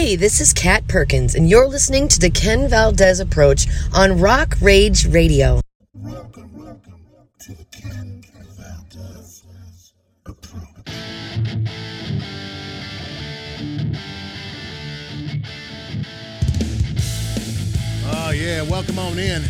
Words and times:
Hey, 0.00 0.14
this 0.14 0.40
is 0.40 0.52
Kat 0.52 0.86
Perkins, 0.86 1.34
and 1.34 1.50
you're 1.50 1.66
listening 1.66 2.06
to 2.06 2.20
the 2.20 2.30
Ken 2.30 2.68
Valdez 2.68 3.18
Approach 3.18 3.66
on 3.92 4.20
Rock 4.20 4.54
Rage 4.60 5.08
Radio. 5.08 5.60
Welcome, 5.92 6.56
welcome 6.56 7.04
to 7.40 7.52
the 7.52 7.64
Ken 7.64 8.22
Valdez 8.56 9.42
Approach. 10.24 10.94
Oh, 18.06 18.30
yeah, 18.30 18.62
welcome 18.62 19.00
on 19.00 19.18
in. 19.18 19.42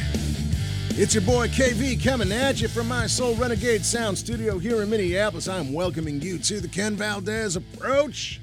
It's 0.92 1.12
your 1.12 1.24
boy 1.24 1.48
KV 1.48 2.02
coming 2.02 2.32
at 2.32 2.62
you 2.62 2.68
from 2.68 2.88
my 2.88 3.06
Soul 3.06 3.34
Renegade 3.34 3.84
Sound 3.84 4.16
Studio 4.16 4.58
here 4.58 4.82
in 4.82 4.88
Minneapolis. 4.88 5.46
I'm 5.46 5.74
welcoming 5.74 6.22
you 6.22 6.38
to 6.38 6.58
the 6.58 6.68
Ken 6.68 6.96
Valdez 6.96 7.54
Approach. 7.54 8.40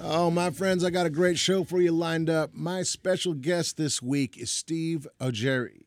Oh, 0.00 0.30
my 0.30 0.50
friends, 0.50 0.84
I 0.84 0.90
got 0.90 1.06
a 1.06 1.10
great 1.10 1.38
show 1.38 1.64
for 1.64 1.80
you 1.80 1.90
lined 1.90 2.30
up. 2.30 2.54
My 2.54 2.84
special 2.84 3.34
guest 3.34 3.76
this 3.76 4.00
week 4.00 4.38
is 4.38 4.48
Steve 4.48 5.08
Augeri. 5.20 5.86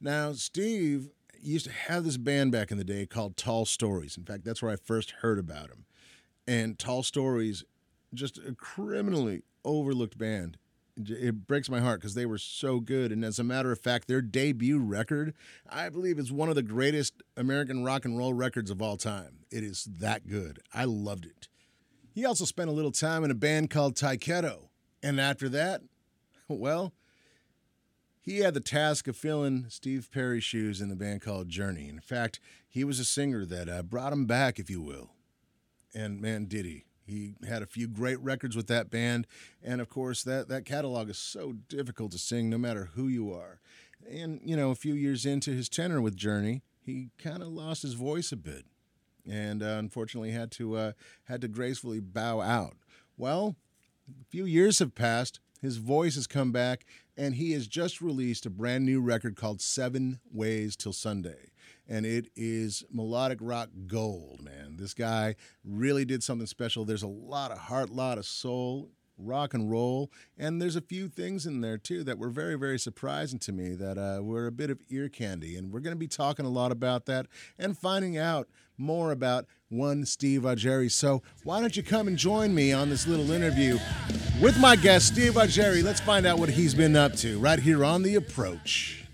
Now, 0.00 0.32
Steve 0.32 1.10
used 1.40 1.66
to 1.66 1.72
have 1.72 2.02
this 2.02 2.16
band 2.16 2.50
back 2.50 2.72
in 2.72 2.78
the 2.78 2.84
day 2.84 3.06
called 3.06 3.36
Tall 3.36 3.64
Stories. 3.64 4.16
In 4.16 4.24
fact, 4.24 4.44
that's 4.44 4.60
where 4.60 4.72
I 4.72 4.76
first 4.76 5.12
heard 5.22 5.38
about 5.38 5.70
him. 5.70 5.84
And 6.48 6.78
Tall 6.78 7.04
Stories, 7.04 7.62
just 8.12 8.38
a 8.38 8.54
criminally 8.56 9.42
overlooked 9.64 10.18
band 10.18 10.58
it 10.98 11.46
breaks 11.46 11.70
my 11.70 11.80
heart 11.80 12.00
because 12.00 12.14
they 12.14 12.26
were 12.26 12.38
so 12.38 12.80
good. 12.80 13.12
And 13.12 13.24
as 13.24 13.38
a 13.38 13.44
matter 13.44 13.70
of 13.70 13.78
fact, 13.78 14.08
their 14.08 14.20
debut 14.20 14.80
record, 14.80 15.34
I 15.68 15.88
believe, 15.90 16.18
is 16.18 16.32
one 16.32 16.48
of 16.48 16.54
the 16.54 16.62
greatest 16.62 17.22
American 17.36 17.84
rock 17.84 18.04
and 18.04 18.18
roll 18.18 18.34
records 18.34 18.70
of 18.70 18.82
all 18.82 18.96
time. 18.96 19.44
It 19.50 19.62
is 19.62 19.84
that 19.84 20.26
good. 20.26 20.58
I 20.74 20.84
loved 20.84 21.24
it. 21.24 21.48
He 22.18 22.26
also 22.26 22.44
spent 22.44 22.68
a 22.68 22.72
little 22.72 22.90
time 22.90 23.22
in 23.22 23.30
a 23.30 23.34
band 23.34 23.70
called 23.70 23.94
Tyketto. 23.94 24.70
And 25.04 25.20
after 25.20 25.48
that, 25.50 25.82
well, 26.48 26.92
he 28.20 28.38
had 28.38 28.54
the 28.54 28.60
task 28.60 29.06
of 29.06 29.16
filling 29.16 29.66
Steve 29.68 30.08
Perry's 30.10 30.42
shoes 30.42 30.80
in 30.80 30.88
the 30.88 30.96
band 30.96 31.20
called 31.20 31.48
Journey. 31.48 31.88
In 31.88 32.00
fact, 32.00 32.40
he 32.68 32.82
was 32.82 32.98
a 32.98 33.04
singer 33.04 33.44
that 33.44 33.68
uh, 33.68 33.84
brought 33.84 34.12
him 34.12 34.26
back, 34.26 34.58
if 34.58 34.68
you 34.68 34.82
will. 34.82 35.10
And 35.94 36.20
man, 36.20 36.46
did 36.46 36.64
he. 36.64 36.86
He 37.06 37.34
had 37.48 37.62
a 37.62 37.66
few 37.66 37.86
great 37.86 38.18
records 38.18 38.56
with 38.56 38.66
that 38.66 38.90
band, 38.90 39.28
and 39.62 39.80
of 39.80 39.88
course 39.88 40.24
that 40.24 40.48
that 40.48 40.64
catalog 40.64 41.08
is 41.08 41.18
so 41.18 41.52
difficult 41.68 42.10
to 42.10 42.18
sing 42.18 42.50
no 42.50 42.58
matter 42.58 42.90
who 42.94 43.06
you 43.06 43.32
are. 43.32 43.60
And 44.10 44.40
you 44.44 44.56
know, 44.56 44.72
a 44.72 44.74
few 44.74 44.94
years 44.94 45.24
into 45.24 45.52
his 45.52 45.68
tenure 45.68 46.00
with 46.00 46.16
Journey, 46.16 46.62
he 46.80 47.10
kind 47.16 47.44
of 47.44 47.48
lost 47.50 47.82
his 47.82 47.94
voice 47.94 48.32
a 48.32 48.36
bit, 48.36 48.64
and 49.30 49.62
uh, 49.62 49.76
unfortunately 49.78 50.30
had 50.30 50.50
to 50.52 50.76
uh, 50.76 50.92
had 51.24 51.40
to 51.42 51.48
gracefully 51.48 52.00
bow 52.00 52.40
out. 52.40 52.76
Well, 53.16 53.56
a 54.08 54.24
few 54.24 54.44
years 54.44 54.78
have 54.78 54.94
passed. 54.94 55.40
His 55.60 55.78
voice 55.78 56.14
has 56.14 56.26
come 56.28 56.52
back, 56.52 56.84
and 57.16 57.34
he 57.34 57.52
has 57.52 57.66
just 57.66 58.00
released 58.00 58.46
a 58.46 58.50
brand 58.50 58.86
new 58.86 59.00
record 59.00 59.34
called 59.36 59.60
Seven 59.60 60.20
Ways 60.32 60.76
Till 60.76 60.92
Sunday 60.92 61.50
and 61.88 62.04
it 62.04 62.30
is 62.36 62.84
melodic 62.92 63.38
rock 63.40 63.70
gold, 63.86 64.42
man. 64.42 64.76
This 64.76 64.92
guy 64.92 65.36
really 65.64 66.04
did 66.04 66.22
something 66.22 66.46
special. 66.46 66.84
There's 66.84 67.02
a 67.02 67.08
lot 67.08 67.50
of 67.50 67.58
heart, 67.58 67.88
a 67.88 67.94
lot 67.94 68.18
of 68.18 68.26
soul, 68.26 68.90
rock 69.18 69.54
and 69.54 69.70
roll, 69.70 70.10
and 70.36 70.60
there's 70.60 70.76
a 70.76 70.80
few 70.80 71.08
things 71.08 71.46
in 71.46 71.60
there 71.60 71.78
too 71.78 72.04
that 72.04 72.18
were 72.18 72.30
very, 72.30 72.56
very 72.56 72.78
surprising 72.78 73.38
to 73.40 73.52
me 73.52 73.74
that 73.74 73.98
uh, 73.98 74.22
were 74.22 74.46
a 74.46 74.52
bit 74.52 74.70
of 74.70 74.80
ear 74.88 75.08
candy, 75.08 75.56
and 75.56 75.72
we're 75.72 75.80
going 75.80 75.94
to 75.94 75.98
be 75.98 76.08
talking 76.08 76.46
a 76.46 76.50
lot 76.50 76.72
about 76.72 77.06
that 77.06 77.26
and 77.58 77.76
finding 77.76 78.16
out 78.16 78.48
more 78.76 79.10
about 79.10 79.46
one 79.68 80.06
Steve 80.06 80.42
Augeri. 80.42 80.90
So 80.90 81.22
why 81.44 81.60
don't 81.60 81.76
you 81.76 81.82
come 81.82 82.08
and 82.08 82.16
join 82.16 82.54
me 82.54 82.72
on 82.72 82.88
this 82.88 83.06
little 83.06 83.30
interview 83.30 83.78
with 84.40 84.58
my 84.58 84.76
guest 84.76 85.08
Steve 85.08 85.34
Augeri? 85.34 85.82
Let's 85.82 86.00
find 86.00 86.26
out 86.26 86.38
what 86.38 86.48
he's 86.50 86.74
been 86.74 86.96
up 86.96 87.14
to 87.16 87.38
right 87.38 87.58
here 87.58 87.84
on 87.84 88.02
the 88.02 88.14
approach. 88.14 89.04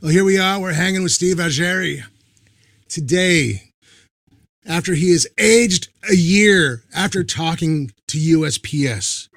Well, 0.00 0.10
here 0.10 0.24
we 0.24 0.38
are. 0.38 0.60
We're 0.60 0.74
hanging 0.74 1.02
with 1.02 1.12
Steve 1.12 1.36
Augeri 1.36 2.02
today 2.88 3.72
after 4.66 4.94
he 4.94 5.12
has 5.12 5.26
aged 5.38 5.88
a 6.10 6.14
year 6.14 6.82
after 6.94 7.24
talking 7.24 7.90
to 8.08 8.18
USPS. 8.18 9.27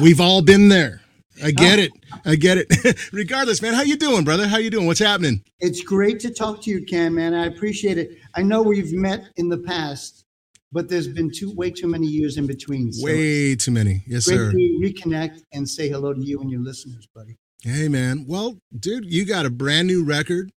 We've 0.00 0.20
all 0.20 0.42
been 0.42 0.68
there. 0.68 1.02
I 1.42 1.50
get 1.52 1.78
it. 1.78 1.92
I 2.24 2.34
get 2.34 2.58
it. 2.58 2.98
Regardless, 3.12 3.62
man, 3.62 3.74
how 3.74 3.82
you 3.82 3.96
doing, 3.96 4.24
brother? 4.24 4.48
How 4.48 4.58
you 4.58 4.70
doing? 4.70 4.86
What's 4.86 5.00
happening? 5.00 5.42
It's 5.60 5.82
great 5.82 6.20
to 6.20 6.30
talk 6.30 6.62
to 6.62 6.70
you, 6.70 6.84
Ken, 6.84 7.14
man. 7.14 7.34
I 7.34 7.46
appreciate 7.46 7.98
it. 7.98 8.18
I 8.34 8.42
know 8.42 8.62
we've 8.62 8.92
met 8.92 9.28
in 9.36 9.48
the 9.48 9.58
past, 9.58 10.24
but 10.72 10.88
there's 10.88 11.08
been 11.08 11.30
too 11.30 11.54
way 11.54 11.70
too 11.70 11.86
many 11.86 12.06
years 12.06 12.36
in 12.36 12.46
between. 12.46 12.92
So 12.92 13.06
way 13.06 13.54
too 13.54 13.70
many. 13.70 14.02
Yes, 14.06 14.26
great 14.26 14.36
sir. 14.36 14.50
To 14.52 14.80
reconnect 14.82 15.42
and 15.52 15.68
say 15.68 15.88
hello 15.88 16.12
to 16.12 16.20
you 16.20 16.40
and 16.40 16.50
your 16.50 16.60
listeners, 16.60 17.06
buddy. 17.14 17.36
Hey, 17.62 17.88
man. 17.88 18.24
Well, 18.26 18.58
dude, 18.78 19.12
you 19.12 19.24
got 19.24 19.46
a 19.46 19.50
brand 19.50 19.88
new 19.88 20.04
record. 20.04 20.50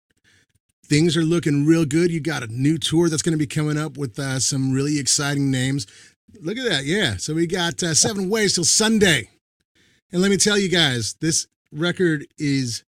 Things 0.86 1.16
are 1.16 1.24
looking 1.24 1.66
real 1.66 1.86
good. 1.86 2.12
You 2.12 2.20
got 2.20 2.44
a 2.44 2.48
new 2.48 2.78
tour 2.78 3.08
that's 3.08 3.22
going 3.22 3.32
to 3.32 3.38
be 3.38 3.48
coming 3.48 3.78
up 3.78 3.98
with 3.98 4.20
uh, 4.20 4.40
some 4.40 4.74
really 4.74 5.00
exciting 5.00 5.50
names. 5.50 5.88
Look 6.40 6.58
at 6.58 6.70
that. 6.70 6.86
Yeah. 6.86 7.18
So 7.18 7.34
we 7.34 7.48
got 7.48 7.82
uh, 7.84 7.94
seven 7.94 8.30
ways 8.30 8.56
till 8.56 8.64
Sunday. 8.64 9.30
And 10.12 10.22
let 10.22 10.32
me 10.32 10.38
tell 10.38 10.58
you 10.58 10.70
guys, 10.70 11.16
this 11.22 11.48
record 11.72 12.26
is 12.38 12.84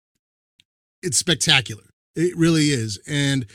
it's 1.03 1.19
spectacular. 1.19 1.85
It 2.15 2.37
really 2.37 2.71
is. 2.71 2.99
And 3.07 3.47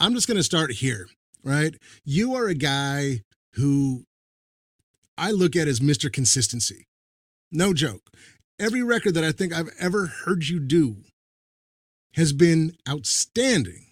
I'm 0.00 0.14
just 0.14 0.28
going 0.28 0.36
to 0.36 0.42
start 0.42 0.72
here, 0.72 1.08
right? 1.42 1.74
You 2.04 2.34
are 2.34 2.46
a 2.46 2.54
guy 2.54 3.22
who 3.54 4.04
I 5.16 5.30
look 5.30 5.56
at 5.56 5.68
as 5.68 5.80
Mr. 5.80 6.12
Consistency. 6.12 6.86
No 7.50 7.72
joke 7.72 8.10
every 8.58 8.82
record 8.82 9.14
that 9.14 9.24
I 9.24 9.32
think 9.32 9.52
I've 9.52 9.70
ever 9.78 10.06
heard 10.06 10.48
you 10.48 10.60
do 10.60 10.96
has 12.14 12.32
been 12.32 12.72
outstanding. 12.88 13.86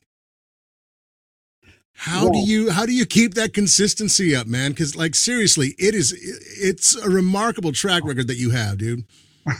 How 1.95 2.29
do 2.29 2.39
you 2.39 2.71
how 2.71 2.85
do 2.85 2.93
you 2.93 3.07
keep 3.07 3.35
that 3.35 3.55
consistency 3.55 4.35
up, 4.35 4.47
man? 4.47 4.73
Because 4.73 4.97
like 4.97 5.15
seriously, 5.15 5.75
it 5.79 5.95
is 5.95 6.13
it's 6.61 6.97
a 6.97 7.09
remarkable 7.09 7.73
track 7.73 8.03
record 8.05 8.27
that 8.27 8.37
you 8.37 8.51
have, 8.51 8.79
dude. 8.79 9.05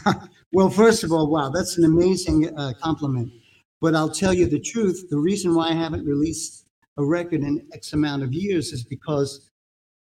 well, 0.53 0.71
first 0.71 1.05
of 1.05 1.13
all, 1.13 1.29
wow, 1.29 1.51
that's 1.51 1.79
an 1.79 1.85
amazing 1.85 2.57
uh, 2.59 2.73
compliment. 2.81 3.31
But 3.81 3.95
I'll 3.95 4.11
tell 4.11 4.35
you 4.35 4.47
the 4.47 4.61
truth: 4.61 5.09
the 5.11 5.19
reason 5.19 5.55
why 5.55 5.69
I 5.69 5.75
haven't 5.75 6.05
released 6.05 6.67
a 6.97 7.05
record 7.05 7.43
in 7.43 7.67
X 7.73 7.93
amount 7.93 8.23
of 8.23 8.33
years 8.33 8.73
is 8.73 8.85
because 8.85 9.51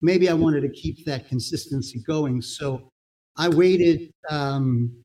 maybe 0.02 0.30
I 0.30 0.34
wanted 0.34 0.62
to 0.62 0.70
keep 0.70 1.06
that 1.06 1.28
consistency 1.28 2.00
going. 2.06 2.42
So 2.42 2.90
I 3.38 3.50
waited 3.50 4.12
um, 4.30 5.04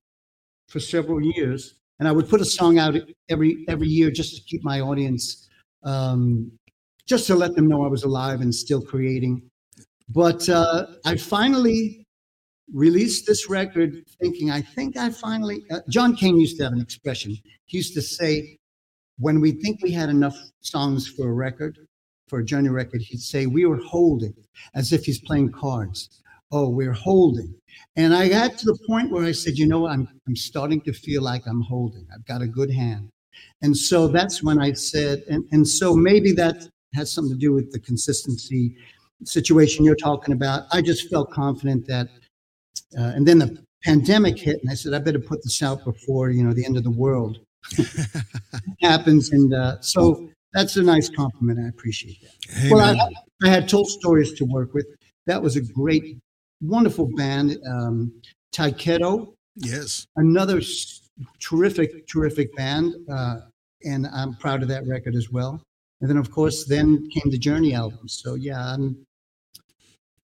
for 0.68 0.78
several 0.80 1.20
years, 1.22 1.74
and 1.98 2.08
I 2.08 2.12
would 2.12 2.28
put 2.28 2.40
a 2.40 2.44
song 2.44 2.78
out 2.78 2.94
every 3.28 3.64
every 3.68 3.88
year 3.88 4.10
just 4.10 4.36
to 4.36 4.42
keep 4.42 4.62
my 4.62 4.80
audience, 4.80 5.48
um, 5.84 6.52
just 7.10 7.26
to 7.26 7.34
let 7.34 7.56
them 7.56 7.68
know 7.68 7.84
I 7.84 7.88
was 7.88 8.04
alive 8.04 8.40
and 8.40 8.54
still 8.54 8.80
creating. 8.80 9.42
But 10.08 10.48
uh, 10.48 10.86
I 11.04 11.16
finally 11.16 12.06
released 12.72 13.26
this 13.26 13.50
record, 13.50 14.04
thinking 14.20 14.52
I 14.52 14.62
think 14.62 14.96
I 14.96 15.10
finally. 15.10 15.64
Uh, 15.72 15.80
John 15.88 16.14
Cain 16.14 16.38
used 16.38 16.56
to 16.58 16.64
have 16.64 16.72
an 16.72 16.80
expression. 16.80 17.36
He 17.66 17.76
used 17.78 17.94
to 17.94 18.02
say, 18.02 18.56
when 19.18 19.40
we 19.40 19.50
think 19.50 19.82
we 19.82 19.90
had 19.90 20.08
enough 20.08 20.38
songs 20.60 21.08
for 21.08 21.28
a 21.28 21.32
record, 21.32 21.78
for 22.28 22.38
a 22.38 22.44
journey 22.44 22.68
record, 22.68 23.02
he'd 23.02 23.20
say 23.20 23.46
we 23.46 23.66
were 23.66 23.82
holding, 23.94 24.34
as 24.74 24.92
if 24.92 25.04
he's 25.04 25.20
playing 25.20 25.50
cards 25.50 26.20
oh, 26.52 26.68
we're 26.68 26.92
holding. 26.92 27.54
And 27.96 28.12
I 28.12 28.28
got 28.28 28.58
to 28.58 28.66
the 28.66 28.78
point 28.86 29.12
where 29.12 29.24
I 29.24 29.30
said, 29.32 29.56
you 29.56 29.68
know 29.68 29.80
what, 29.80 29.92
I'm, 29.92 30.08
I'm 30.26 30.34
starting 30.34 30.80
to 30.82 30.92
feel 30.92 31.22
like 31.22 31.46
I'm 31.46 31.60
holding. 31.60 32.06
I've 32.12 32.26
got 32.26 32.42
a 32.42 32.46
good 32.46 32.72
hand. 32.72 33.08
And 33.62 33.76
so 33.76 34.08
that's 34.08 34.42
when 34.42 34.60
I 34.60 34.72
said, 34.72 35.22
and, 35.30 35.44
and 35.52 35.66
so 35.66 35.94
maybe 35.94 36.32
that 36.32 36.68
has 36.94 37.12
something 37.12 37.34
to 37.34 37.38
do 37.38 37.52
with 37.52 37.72
the 37.72 37.78
consistency 37.78 38.76
situation 39.24 39.84
you're 39.84 39.96
talking 39.96 40.34
about. 40.34 40.64
I 40.72 40.82
just 40.82 41.10
felt 41.10 41.30
confident 41.30 41.86
that, 41.86 42.08
uh, 42.98 43.12
and 43.14 43.26
then 43.26 43.38
the 43.38 43.64
pandemic 43.84 44.38
hit, 44.38 44.60
and 44.60 44.70
I 44.70 44.74
said, 44.74 44.94
I 44.94 44.98
better 44.98 45.18
put 45.18 45.42
this 45.42 45.62
out 45.62 45.84
before, 45.84 46.30
you 46.30 46.42
know, 46.42 46.52
the 46.52 46.64
end 46.64 46.76
of 46.76 46.84
the 46.84 46.90
world 46.90 47.38
happens. 48.80 49.30
And 49.30 49.52
uh, 49.54 49.80
so 49.80 50.28
that's 50.52 50.76
a 50.76 50.82
nice 50.82 51.08
compliment. 51.08 51.58
I 51.64 51.68
appreciate 51.68 52.18
that. 52.22 52.70
Well, 52.70 52.80
I, 52.80 53.46
I, 53.46 53.50
had 53.50 53.68
Tall 53.68 53.84
Stories 53.84 54.32
to 54.34 54.44
work 54.44 54.74
with. 54.74 54.86
That 55.26 55.40
was 55.42 55.56
a 55.56 55.60
great 55.60 56.18
wonderful 56.60 57.08
band, 57.16 57.58
um, 57.66 58.12
Tyketto. 58.52 59.34
Yes. 59.56 60.06
Another 60.16 60.60
terrific, 61.40 62.06
terrific 62.06 62.54
band. 62.56 62.94
Uh, 63.10 63.36
and 63.84 64.06
I'm 64.08 64.34
proud 64.36 64.62
of 64.62 64.68
that 64.68 64.86
record 64.86 65.14
as 65.14 65.30
well. 65.30 65.62
And 66.00 66.08
then, 66.08 66.16
of 66.16 66.30
course, 66.30 66.64
then 66.64 67.08
came 67.10 67.30
the 67.30 67.38
Journey 67.38 67.74
album. 67.74 68.08
So, 68.08 68.34
yeah, 68.34 68.58
I'm, 68.58 69.06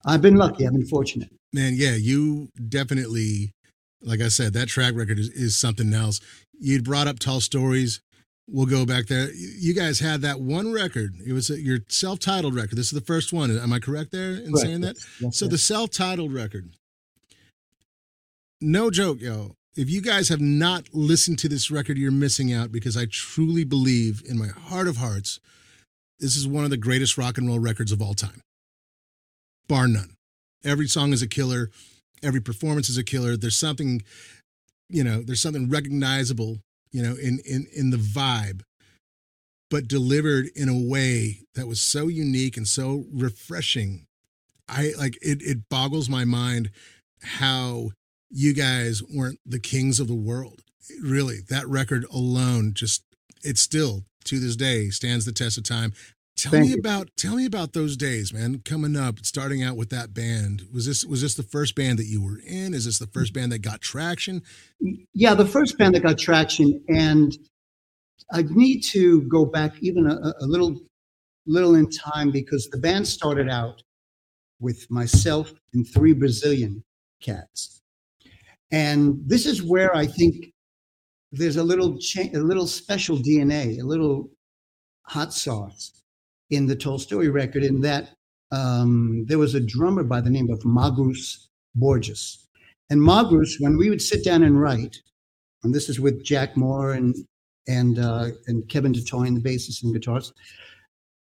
I've 0.05 0.23
been 0.23 0.37
lucky. 0.37 0.67
I've 0.67 0.73
been 0.73 0.87
fortunate. 0.87 1.29
Man, 1.53 1.75
yeah, 1.77 1.95
you 1.95 2.49
definitely, 2.69 3.53
like 4.01 4.21
I 4.21 4.29
said, 4.29 4.53
that 4.55 4.69
track 4.69 4.95
record 4.95 5.19
is, 5.19 5.29
is 5.31 5.57
something 5.57 5.93
else. 5.93 6.21
You'd 6.59 6.85
brought 6.85 7.09
up 7.09 7.19
Tall 7.19 7.41
Stories. 7.41 8.01
We'll 8.49 8.67
go 8.67 8.87
back 8.87 9.07
there. 9.07 9.29
You 9.35 9.75
guys 9.75 10.01
had 10.01 10.23
that 10.23 10.41
one 10.41 10.73
record. 10.73 11.17
It 11.27 11.33
was 11.33 11.51
a, 11.51 11.61
your 11.61 11.81
self-titled 11.89 12.55
record. 12.55 12.77
This 12.77 12.87
is 12.87 12.93
the 12.93 13.01
first 13.05 13.33
one. 13.33 13.51
Am 13.51 13.73
I 13.73 13.79
correct 13.81 14.13
there 14.13 14.35
in 14.35 14.53
correct. 14.53 14.59
saying 14.59 14.81
that? 14.83 14.95
Yes, 14.95 15.07
yes, 15.21 15.37
so 15.37 15.45
yes. 15.47 15.53
the 15.53 15.59
self-titled 15.59 16.33
record. 16.33 16.71
no 18.61 18.91
joke, 18.91 19.21
yo. 19.21 19.57
If 19.77 19.91
you 19.91 20.01
guys 20.01 20.31
have 20.31 20.41
not 20.41 20.85
listened 20.95 21.39
to 21.41 21.49
this 21.49 21.71
record, 21.71 21.99
you're 21.99 22.11
missing 22.11 22.53
out 22.53 22.73
because 22.73 22.97
I 22.97 23.05
truly 23.07 23.65
believe 23.65 24.23
in 24.27 24.39
my 24.39 24.49
heart 24.49 24.89
of 24.89 24.97
hearts, 24.97 25.39
this 26.19 26.37
is 26.37 26.47
one 26.47 26.65
of 26.65 26.71
the 26.71 26.77
greatest 26.77 27.19
rock 27.19 27.39
and 27.39 27.49
roll 27.49 27.59
records 27.59 27.93
of 27.93 28.01
all 28.01 28.15
time. 28.15 28.41
Bar 29.69 29.89
none. 29.89 30.15
Every 30.65 30.89
song 30.89 31.13
is 31.13 31.23
a 31.23 31.29
killer. 31.29 31.71
Every 32.23 32.41
performance 32.41 32.89
is 32.89 32.97
a 32.97 33.05
killer. 33.05 33.37
There's 33.37 33.57
something, 33.57 34.03
you 34.89 35.05
know, 35.05 35.23
there's 35.23 35.43
something 35.43 35.69
recognizable, 35.69 36.59
you 36.93 37.03
know, 37.03 37.15
in 37.15 37.41
in 37.45 37.67
in 37.75 37.91
the 37.91 37.97
vibe, 37.97 38.63
but 39.71 39.89
delivered 39.89 40.47
in 40.55 40.69
a 40.69 40.89
way 40.89 41.41
that 41.55 41.67
was 41.67 41.81
so 41.81 42.09
unique 42.09 42.57
and 42.57 42.67
so 42.67 43.05
refreshing. 43.13 44.07
I 44.69 44.93
like 44.99 45.19
it 45.21 45.43
it 45.43 45.69
boggles 45.69 46.09
my 46.09 46.25
mind 46.25 46.71
how 47.23 47.91
you 48.31 48.55
guys 48.55 49.03
weren't 49.03 49.41
the 49.45 49.61
kings 49.61 50.01
of 50.01 50.09
the 50.09 50.15
world. 50.15 50.63
Really, 51.03 51.39
that 51.49 51.69
record 51.69 52.05
alone 52.11 52.73
just 52.75 53.03
it 53.45 53.59
still 53.59 54.05
to 54.27 54.39
this 54.39 54.57
day 54.57 54.91
stands 54.91 55.25
the 55.25 55.33
test 55.33 55.59
of 55.59 55.65
time. 55.65 55.93
Tell 56.37 56.53
Thank 56.53 56.67
me 56.67 56.73
you. 56.73 56.79
about 56.79 57.09
tell 57.17 57.35
me 57.35 57.47
about 57.47 57.73
those 57.73 57.97
days, 57.97 58.31
man. 58.31 58.61
Coming 58.63 58.95
up, 58.95 59.25
starting 59.25 59.63
out 59.63 59.77
with 59.77 59.89
that 59.89 60.13
band. 60.13 60.67
Was 60.71 60.85
this 60.85 61.03
was 61.03 61.23
this 61.23 61.35
the 61.35 61.43
first 61.43 61.75
band 61.75 61.99
that 61.99 62.05
you 62.05 62.23
were 62.23 62.39
in? 62.47 62.75
Is 62.75 62.85
this 62.85 62.99
the 62.99 63.07
first 63.07 63.33
band 63.33 63.53
that 63.53 63.61
got 63.61 63.81
traction? 63.81 64.43
Yeah, 65.15 65.33
the 65.33 65.47
first 65.47 65.79
band 65.79 65.95
that 65.95 66.03
got 66.03 66.19
traction, 66.19 66.85
and 66.89 67.35
I 68.33 68.45
need 68.51 68.83
to 68.83 69.23
go 69.23 69.47
back 69.47 69.77
even 69.81 70.07
a, 70.07 70.35
a 70.41 70.47
little, 70.47 70.79
little 71.47 71.75
in 71.75 71.89
time 71.89 72.31
because 72.31 72.69
the 72.69 72.79
band 72.79 73.09
started 73.09 73.49
out 73.49 73.83
with 74.61 74.91
myself 74.91 75.55
and 75.73 75.89
three 75.89 76.13
Brazilian 76.13 76.85
cats, 77.23 77.81
and 78.71 79.23
this 79.25 79.47
is 79.47 79.63
where 79.63 79.97
I 79.97 80.07
think 80.07 80.53
there's 81.37 81.57
a 81.57 81.65
little 81.65 81.99
cha- 81.99 82.33
a 82.35 82.39
little 82.39 82.67
special 82.67 83.19
DNA, 83.19 83.81
a 83.81 83.85
little 83.85 84.31
hot 85.03 85.33
sauce 85.33 86.03
in 86.51 86.67
the 86.67 86.77
Tall 86.77 86.99
Stories 86.99 87.31
record. 87.31 87.65
In 87.65 87.81
that 87.83 88.11
um, 88.53 89.25
there 89.27 89.39
was 89.39 89.55
a 89.55 89.61
drummer 89.61 90.05
by 90.05 90.21
the 90.21 90.31
name 90.31 90.51
of 90.51 90.65
Magus 90.65 91.49
Borges, 91.75 92.47
and 92.91 93.03
Magus, 93.03 93.57
when 93.61 93.77
we 93.77 93.91
would 93.91 94.03
sit 94.03 94.25
down 94.25 94.43
and 94.43 94.61
write, 94.61 94.97
and 95.63 95.75
this 95.75 95.89
is 95.89 96.01
with 96.01 96.25
Jack 96.25 96.57
Moore 96.57 96.93
and 96.93 97.15
and 97.69 97.99
uh, 97.99 98.29
and 98.47 98.69
Kevin 98.69 98.93
DeToy, 98.93 99.35
the 99.35 99.49
bassist 99.49 99.83
and 99.83 99.93
guitars. 99.93 100.33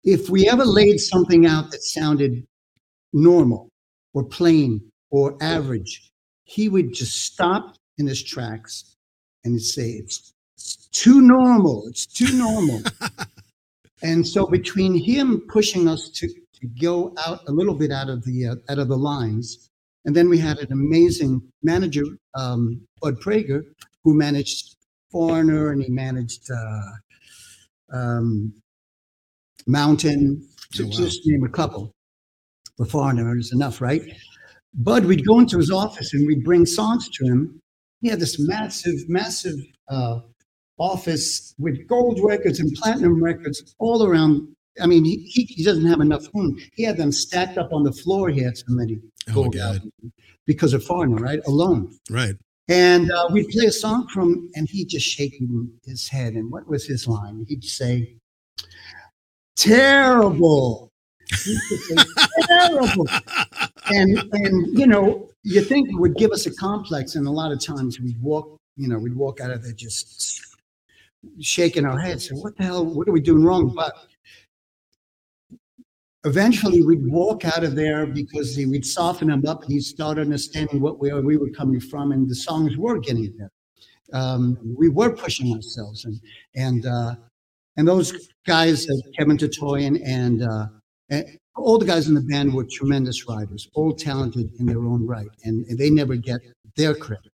If 0.03 0.29
we 0.29 0.49
ever 0.49 0.65
laid 0.65 0.99
something 0.99 1.45
out 1.45 1.71
that 1.71 1.83
sounded 1.83 2.45
normal 3.13 3.69
or 4.13 4.23
plain 4.23 4.81
or 5.11 5.37
average, 5.41 6.11
he 6.43 6.67
would 6.67 6.93
just 6.93 7.21
stop 7.21 7.75
in 7.97 8.07
his 8.07 8.21
tracks 8.21 8.92
and 9.43 9.53
he'd 9.53 9.61
say, 9.61 9.89
"It's, 9.91 10.33
it's 10.55 10.87
too 10.91 11.21
normal. 11.21 11.85
It's 11.87 12.05
too 12.05 12.35
normal." 12.37 12.81
and 14.03 14.25
so 14.27 14.45
between 14.47 14.95
him 14.95 15.41
pushing 15.49 15.87
us 15.87 16.09
to, 16.09 16.27
to 16.27 16.67
go 16.81 17.13
out 17.25 17.41
a 17.47 17.51
little 17.51 17.75
bit 17.75 17.91
out 17.91 18.09
of 18.09 18.23
the 18.23 18.47
uh, 18.47 18.55
out 18.69 18.79
of 18.79 18.87
the 18.87 18.97
lines, 18.97 19.69
and 20.05 20.15
then 20.15 20.29
we 20.29 20.37
had 20.37 20.59
an 20.59 20.71
amazing 20.71 21.41
manager, 21.63 22.03
um, 22.35 22.81
Bud 23.01 23.15
Prager, 23.21 23.63
who 24.03 24.13
managed 24.15 24.75
Foreigner 25.11 25.71
and 25.71 25.81
he 25.83 25.89
managed 25.89 26.49
uh, 26.51 27.95
um, 27.97 28.53
Mountain, 29.67 30.47
to 30.73 30.83
Oh, 30.83 30.85
wow. 30.87 30.91
just 30.91 31.21
name 31.25 31.43
a 31.43 31.49
couple. 31.49 31.93
The 32.79 32.85
Foreigner 32.85 33.37
is 33.37 33.53
enough, 33.53 33.79
right? 33.79 34.01
Bud, 34.73 35.05
we'd 35.05 35.25
go 35.25 35.39
into 35.39 35.57
his 35.57 35.69
office 35.69 36.13
and 36.13 36.25
we'd 36.25 36.43
bring 36.43 36.65
songs 36.65 37.07
to 37.09 37.25
him. 37.25 37.61
He 38.03 38.09
had 38.09 38.19
this 38.19 38.37
massive, 38.37 39.07
massive 39.07 39.55
uh, 39.87 40.19
office 40.77 41.55
with 41.57 41.87
gold 41.87 42.19
records 42.21 42.59
and 42.59 42.69
platinum 42.73 43.23
records 43.23 43.73
all 43.79 44.03
around. 44.05 44.47
I 44.81 44.87
mean, 44.87 45.05
he, 45.05 45.17
he, 45.23 45.45
he 45.45 45.63
doesn't 45.63 45.85
have 45.85 46.01
enough 46.01 46.25
room. 46.33 46.59
He 46.73 46.83
had 46.83 46.97
them 46.97 47.13
stacked 47.13 47.57
up 47.57 47.71
on 47.71 47.83
the 47.83 47.93
floor. 47.93 48.29
He 48.29 48.41
had 48.41 48.57
so 48.57 48.65
many 48.67 48.99
Oh 49.29 49.33
gold 49.35 49.53
God. 49.55 49.75
albums 49.75 49.93
because 50.45 50.73
of 50.73 50.83
Foreigner, 50.83 51.15
right? 51.15 51.39
Alone. 51.47 51.97
Right. 52.09 52.35
And 52.67 53.09
uh, 53.09 53.29
we'd 53.31 53.47
play 53.49 53.67
a 53.67 53.71
song 53.71 54.07
from, 54.09 54.49
and 54.55 54.67
he'd 54.69 54.89
just 54.89 55.07
shaking 55.07 55.69
his 55.85 56.09
head. 56.09 56.33
And 56.33 56.51
what 56.51 56.67
was 56.67 56.85
his 56.85 57.07
line? 57.07 57.45
He'd 57.47 57.63
say, 57.63 58.17
"Terrible." 59.55 60.91
He'd 61.43 61.57
say, 61.57 61.95
terrible. 62.47 63.05
And 63.91 64.17
and 64.31 64.77
you 64.77 64.87
know, 64.87 65.29
you 65.43 65.61
think 65.61 65.89
it 65.89 65.95
would 65.95 66.15
give 66.15 66.31
us 66.31 66.45
a 66.45 66.53
complex, 66.55 67.15
and 67.15 67.27
a 67.27 67.31
lot 67.31 67.51
of 67.51 67.59
times 67.59 67.99
we'd 67.99 68.21
walk, 68.21 68.57
you 68.77 68.87
know, 68.87 68.97
we'd 68.97 69.15
walk 69.15 69.41
out 69.41 69.51
of 69.51 69.63
there 69.63 69.73
just 69.73 70.41
shaking 71.39 71.85
our 71.85 71.99
heads. 71.99 72.29
So 72.29 72.35
what 72.35 72.55
the 72.57 72.63
hell? 72.63 72.85
What 72.85 73.07
are 73.07 73.11
we 73.11 73.21
doing 73.21 73.43
wrong? 73.43 73.73
But 73.73 73.93
eventually 76.25 76.83
we'd 76.83 77.05
walk 77.05 77.45
out 77.45 77.63
of 77.63 77.75
there 77.75 78.05
because 78.05 78.55
he, 78.55 78.65
we'd 78.65 78.85
soften 78.85 79.29
him 79.29 79.45
up 79.45 79.63
and 79.63 79.71
he'd 79.71 79.81
start 79.81 80.17
understanding 80.17 80.79
what 80.79 80.99
we, 80.99 81.13
we 81.13 81.37
were 81.37 81.49
coming 81.49 81.79
from 81.79 82.11
and 82.11 82.29
the 82.29 82.35
songs 82.35 82.77
were 82.77 82.99
getting 82.99 83.33
there. 83.37 83.51
Um, 84.13 84.57
we 84.77 84.89
were 84.89 85.15
pushing 85.15 85.53
ourselves 85.53 86.05
and, 86.05 86.19
and, 86.55 86.85
uh, 86.85 87.15
and 87.77 87.87
those 87.87 88.29
guys, 88.45 88.87
uh, 88.87 88.93
Kevin 89.17 89.37
Totoian 89.37 90.01
and, 90.05 90.43
uh, 90.43 90.67
and 91.09 91.25
all 91.55 91.77
the 91.77 91.85
guys 91.85 92.07
in 92.07 92.13
the 92.13 92.21
band 92.21 92.53
were 92.53 92.63
tremendous 92.63 93.27
writers, 93.27 93.69
all 93.73 93.93
talented 93.93 94.51
in 94.59 94.65
their 94.65 94.79
own 94.79 95.05
right, 95.05 95.27
and 95.43 95.65
they 95.77 95.89
never 95.89 96.15
get 96.15 96.41
their 96.75 96.95
credit. 96.95 97.31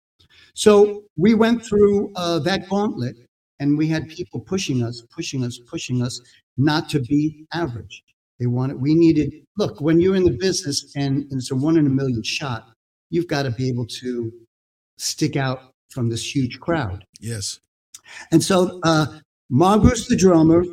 So 0.53 1.03
we 1.15 1.33
went 1.33 1.65
through 1.65 2.11
uh, 2.15 2.39
that 2.39 2.67
gauntlet, 2.69 3.15
and 3.59 3.77
we 3.77 3.87
had 3.87 4.09
people 4.09 4.39
pushing 4.39 4.83
us, 4.83 5.03
pushing 5.09 5.43
us, 5.43 5.59
pushing 5.59 6.01
us 6.01 6.19
not 6.57 6.89
to 6.89 6.99
be 6.99 7.45
average. 7.53 8.03
They 8.39 8.47
wanted, 8.47 8.81
we 8.81 8.93
needed, 8.93 9.33
look, 9.57 9.81
when 9.81 9.99
you're 9.99 10.15
in 10.15 10.23
the 10.23 10.37
business 10.37 10.93
and 10.95 11.25
it's 11.31 11.51
a 11.51 11.55
one 11.55 11.77
in 11.77 11.85
a 11.85 11.89
million 11.89 12.23
shot, 12.23 12.69
you've 13.09 13.27
got 13.27 13.43
to 13.43 13.51
be 13.51 13.67
able 13.67 13.85
to 13.85 14.31
stick 14.97 15.35
out 15.35 15.73
from 15.89 16.09
this 16.09 16.35
huge 16.35 16.59
crowd. 16.59 17.05
Yes. 17.19 17.59
And 18.31 18.43
so 18.43 18.79
uh, 18.83 19.07
Margus, 19.51 20.07
the 20.07 20.15
drummer, 20.15 20.63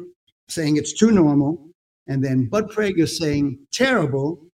saying 0.49 0.77
it's 0.77 0.93
too 0.93 1.11
normal, 1.11 1.66
and 2.09 2.23
then 2.25 2.47
Bud 2.47 2.71
Prager 2.71 3.09
saying 3.09 3.59
terrible, 3.73 4.47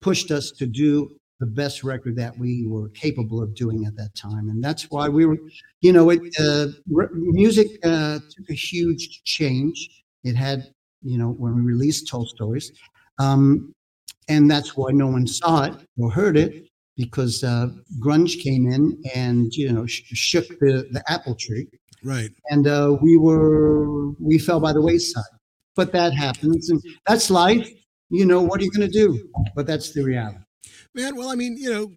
pushed 0.00 0.30
us 0.30 0.50
to 0.52 0.66
do 0.66 1.16
the 1.40 1.46
best 1.46 1.84
record 1.84 2.16
that 2.16 2.36
we 2.36 2.66
were 2.66 2.88
capable 2.90 3.40
of 3.42 3.54
doing 3.54 3.84
at 3.86 3.94
that 3.96 4.14
time. 4.14 4.48
And 4.48 4.62
that's 4.62 4.90
why 4.90 5.08
we 5.08 5.24
were, 5.24 5.38
you 5.80 5.92
know, 5.92 6.10
it, 6.10 6.20
uh, 6.40 6.66
r- 6.96 7.10
music 7.12 7.68
uh, 7.84 8.18
took 8.36 8.50
a 8.50 8.54
huge 8.54 9.22
change. 9.24 10.02
It 10.24 10.34
had, 10.34 10.64
you 11.02 11.16
know, 11.16 11.28
when 11.30 11.54
we 11.54 11.62
released 11.62 12.08
Tall 12.08 12.26
Stories. 12.26 12.72
Um, 13.20 13.72
and 14.28 14.50
that's 14.50 14.76
why 14.76 14.90
no 14.92 15.06
one 15.06 15.26
saw 15.26 15.64
it 15.64 15.74
or 15.96 16.10
heard 16.10 16.36
it 16.36 16.66
because 16.96 17.44
uh, 17.44 17.68
grunge 18.00 18.42
came 18.42 18.70
in 18.70 19.00
and, 19.14 19.52
you 19.54 19.72
know, 19.72 19.86
sh- 19.86 20.02
shook 20.12 20.48
the, 20.58 20.88
the 20.90 21.02
apple 21.08 21.34
tree 21.36 21.66
Right. 22.04 22.30
and 22.50 22.66
uh, 22.66 22.96
we 23.00 23.16
were 23.16 24.10
we 24.20 24.38
fell 24.38 24.60
by 24.60 24.72
the 24.72 24.80
wayside. 24.80 25.24
But 25.78 25.92
that 25.92 26.12
happens, 26.12 26.70
and 26.70 26.82
that's 27.06 27.30
life. 27.30 27.70
You 28.10 28.26
know 28.26 28.42
what 28.42 28.60
are 28.60 28.64
you 28.64 28.70
going 28.72 28.90
to 28.90 28.92
do? 28.92 29.30
But 29.54 29.64
that's 29.64 29.92
the 29.92 30.02
reality. 30.02 30.38
Man, 30.92 31.14
well, 31.14 31.28
I 31.28 31.36
mean, 31.36 31.56
you 31.56 31.70
know, 31.72 31.92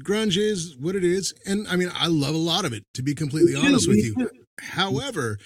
grunge 0.00 0.36
is 0.36 0.76
what 0.76 0.94
it 0.94 1.02
is. 1.02 1.32
And 1.46 1.66
I 1.66 1.76
mean, 1.76 1.90
I 1.94 2.08
love 2.08 2.34
a 2.34 2.38
lot 2.38 2.66
of 2.66 2.74
it, 2.74 2.84
to 2.92 3.02
be 3.02 3.14
completely 3.14 3.54
honest 3.56 3.88
with 3.88 3.96
you. 3.96 4.28
However, 4.60 5.38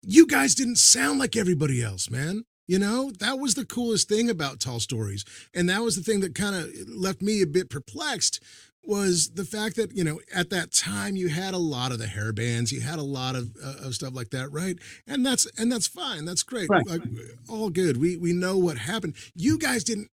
you 0.00 0.28
guys 0.28 0.54
didn't 0.54 0.76
sound 0.76 1.18
like 1.18 1.34
everybody 1.34 1.82
else, 1.82 2.08
man. 2.08 2.44
You 2.68 2.78
know, 2.78 3.10
that 3.18 3.40
was 3.40 3.54
the 3.54 3.66
coolest 3.66 4.08
thing 4.08 4.30
about 4.30 4.60
Tall 4.60 4.78
Stories. 4.78 5.24
And 5.52 5.68
that 5.68 5.82
was 5.82 5.96
the 5.96 6.04
thing 6.04 6.20
that 6.20 6.36
kind 6.36 6.54
of 6.54 6.70
left 6.88 7.20
me 7.20 7.42
a 7.42 7.48
bit 7.48 7.68
perplexed 7.68 8.40
was 8.86 9.30
the 9.30 9.44
fact 9.44 9.76
that, 9.76 9.96
you 9.96 10.04
know, 10.04 10.20
at 10.34 10.50
that 10.50 10.72
time 10.72 11.16
you 11.16 11.28
had 11.28 11.54
a 11.54 11.58
lot 11.58 11.92
of 11.92 11.98
the 11.98 12.06
hair 12.06 12.32
bands, 12.32 12.72
you 12.72 12.80
had 12.80 12.98
a 12.98 13.02
lot 13.02 13.34
of, 13.36 13.54
uh, 13.62 13.86
of 13.86 13.94
stuff 13.94 14.14
like 14.14 14.30
that, 14.30 14.50
right? 14.52 14.78
And 15.06 15.24
that's 15.24 15.46
and 15.58 15.70
that's 15.70 15.86
fine. 15.86 16.24
That's 16.24 16.42
great. 16.42 16.68
Right. 16.68 16.86
Like, 16.86 17.02
all 17.48 17.70
good. 17.70 17.96
We 17.96 18.16
we 18.16 18.32
know 18.32 18.58
what 18.58 18.78
happened. 18.78 19.14
You 19.34 19.58
guys 19.58 19.84
didn't 19.84 20.10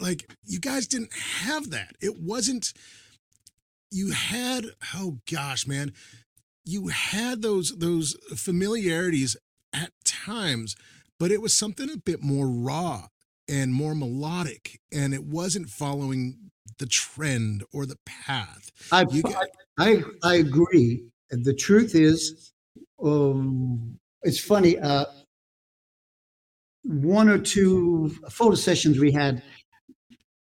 like 0.00 0.30
you 0.44 0.60
guys 0.60 0.86
didn't 0.86 1.12
have 1.14 1.70
that. 1.70 1.96
It 2.00 2.20
wasn't 2.20 2.72
you 3.90 4.10
had 4.12 4.66
oh 4.94 5.18
gosh, 5.30 5.66
man. 5.66 5.92
You 6.64 6.88
had 6.88 7.42
those 7.42 7.76
those 7.78 8.16
familiarities 8.34 9.36
at 9.72 9.92
times, 10.04 10.76
but 11.18 11.30
it 11.30 11.40
was 11.40 11.54
something 11.54 11.90
a 11.90 11.96
bit 11.96 12.22
more 12.22 12.48
raw 12.48 13.08
and 13.48 13.74
more 13.74 13.94
melodic 13.94 14.80
and 14.92 15.12
it 15.12 15.24
wasn't 15.24 15.68
following 15.68 16.49
the 16.80 16.86
trend 16.86 17.62
or 17.72 17.86
the 17.86 17.98
path. 18.04 18.72
I, 18.90 19.04
get- 19.04 19.24
I 19.78 20.02
I 20.24 20.34
agree. 20.36 21.04
The 21.30 21.54
truth 21.54 21.94
is, 21.94 22.52
um, 23.02 23.98
it's 24.22 24.40
funny. 24.40 24.78
Uh, 24.78 25.04
one 26.82 27.28
or 27.28 27.38
two 27.38 28.08
photo 28.30 28.56
sessions 28.56 28.98
we 28.98 29.12
had, 29.12 29.42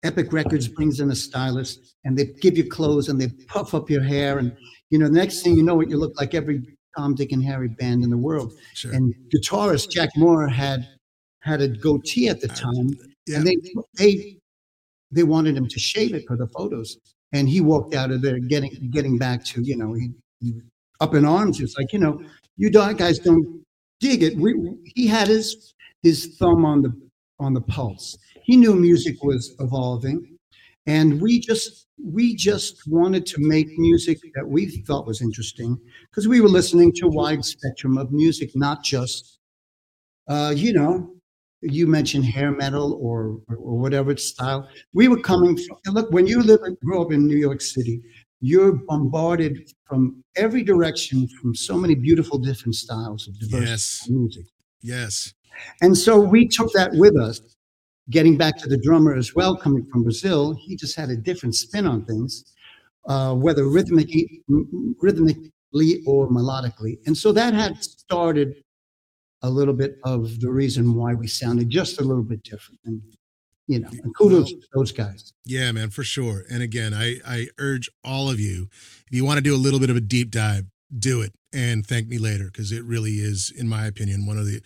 Epic 0.02 0.32
Records 0.32 0.68
brings 0.68 1.00
in 1.00 1.10
a 1.10 1.14
stylist 1.14 1.96
and 2.04 2.16
they 2.16 2.26
give 2.40 2.56
you 2.56 2.64
clothes 2.68 3.08
and 3.08 3.20
they 3.20 3.28
puff 3.48 3.74
up 3.74 3.90
your 3.90 4.02
hair. 4.02 4.38
And, 4.38 4.56
you 4.90 4.98
know, 4.98 5.06
the 5.08 5.12
next 5.12 5.42
thing 5.42 5.56
you 5.56 5.62
know, 5.62 5.74
what 5.74 5.90
you 5.90 5.98
look 5.98 6.18
like 6.18 6.34
every 6.34 6.62
Tom, 6.96 7.14
Dick, 7.14 7.32
and 7.32 7.44
Harry 7.44 7.68
band 7.68 8.02
in 8.04 8.10
the 8.10 8.16
world. 8.16 8.54
Sure. 8.74 8.92
And 8.92 9.14
guitarist 9.34 9.90
Jack 9.90 10.10
Moore 10.16 10.48
had 10.48 10.88
had 11.40 11.60
a 11.60 11.68
goatee 11.68 12.28
at 12.28 12.40
the 12.40 12.48
time, 12.48 12.90
yeah. 13.26 13.36
and 13.36 13.46
they 13.46 13.56
they 13.96 14.37
they 15.10 15.22
wanted 15.22 15.56
him 15.56 15.68
to 15.68 15.78
shave 15.78 16.14
it 16.14 16.24
for 16.26 16.36
the 16.36 16.46
photos. 16.48 16.98
And 17.32 17.48
he 17.48 17.60
walked 17.60 17.94
out 17.94 18.10
of 18.10 18.22
there 18.22 18.38
getting 18.38 18.90
getting 18.90 19.18
back 19.18 19.44
to 19.46 19.62
you 19.62 19.76
know 19.76 19.92
he, 19.92 20.10
he 20.40 20.60
up 21.00 21.14
in 21.14 21.24
arms. 21.24 21.60
It's 21.60 21.76
like 21.76 21.92
you 21.92 21.98
know 21.98 22.20
you 22.56 22.70
guys 22.70 23.18
don't 23.18 23.64
dig 24.00 24.22
it. 24.22 24.36
We, 24.36 24.54
he 24.84 25.06
had 25.06 25.28
his 25.28 25.74
his 26.02 26.36
thumb 26.38 26.64
on 26.64 26.82
the 26.82 26.92
on 27.38 27.54
the 27.54 27.60
pulse. 27.60 28.16
He 28.42 28.56
knew 28.56 28.74
music 28.74 29.22
was 29.22 29.54
evolving, 29.60 30.38
and 30.86 31.20
we 31.20 31.38
just 31.38 31.86
we 32.02 32.34
just 32.34 32.82
wanted 32.86 33.26
to 33.26 33.36
make 33.38 33.66
music 33.78 34.18
that 34.34 34.46
we 34.48 34.66
thought 34.86 35.06
was 35.06 35.20
interesting 35.20 35.76
because 36.10 36.28
we 36.28 36.40
were 36.40 36.48
listening 36.48 36.92
to 36.94 37.06
a 37.06 37.10
wide 37.10 37.44
spectrum 37.44 37.98
of 37.98 38.12
music, 38.12 38.50
not 38.54 38.82
just 38.82 39.38
uh, 40.28 40.52
you 40.56 40.72
know 40.72 41.17
you 41.62 41.86
mentioned 41.86 42.24
hair 42.24 42.50
metal 42.52 42.98
or, 43.00 43.40
or, 43.48 43.56
or 43.56 43.78
whatever 43.78 44.16
style. 44.16 44.68
We 44.92 45.08
were 45.08 45.20
coming 45.20 45.56
from, 45.56 45.94
look, 45.94 46.10
when 46.10 46.26
you 46.26 46.42
live, 46.42 46.60
and 46.62 46.78
grow 46.80 47.02
up 47.02 47.12
in 47.12 47.26
New 47.26 47.36
York 47.36 47.60
City, 47.60 48.02
you're 48.40 48.72
bombarded 48.72 49.68
from 49.84 50.22
every 50.36 50.62
direction 50.62 51.26
from 51.40 51.54
so 51.54 51.76
many 51.76 51.94
beautiful 51.94 52.38
different 52.38 52.76
styles 52.76 53.26
of 53.26 53.38
diverse 53.40 53.68
Yes. 53.68 54.06
music. 54.08 54.46
Yes. 54.80 55.34
And 55.82 55.96
so 55.96 56.20
we 56.20 56.46
took 56.46 56.72
that 56.72 56.92
with 56.94 57.16
us. 57.16 57.40
Getting 58.10 58.38
back 58.38 58.56
to 58.58 58.68
the 58.68 58.78
drummer 58.78 59.14
as 59.16 59.34
well, 59.34 59.54
coming 59.56 59.84
from 59.92 60.02
Brazil, 60.02 60.54
he 60.54 60.76
just 60.76 60.96
had 60.96 61.10
a 61.10 61.16
different 61.16 61.54
spin 61.56 61.86
on 61.86 62.06
things, 62.06 62.54
uh, 63.06 63.34
whether 63.34 63.68
rhythmically, 63.68 64.42
rhythmically 65.02 66.02
or 66.06 66.28
melodically. 66.30 66.98
And 67.06 67.14
so 67.14 67.32
that 67.32 67.52
had 67.52 67.82
started 67.82 68.62
a 69.42 69.50
little 69.50 69.74
bit 69.74 69.98
of 70.04 70.40
the 70.40 70.50
reason 70.50 70.94
why 70.94 71.14
we 71.14 71.26
sounded 71.26 71.70
just 71.70 72.00
a 72.00 72.04
little 72.04 72.22
bit 72.22 72.42
different. 72.42 72.80
And, 72.84 73.02
you 73.66 73.78
know, 73.80 73.88
and 73.90 74.14
kudos 74.16 74.50
to 74.50 74.60
those 74.74 74.92
guys. 74.92 75.32
Yeah, 75.44 75.70
man, 75.72 75.90
for 75.90 76.02
sure. 76.02 76.44
And 76.50 76.62
again, 76.62 76.94
I, 76.94 77.16
I 77.26 77.48
urge 77.58 77.88
all 78.04 78.30
of 78.30 78.40
you, 78.40 78.68
if 79.06 79.16
you 79.16 79.24
want 79.24 79.38
to 79.38 79.42
do 79.42 79.54
a 79.54 79.58
little 79.58 79.80
bit 79.80 79.90
of 79.90 79.96
a 79.96 80.00
deep 80.00 80.30
dive, 80.30 80.64
do 80.96 81.20
it 81.20 81.34
and 81.52 81.86
thank 81.86 82.08
me 82.08 82.18
later 82.18 82.46
because 82.46 82.72
it 82.72 82.82
really 82.84 83.12
is, 83.12 83.52
in 83.54 83.68
my 83.68 83.86
opinion, 83.86 84.26
one 84.26 84.38
of 84.38 84.46
the, 84.46 84.60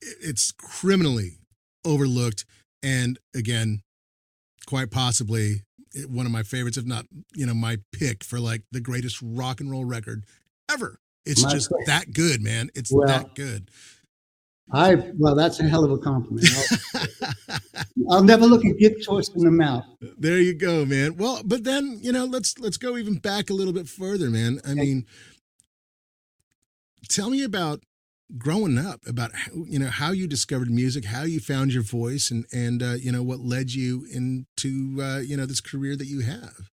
it's 0.00 0.52
criminally 0.52 1.38
overlooked. 1.84 2.44
And 2.82 3.18
again, 3.34 3.82
quite 4.66 4.90
possibly 4.90 5.62
one 6.06 6.26
of 6.26 6.32
my 6.32 6.42
favorites, 6.42 6.76
if 6.76 6.84
not, 6.84 7.06
you 7.34 7.46
know, 7.46 7.54
my 7.54 7.78
pick 7.92 8.22
for 8.22 8.38
like 8.38 8.62
the 8.70 8.80
greatest 8.80 9.18
rock 9.22 9.60
and 9.60 9.70
roll 9.70 9.84
record 9.84 10.24
ever. 10.70 11.00
It's 11.24 11.42
My 11.42 11.50
just 11.50 11.72
that 11.86 12.12
good, 12.12 12.42
man. 12.42 12.70
It's 12.74 12.92
Well, 12.92 13.06
that 13.06 13.34
good. 13.34 13.70
I, 14.72 14.96
well, 15.16 15.34
that's 15.34 15.60
a 15.60 15.64
hell 15.64 15.84
of 15.84 15.90
a 15.90 15.98
compliment. 15.98 16.46
I'll, 16.94 18.16
I'll 18.16 18.22
never 18.22 18.46
look 18.46 18.64
a 18.64 18.74
gift 18.74 19.06
horse 19.06 19.30
in 19.30 19.44
the 19.44 19.50
mouth. 19.50 19.84
There 20.18 20.38
you 20.38 20.54
go, 20.54 20.84
man. 20.84 21.16
Well, 21.16 21.42
but 21.44 21.64
then 21.64 21.98
you 22.02 22.12
know, 22.12 22.24
let's 22.24 22.58
let's 22.58 22.76
go 22.76 22.96
even 22.96 23.14
back 23.14 23.50
a 23.50 23.54
little 23.54 23.72
bit 23.72 23.88
further, 23.88 24.28
man. 24.30 24.60
I 24.66 24.74
mean, 24.74 25.06
tell 27.08 27.30
me 27.30 27.42
about 27.42 27.82
growing 28.36 28.76
up, 28.76 29.00
about 29.06 29.34
how, 29.34 29.52
you 29.66 29.78
know 29.78 29.88
how 29.88 30.10
you 30.10 30.26
discovered 30.26 30.70
music, 30.70 31.06
how 31.06 31.22
you 31.22 31.40
found 31.40 31.72
your 31.72 31.82
voice, 31.82 32.30
and 32.30 32.44
and 32.52 32.82
uh, 32.82 32.94
you 33.00 33.10
know 33.10 33.22
what 33.22 33.40
led 33.40 33.72
you 33.72 34.06
into 34.12 35.02
uh, 35.02 35.18
you 35.18 35.36
know 35.36 35.46
this 35.46 35.62
career 35.62 35.96
that 35.96 36.06
you 36.06 36.20
have. 36.20 36.68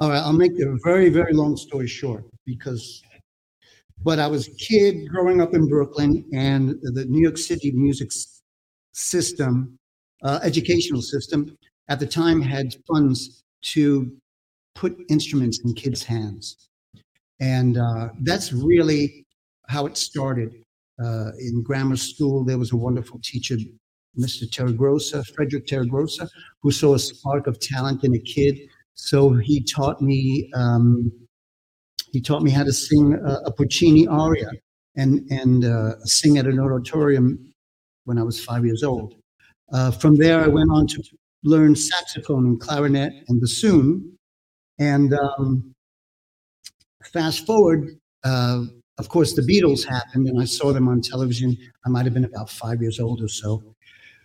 All 0.00 0.08
right, 0.08 0.22
I'll 0.22 0.32
make 0.32 0.52
a 0.52 0.78
very, 0.82 1.10
very 1.10 1.34
long 1.34 1.58
story 1.58 1.86
short 1.86 2.24
because, 2.46 3.02
but 4.02 4.18
I 4.18 4.26
was 4.26 4.48
a 4.48 4.54
kid 4.54 5.08
growing 5.08 5.40
up 5.40 5.54
in 5.54 5.68
Brooklyn, 5.68 6.24
and 6.32 6.76
the 6.82 7.04
New 7.06 7.22
York 7.22 7.38
City 7.38 7.72
music 7.72 8.10
system, 8.92 9.78
uh, 10.22 10.40
educational 10.42 11.02
system, 11.02 11.56
at 11.88 12.00
the 12.00 12.06
time 12.06 12.40
had 12.40 12.74
funds 12.86 13.42
to 13.62 14.10
put 14.74 14.96
instruments 15.08 15.60
in 15.64 15.74
kids' 15.74 16.02
hands, 16.02 16.68
and 17.40 17.78
uh, 17.78 18.08
that's 18.20 18.52
really 18.52 19.26
how 19.68 19.86
it 19.86 19.96
started. 19.96 20.54
Uh, 21.02 21.30
in 21.38 21.62
grammar 21.62 21.96
school, 21.96 22.44
there 22.44 22.58
was 22.58 22.72
a 22.72 22.76
wonderful 22.76 23.18
teacher, 23.24 23.56
Mr. 24.18 24.44
Terragrossa, 24.44 25.26
Frederick 25.34 25.66
Terragrossa, 25.66 26.28
who 26.62 26.70
saw 26.70 26.94
a 26.94 26.98
spark 26.98 27.46
of 27.46 27.58
talent 27.58 28.04
in 28.04 28.14
a 28.14 28.18
kid 28.18 28.58
so 29.00 29.32
he 29.32 29.62
taught 29.62 30.02
me 30.02 30.50
um, 30.54 31.10
he 32.12 32.20
taught 32.20 32.42
me 32.42 32.50
how 32.50 32.64
to 32.64 32.72
sing 32.72 33.14
a, 33.14 33.32
a 33.46 33.52
Puccini 33.52 34.06
aria 34.06 34.50
and 34.96 35.20
and 35.30 35.64
uh, 35.64 35.98
sing 36.04 36.38
at 36.38 36.46
an 36.46 36.58
auditorium 36.58 37.52
when 38.04 38.18
I 38.18 38.22
was 38.22 38.42
five 38.42 38.64
years 38.64 38.82
old. 38.82 39.14
Uh, 39.72 39.90
from 39.90 40.16
there, 40.16 40.40
I 40.40 40.48
went 40.48 40.70
on 40.70 40.86
to 40.88 41.02
learn 41.44 41.74
saxophone 41.74 42.44
and 42.46 42.60
clarinet 42.60 43.12
and 43.28 43.40
bassoon. 43.40 44.16
And 44.78 45.14
um, 45.14 45.74
fast 47.12 47.46
forward, 47.46 47.98
uh, 48.24 48.64
of 48.98 49.08
course, 49.08 49.34
the 49.34 49.42
Beatles 49.42 49.86
happened, 49.86 50.28
and 50.28 50.40
I 50.40 50.44
saw 50.44 50.72
them 50.72 50.88
on 50.88 51.00
television. 51.00 51.56
I 51.86 51.88
might 51.88 52.04
have 52.04 52.14
been 52.14 52.24
about 52.24 52.50
five 52.50 52.82
years 52.82 53.00
old 53.00 53.22
or 53.22 53.28
so. 53.28 53.62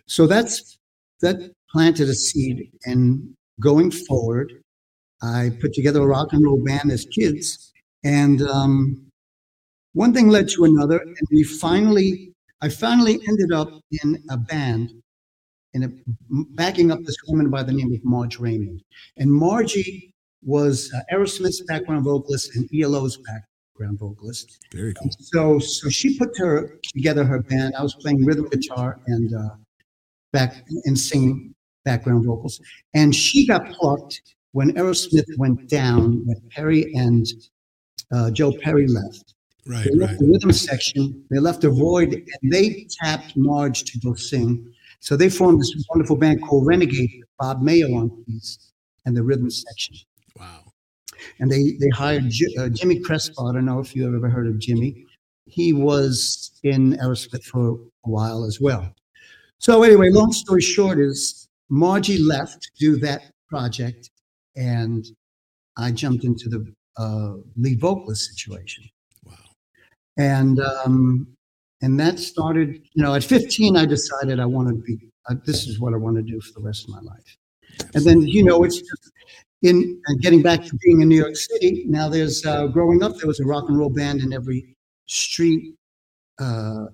So 0.06 0.26
that's 0.26 0.78
that 1.20 1.52
planted 1.70 2.08
a 2.08 2.14
seed, 2.14 2.70
and 2.84 3.34
going 3.60 3.90
forward, 3.90 4.52
I 5.22 5.50
put 5.60 5.72
together 5.72 6.02
a 6.02 6.06
rock 6.06 6.32
and 6.32 6.44
roll 6.44 6.62
band 6.62 6.90
as 6.92 7.06
kids, 7.06 7.72
and 8.06 8.40
um, 8.42 9.10
one 9.94 10.14
thing 10.14 10.28
led 10.28 10.48
to 10.50 10.64
another, 10.64 10.98
and 10.98 11.28
we 11.32 11.42
finally, 11.42 12.32
I 12.62 12.68
finally 12.68 13.18
ended 13.28 13.52
up 13.52 13.68
in 14.02 14.22
a 14.30 14.36
band, 14.36 14.92
in 15.74 15.82
a, 15.82 15.88
backing 16.54 16.92
up 16.92 17.00
this 17.02 17.16
woman 17.26 17.50
by 17.50 17.64
the 17.64 17.72
name 17.72 17.92
of 17.92 18.04
Marge 18.04 18.38
Raymond, 18.38 18.80
and 19.16 19.32
Margie 19.32 20.14
was 20.44 20.92
uh, 20.94 21.00
Aerosmith's 21.12 21.62
background 21.62 22.04
vocalist 22.04 22.54
and 22.54 22.70
ELO's 22.72 23.16
background 23.16 23.98
vocalist. 23.98 24.56
Very 24.72 24.94
cool. 24.94 25.10
So, 25.18 25.58
so 25.58 25.88
she 25.88 26.16
put 26.16 26.30
her 26.38 26.78
together 26.94 27.24
her 27.24 27.42
band. 27.42 27.74
I 27.76 27.82
was 27.82 27.96
playing 27.96 28.24
rhythm 28.24 28.48
guitar 28.50 29.00
and 29.08 29.34
uh, 29.34 29.56
back 30.32 30.62
and 30.84 30.96
singing 30.96 31.56
background 31.84 32.24
vocals. 32.24 32.60
And 32.94 33.12
she 33.12 33.48
got 33.48 33.66
plucked 33.72 34.22
when 34.52 34.72
Aerosmith 34.74 35.26
went 35.38 35.68
down. 35.68 36.24
with 36.24 36.48
Perry 36.50 36.94
and 36.94 37.26
uh, 38.12 38.30
Joe 38.30 38.52
Perry 38.62 38.86
left, 38.88 39.34
Right, 39.66 39.84
they 39.84 39.94
left 39.96 40.12
right. 40.12 40.20
the 40.20 40.26
rhythm 40.26 40.52
section. 40.52 41.24
They 41.30 41.38
left 41.40 41.64
a 41.64 41.70
void, 41.70 42.12
and 42.42 42.52
they 42.52 42.86
tapped 43.02 43.36
Marge 43.36 43.82
to 43.84 43.98
go 44.00 44.14
sing. 44.14 44.72
So 45.00 45.16
they 45.16 45.28
formed 45.28 45.60
this 45.60 45.74
wonderful 45.90 46.16
band 46.16 46.42
called 46.42 46.66
Renegade. 46.66 47.10
with 47.18 47.28
Bob 47.38 47.62
Mayo 47.62 47.88
on 47.96 48.10
keys 48.24 48.58
and 49.04 49.16
the 49.16 49.22
rhythm 49.22 49.50
section 49.50 49.94
Wow. 50.38 50.60
and 51.38 51.50
they 51.50 51.72
they 51.80 51.88
hired 51.90 52.28
Ji- 52.30 52.56
uh, 52.58 52.68
Jimmy 52.70 53.00
Crespo. 53.00 53.46
I 53.48 53.52
don't 53.52 53.64
know 53.66 53.78
if 53.80 53.94
you've 53.94 54.14
ever 54.14 54.28
heard 54.30 54.46
of 54.46 54.58
Jimmy. 54.58 55.04
He 55.44 55.72
was 55.72 56.58
in 56.62 56.94
Aerosmith 56.94 57.44
for 57.44 57.72
a 58.06 58.08
while 58.08 58.44
as 58.44 58.60
well. 58.60 58.94
So 59.58 59.82
anyway, 59.82 60.10
long 60.10 60.32
story 60.32 60.62
short 60.62 60.98
is 60.98 61.48
Margie 61.68 62.18
left 62.22 62.62
to 62.62 62.70
do 62.78 62.96
that 63.00 63.20
project, 63.48 64.10
and 64.56 65.04
I 65.76 65.92
jumped 65.92 66.24
into 66.24 66.48
the 66.48 66.60
uh, 66.96 67.34
lead 67.56 67.80
vocalist 67.80 68.30
situation, 68.30 68.84
Wow. 69.24 69.34
and 70.16 70.60
um, 70.60 71.26
and 71.82 71.98
that 72.00 72.18
started. 72.18 72.80
You 72.94 73.02
know, 73.02 73.14
at 73.14 73.24
15, 73.24 73.76
I 73.76 73.86
decided 73.86 74.40
I 74.40 74.46
wanted 74.46 74.76
to 74.76 74.82
be. 74.82 74.98
Uh, 75.28 75.34
this 75.44 75.66
is 75.66 75.80
what 75.80 75.92
I 75.92 75.96
want 75.96 76.16
to 76.16 76.22
do 76.22 76.40
for 76.40 76.60
the 76.60 76.66
rest 76.66 76.84
of 76.84 76.90
my 76.90 77.00
life. 77.00 77.36
And 77.94 78.04
then 78.04 78.22
you 78.22 78.44
know, 78.44 78.64
it's 78.64 78.78
just 78.78 79.12
in 79.62 80.00
uh, 80.08 80.14
getting 80.20 80.42
back 80.42 80.64
to 80.64 80.76
being 80.84 81.02
in 81.02 81.08
New 81.08 81.18
York 81.18 81.36
City, 81.36 81.84
now 81.86 82.08
there's 82.08 82.44
uh, 82.46 82.66
growing 82.68 83.02
up, 83.02 83.16
there 83.16 83.26
was 83.26 83.40
a 83.40 83.44
rock 83.44 83.68
and 83.68 83.78
roll 83.78 83.90
band 83.90 84.20
in 84.20 84.32
every 84.32 84.76
street, 85.06 85.74
uh, 86.38 86.86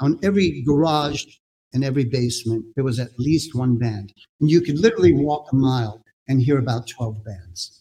on 0.00 0.18
every 0.22 0.62
garage, 0.62 1.24
in 1.72 1.82
every 1.82 2.04
basement. 2.04 2.64
There 2.74 2.84
was 2.84 2.98
at 3.00 3.10
least 3.18 3.54
one 3.54 3.76
band, 3.78 4.12
and 4.40 4.50
you 4.50 4.60
could 4.60 4.78
literally 4.78 5.12
walk 5.12 5.48
a 5.52 5.56
mile 5.56 6.02
and 6.28 6.40
hear 6.40 6.58
about 6.58 6.86
12 6.86 7.24
bands 7.24 7.79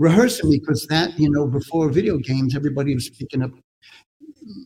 rehearsing 0.00 0.50
because 0.50 0.86
that 0.88 1.16
you 1.18 1.30
know 1.30 1.46
before 1.46 1.88
video 1.90 2.18
games, 2.18 2.56
everybody 2.56 2.94
was 2.94 3.08
picking 3.10 3.42
up 3.42 3.52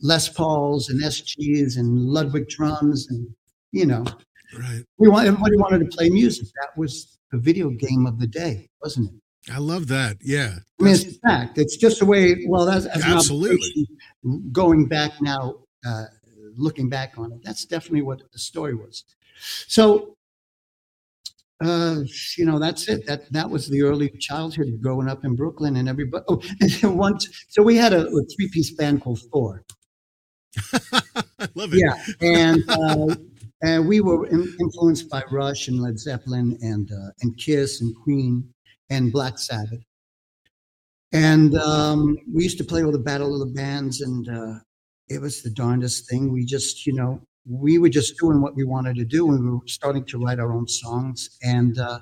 Les 0.01 0.29
Pauls 0.29 0.89
and 0.89 1.01
SGs 1.03 1.77
and 1.77 1.99
Ludwig 2.15 2.47
drums, 2.49 3.07
and 3.09 3.27
you 3.71 3.85
know 3.85 4.03
Right. 4.57 4.83
we 4.97 5.09
want 5.09 5.27
everybody 5.27 5.57
wanted 5.57 5.79
to 5.79 5.97
play 5.97 6.09
music. 6.09 6.47
That 6.61 6.77
was 6.77 7.17
the 7.31 7.37
video 7.37 7.69
game 7.69 8.05
of 8.07 8.19
the 8.19 8.27
day, 8.27 8.69
wasn't 8.81 9.09
it? 9.09 9.51
I 9.51 9.59
love 9.59 9.87
that. 9.89 10.17
Yeah. 10.21 10.55
I 10.79 10.83
mean, 10.83 10.93
it's 10.95 11.03
a 11.03 11.19
fact. 11.27 11.57
It's 11.57 11.77
just 11.77 11.99
the 11.99 12.05
way. 12.05 12.45
Well, 12.47 12.65
that's, 12.65 12.85
that's 12.85 13.03
Absolutely. 13.03 13.87
Going 14.51 14.87
back 14.87 15.11
now, 15.21 15.55
uh, 15.85 16.05
looking 16.55 16.89
back 16.89 17.13
on 17.17 17.31
it, 17.33 17.39
that's 17.43 17.65
definitely 17.65 18.01
what 18.01 18.21
the 18.31 18.39
story 18.39 18.73
was. 18.73 19.03
So, 19.67 20.14
uh, 21.63 22.01
you 22.37 22.45
know, 22.45 22.59
that's 22.59 22.87
it. 22.89 23.05
That 23.05 23.31
that 23.31 23.49
was 23.49 23.69
the 23.69 23.81
early 23.81 24.09
childhood 24.19 24.79
growing 24.81 25.07
up 25.07 25.23
in 25.23 25.35
Brooklyn, 25.35 25.77
and 25.77 25.87
everybody. 25.87 26.23
Oh, 26.27 26.41
and 26.83 26.97
once, 26.97 27.45
so 27.49 27.63
we 27.63 27.75
had 27.77 27.93
a, 27.93 28.07
a 28.07 28.23
three-piece 28.35 28.71
band 28.71 29.01
called 29.01 29.21
Thor. 29.31 29.63
Love 31.55 31.73
it. 31.73 31.83
Yeah, 31.83 31.95
and 32.21 32.63
uh, 32.69 33.15
and 33.63 33.87
we 33.87 34.01
were 34.01 34.27
in, 34.27 34.53
influenced 34.59 35.09
by 35.09 35.23
Rush 35.31 35.67
and 35.69 35.79
Led 35.79 35.97
Zeppelin 35.97 36.57
and 36.61 36.91
uh, 36.91 37.11
and 37.21 37.37
Kiss 37.37 37.81
and 37.81 37.95
Queen 38.03 38.53
and 38.89 39.11
Black 39.11 39.39
Sabbath. 39.39 39.81
And 41.13 41.55
um, 41.55 42.17
we 42.33 42.43
used 42.43 42.57
to 42.57 42.65
play 42.65 42.83
all 42.83 42.91
the 42.91 42.99
Battle 42.99 43.41
of 43.41 43.47
the 43.47 43.53
Bands, 43.53 44.01
and 44.01 44.27
uh, 44.27 44.55
it 45.07 45.21
was 45.21 45.41
the 45.41 45.51
darndest 45.51 46.09
thing. 46.09 46.33
We 46.33 46.43
just, 46.43 46.85
you 46.85 46.93
know, 46.93 47.21
we 47.49 47.77
were 47.79 47.89
just 47.89 48.17
doing 48.17 48.41
what 48.41 48.55
we 48.55 48.63
wanted 48.63 48.95
to 48.97 49.05
do, 49.05 49.29
and 49.31 49.43
we 49.43 49.51
were 49.51 49.67
starting 49.67 50.05
to 50.05 50.17
write 50.19 50.39
our 50.39 50.53
own 50.53 50.67
songs. 50.67 51.37
And 51.43 51.77
uh, 51.79 51.99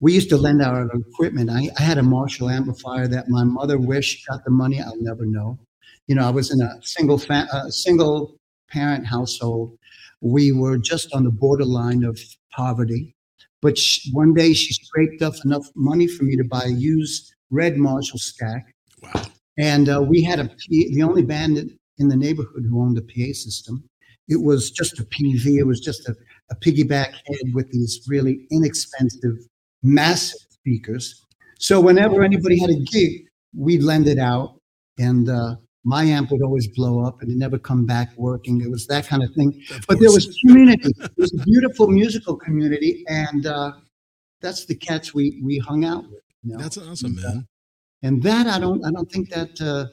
we 0.00 0.14
used 0.14 0.30
to 0.30 0.36
lend 0.36 0.62
our 0.62 0.88
equipment. 0.94 1.50
I, 1.50 1.68
I 1.78 1.82
had 1.82 1.98
a 1.98 2.02
Marshall 2.02 2.48
amplifier 2.48 3.06
that 3.08 3.28
my 3.28 3.44
mother 3.44 3.78
wished 3.78 4.26
got 4.26 4.44
the 4.44 4.50
money. 4.50 4.80
I'll 4.80 5.00
never 5.00 5.26
know. 5.26 5.58
You 6.06 6.14
know, 6.14 6.26
I 6.26 6.30
was 6.30 6.50
in 6.50 6.60
a 6.60 6.78
single 6.82 7.18
fa- 7.18 7.48
single 7.68 8.36
parent 8.70 9.06
household. 9.06 9.76
We 10.22 10.52
were 10.52 10.78
just 10.78 11.12
on 11.14 11.24
the 11.24 11.30
borderline 11.30 12.04
of 12.04 12.18
poverty. 12.52 13.14
But 13.60 13.76
sh- 13.76 14.08
one 14.12 14.32
day 14.32 14.54
she 14.54 14.72
scraped 14.72 15.22
up 15.22 15.34
enough 15.44 15.66
money 15.76 16.06
for 16.06 16.24
me 16.24 16.36
to 16.36 16.44
buy 16.44 16.64
a 16.64 16.70
used 16.70 17.34
red 17.50 17.76
Marshall 17.76 18.18
stack. 18.18 18.74
Wow. 19.02 19.22
And 19.58 19.88
uh, 19.88 20.02
we 20.02 20.22
had 20.22 20.40
a 20.40 20.48
P- 20.48 20.94
the 20.94 21.02
only 21.02 21.22
band 21.22 21.58
in 21.98 22.08
the 22.08 22.16
neighborhood 22.16 22.64
who 22.68 22.80
owned 22.80 22.96
a 22.96 23.02
PA 23.02 23.32
system. 23.34 23.84
It 24.30 24.40
was 24.40 24.70
just 24.70 24.98
a 25.00 25.04
PV. 25.04 25.58
It 25.58 25.64
was 25.66 25.80
just 25.80 26.08
a, 26.08 26.14
a 26.50 26.56
piggyback 26.56 27.12
head 27.26 27.46
with 27.52 27.70
these 27.72 27.92
really 28.08 28.46
inexpensive, 28.50 29.36
massive 29.82 30.40
speakers. 30.50 31.26
So 31.58 31.80
whenever 31.80 32.22
anybody 32.22 32.58
had 32.58 32.70
a 32.70 32.80
gig, 32.94 33.26
we'd 33.54 33.82
lend 33.82 34.06
it 34.08 34.18
out, 34.18 34.58
and 34.98 35.28
uh, 35.28 35.56
my 35.84 36.04
amp 36.04 36.30
would 36.30 36.42
always 36.42 36.68
blow 36.68 37.04
up 37.04 37.20
and 37.22 37.30
it 37.30 37.36
never 37.36 37.58
come 37.58 37.84
back 37.86 38.08
working. 38.16 38.60
It 38.62 38.70
was 38.70 38.86
that 38.86 39.06
kind 39.06 39.22
of 39.22 39.30
thing. 39.34 39.48
Of 39.74 39.86
But 39.88 39.98
there 39.98 40.08
course. 40.10 40.26
was 40.26 40.38
community. 40.46 40.90
It 41.00 41.12
was 41.16 41.32
a 41.34 41.42
beautiful 41.44 41.88
musical 41.88 42.36
community, 42.36 43.04
and 43.08 43.46
uh, 43.46 43.72
that's 44.40 44.64
the 44.66 44.74
cats 44.74 45.12
we 45.14 45.40
we 45.44 45.58
hung 45.58 45.84
out 45.84 46.04
with. 46.10 46.22
you 46.42 46.52
know? 46.52 46.58
That's 46.62 46.78
awesome, 46.78 47.16
And, 47.16 47.24
uh, 47.24 47.28
man. 47.28 47.46
and 48.02 48.22
that 48.22 48.46
I 48.46 48.58
don't 48.58 48.84
I 48.86 48.90
don't 48.90 49.10
think 49.10 49.28
that 49.30 49.60
uh, 49.60 49.86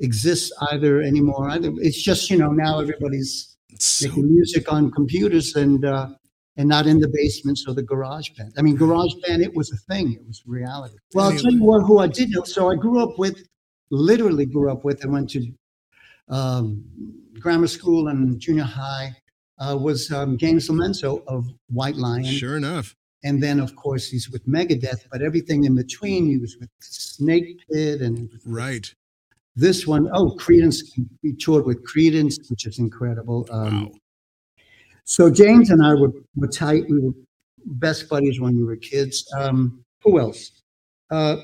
exists 0.00 0.52
either 0.72 1.00
anymore. 1.02 1.48
Either 1.50 1.70
it's 1.78 2.00
just 2.02 2.30
you 2.30 2.36
know 2.38 2.50
now 2.50 2.80
everybody's 2.80 3.53
making 4.02 4.32
music 4.34 4.72
on 4.72 4.90
computers 4.90 5.54
and 5.56 5.84
uh, 5.84 6.08
and 6.56 6.68
not 6.68 6.86
in 6.86 7.00
the 7.00 7.08
basements 7.08 7.64
or 7.66 7.74
the 7.74 7.82
garage 7.82 8.30
band. 8.36 8.52
I 8.56 8.62
mean, 8.62 8.76
garage 8.76 9.14
band 9.26 9.42
it 9.42 9.54
was 9.54 9.72
a 9.72 9.76
thing. 9.92 10.12
It 10.12 10.24
was 10.26 10.42
reality. 10.46 10.96
Well, 11.14 11.32
I'll 11.32 11.38
tell 11.38 11.52
you 11.52 11.64
what, 11.64 11.80
who 11.82 11.98
I 11.98 12.06
did 12.06 12.30
know. 12.30 12.44
So 12.44 12.70
I 12.70 12.76
grew 12.76 13.02
up 13.02 13.18
with, 13.18 13.36
literally 13.90 14.46
grew 14.46 14.70
up 14.70 14.84
with, 14.84 15.02
and 15.02 15.12
went 15.12 15.30
to 15.30 15.40
um, 16.28 16.84
grammar 17.40 17.66
school 17.66 18.08
and 18.08 18.38
junior 18.40 18.64
high. 18.64 19.16
Uh, 19.58 19.76
was 19.80 20.10
um, 20.10 20.36
Lomenzo 20.36 21.22
of 21.28 21.46
White 21.68 21.94
Lion, 21.94 22.24
sure 22.24 22.56
enough. 22.56 22.96
and 23.22 23.40
then 23.40 23.60
of 23.60 23.76
course 23.76 24.08
he's 24.08 24.28
with 24.28 24.44
Megadeth. 24.48 25.02
But 25.12 25.22
everything 25.22 25.62
in 25.62 25.76
between, 25.76 26.26
he 26.26 26.38
was 26.38 26.56
with 26.58 26.70
Snake 26.80 27.60
Pit 27.70 28.00
and 28.00 28.30
Right. 28.44 28.92
This 29.56 29.86
one, 29.86 30.08
oh, 30.12 30.32
Credence. 30.36 30.96
We 31.22 31.34
toured 31.34 31.64
with 31.66 31.84
Credence, 31.84 32.38
which 32.50 32.66
is 32.66 32.78
incredible. 32.78 33.46
Um, 33.50 33.84
Wow. 33.86 33.92
so 35.04 35.30
James 35.30 35.70
and 35.70 35.84
I 35.84 35.94
were, 35.94 36.12
were 36.34 36.48
tight. 36.48 36.84
We 36.88 36.98
were 36.98 37.12
best 37.66 38.08
buddies 38.08 38.40
when 38.40 38.56
we 38.56 38.64
were 38.64 38.76
kids. 38.76 39.26
Um, 39.38 39.84
who 40.02 40.18
else? 40.18 40.62
Uh, 41.10 41.36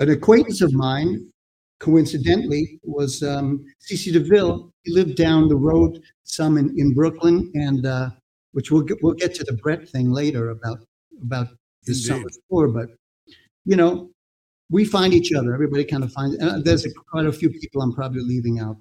an 0.00 0.10
acquaintance 0.10 0.60
of 0.62 0.72
mine, 0.72 1.30
coincidentally, 1.78 2.80
was 2.82 3.22
um, 3.22 3.64
CC 3.80 4.12
DeVille. 4.12 4.70
He 4.82 4.92
lived 4.92 5.16
down 5.16 5.48
the 5.48 5.56
road 5.56 6.02
some 6.24 6.56
in, 6.58 6.74
in 6.78 6.92
Brooklyn, 6.94 7.50
and 7.54 7.86
uh, 7.86 8.10
which 8.52 8.70
we'll 8.70 8.82
get, 8.82 8.98
we'll 9.02 9.14
get 9.14 9.34
to 9.36 9.44
the 9.44 9.52
Brett 9.54 9.88
thing 9.88 10.10
later 10.10 10.50
about 10.50 10.78
about 11.22 11.48
his 11.86 12.08
Indeed. 12.08 12.22
summer 12.22 12.30
tour. 12.50 12.68
But 12.68 12.88
you 13.64 13.76
know, 13.76 14.10
we 14.72 14.84
find 14.84 15.14
each 15.14 15.32
other. 15.32 15.54
Everybody 15.54 15.84
kind 15.84 16.02
of 16.02 16.12
finds. 16.12 16.36
Uh, 16.42 16.60
there's 16.64 16.84
a, 16.86 16.90
quite 17.10 17.26
a 17.26 17.32
few 17.32 17.50
people 17.50 17.82
I'm 17.82 17.92
probably 17.92 18.22
leaving 18.22 18.58
out. 18.58 18.76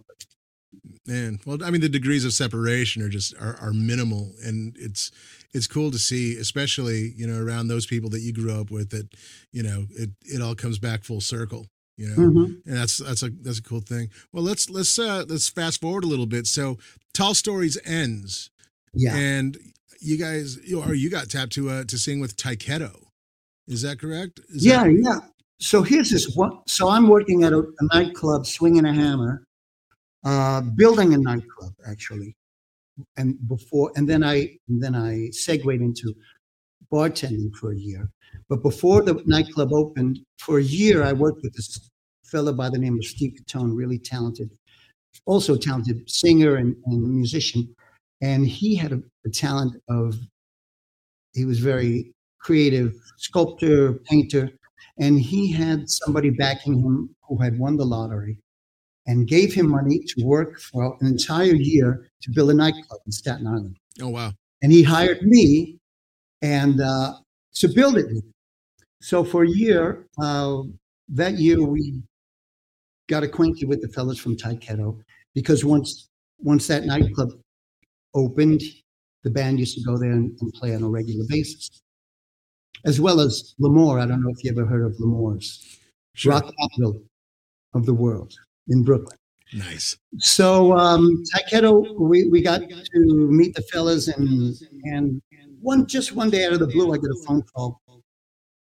Man, 1.06 1.40
well, 1.46 1.64
I 1.64 1.70
mean, 1.72 1.82
the 1.82 1.90
degrees 1.90 2.26
of 2.26 2.34
separation 2.34 3.02
are 3.02 3.10
just 3.10 3.34
are, 3.40 3.58
are 3.62 3.74
minimal, 3.74 4.32
and 4.44 4.76
it's 4.80 5.12
it's 5.54 5.68
cool 5.68 5.92
to 5.92 6.00
see, 6.00 6.38
especially 6.38 7.14
you 7.16 7.28
know 7.28 7.42
around 7.42 7.68
those 7.68 7.86
people 7.86 8.10
that 8.12 8.22
you 8.22 8.32
grew 8.34 8.52
up 8.54 8.72
with. 8.72 8.90
That 8.92 9.10
you 9.52 9.64
know 9.64 9.86
it 9.92 10.12
it 10.22 10.42
all 10.42 10.56
comes 10.56 10.80
back 10.80 11.04
full 11.04 11.22
circle. 11.22 11.68
You 11.98 12.08
know, 12.10 12.16
Mhm. 12.16 12.46
and 12.66 12.78
that's 12.78 12.98
that's 12.98 13.22
a 13.24 13.30
that's 13.30 13.60
a 13.60 13.64
cool 13.64 13.82
thing. 13.82 14.10
Well, 14.32 14.44
let's 14.44 14.70
let's 14.70 14.98
uh, 14.98 15.26
let's 15.28 15.50
fast 15.50 15.82
forward 15.82 16.04
a 16.04 16.08
little 16.08 16.26
bit. 16.26 16.48
So, 16.48 16.78
Tall 17.14 17.34
Stories 17.34 17.78
ends, 17.86 18.50
Yeah. 18.94 19.16
and 19.16 19.58
you 20.00 20.18
guys, 20.18 20.58
you 20.64 20.82
or 20.82 20.94
you 20.94 21.10
got 21.10 21.30
tapped 21.30 21.52
to 21.54 21.70
uh, 21.70 21.84
to 21.84 21.98
sing 21.98 22.20
with 22.20 22.38
Tyketto. 22.38 23.04
Is 23.68 23.82
that 23.84 24.00
correct? 24.00 24.40
Is 24.50 24.66
yeah, 24.66 24.84
that- 24.86 25.00
yeah. 25.04 25.20
So 25.62 25.84
here's 25.84 26.10
this 26.10 26.36
one. 26.36 26.54
So 26.66 26.90
I'm 26.90 27.08
working 27.08 27.44
at 27.44 27.54
a, 27.54 27.60
a 27.60 27.86
nightclub, 27.94 28.48
swinging 28.48 28.86
a 28.86 28.94
hammer, 28.94 29.46
uh, 30.26 30.62
building 30.62 31.14
a 31.14 31.18
nightclub 31.20 31.74
actually, 31.88 32.36
and 33.18 33.38
before, 33.48 33.92
and 33.96 34.10
then 34.10 34.24
I, 34.24 34.58
and 34.68 34.82
then 34.82 34.96
I 34.96 35.30
segued 35.32 35.68
into 35.68 36.16
bartending 36.92 37.54
for 37.54 37.74
a 37.74 37.78
year. 37.78 38.10
But 38.50 38.64
before 38.64 39.04
the 39.04 39.22
nightclub 39.28 39.72
opened, 39.72 40.20
for 40.40 40.58
a 40.58 40.64
year 40.64 41.04
I 41.04 41.14
worked 41.14 41.44
with 41.44 41.54
this 41.54 41.92
fellow 42.26 42.54
by 42.54 42.72
the 42.72 42.80
name 42.80 42.96
of 42.96 43.06
Steve 43.06 43.36
Catone, 43.38 43.76
really 43.76 44.00
talented, 44.00 44.50
also 45.28 45.56
talented 45.56 46.10
singer 46.10 46.56
and, 46.56 46.76
and 46.88 47.04
musician, 47.04 47.70
and 48.22 48.48
he 48.48 48.76
had 48.76 48.94
a, 48.94 49.02
a 49.28 49.30
talent 49.30 49.76
of. 49.88 50.16
He 51.34 51.46
was 51.46 51.60
very 51.60 52.14
creative 52.40 52.94
sculptor, 53.18 53.94
painter, 53.94 54.50
and 55.02 55.20
he 55.20 55.52
had 55.52 55.90
somebody 55.90 56.30
backing 56.30 56.78
him 56.78 57.14
who 57.28 57.36
had 57.38 57.58
won 57.58 57.76
the 57.76 57.84
lottery 57.84 58.38
and 59.08 59.28
gave 59.28 59.52
him 59.52 59.68
money 59.68 60.00
to 60.00 60.24
work 60.24 60.60
for 60.60 60.96
an 61.02 61.08
entire 61.08 61.56
year 61.56 62.12
to 62.22 62.32
build 62.32 62.52
a 62.52 62.54
nightclub 62.54 63.00
in 63.08 63.12
Staten 63.12 63.48
Island. 63.48 63.78
Oh 64.00 64.10
wow. 64.10 64.32
And 64.62 64.72
he 64.72 64.84
hired 64.84 65.24
me 65.24 65.80
and 66.44 66.80
uh, 66.80 67.16
to 67.56 67.68
build 67.68 67.98
it. 67.98 68.06
So 69.02 69.24
for 69.24 69.44
a 69.44 69.50
year, 69.50 70.06
uh, 70.22 70.62
that 71.10 71.34
year 71.34 71.64
we 71.64 72.04
got 73.08 73.24
acquainted 73.24 73.68
with 73.68 73.82
the 73.82 73.90
fellas 73.90 74.20
from 74.20 74.38
Tyketto 74.38 75.02
because 75.34 75.66
once 75.66 76.10
once 76.38 76.68
that 76.68 76.86
nightclub 76.86 77.30
opened, 78.14 78.62
the 79.24 79.32
band 79.32 79.60
used 79.60 79.76
to 79.78 79.84
go 79.84 79.98
there 79.98 80.12
and, 80.12 80.38
and 80.40 80.54
play 80.54 80.76
on 80.76 80.84
a 80.84 80.90
regular 80.90 81.26
basis. 81.28 81.82
As 82.86 83.00
well 83.00 83.20
as 83.20 83.54
L'Amour. 83.60 84.00
I 84.00 84.06
don't 84.06 84.22
know 84.24 84.30
if 84.30 84.44
you 84.44 84.52
ever 84.52 84.66
heard 84.66 84.86
of 84.86 85.00
L'Amour's 85.00 85.78
Sure. 86.14 86.34
rock 86.34 86.52
capital 86.60 87.02
of 87.74 87.86
the 87.86 87.94
world 87.94 88.34
in 88.68 88.84
Brooklyn. 88.84 89.18
Nice. 89.54 89.98
So 90.18 90.74
um, 90.78 91.24
Tyketto, 91.34 92.00
we, 92.00 92.28
we 92.28 92.42
got 92.42 92.62
to 92.62 93.00
meet 93.30 93.54
the 93.54 93.62
fellas, 93.64 94.08
and 94.08 94.56
and 94.86 95.22
one 95.62 95.88
just 95.88 96.14
one 96.14 96.30
day 96.30 96.46
out 96.46 96.54
of 96.54 96.60
the 96.60 96.68
blue, 96.68 96.94
I 96.94 96.98
get 96.98 97.10
a 97.12 97.24
phone 97.26 97.42
call 97.54 97.82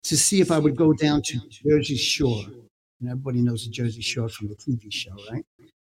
to 0.04 0.18
see 0.18 0.42
if 0.42 0.52
I 0.52 0.58
would 0.58 0.76
go 0.76 0.94
down 0.94 1.22
to 1.24 1.40
Jersey 1.50 1.96
Shore. 1.96 2.44
And 3.02 3.10
everybody 3.10 3.42
knows 3.42 3.66
the 3.66 3.72
Jersey 3.72 4.02
Shore 4.02 4.30
from 4.30 4.48
the 4.48 4.56
TV 4.56 4.92
show, 4.92 5.16
right? 5.32 5.46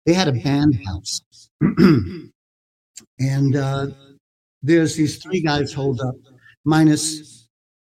They 0.05 0.13
had 0.13 0.27
a 0.27 0.31
band 0.33 0.79
house, 0.85 1.21
and 3.19 3.55
uh, 3.55 3.87
there's 4.63 4.95
these 4.95 5.17
three 5.21 5.41
guys 5.41 5.73
hold 5.73 6.01
up, 6.01 6.15
minus 6.65 7.36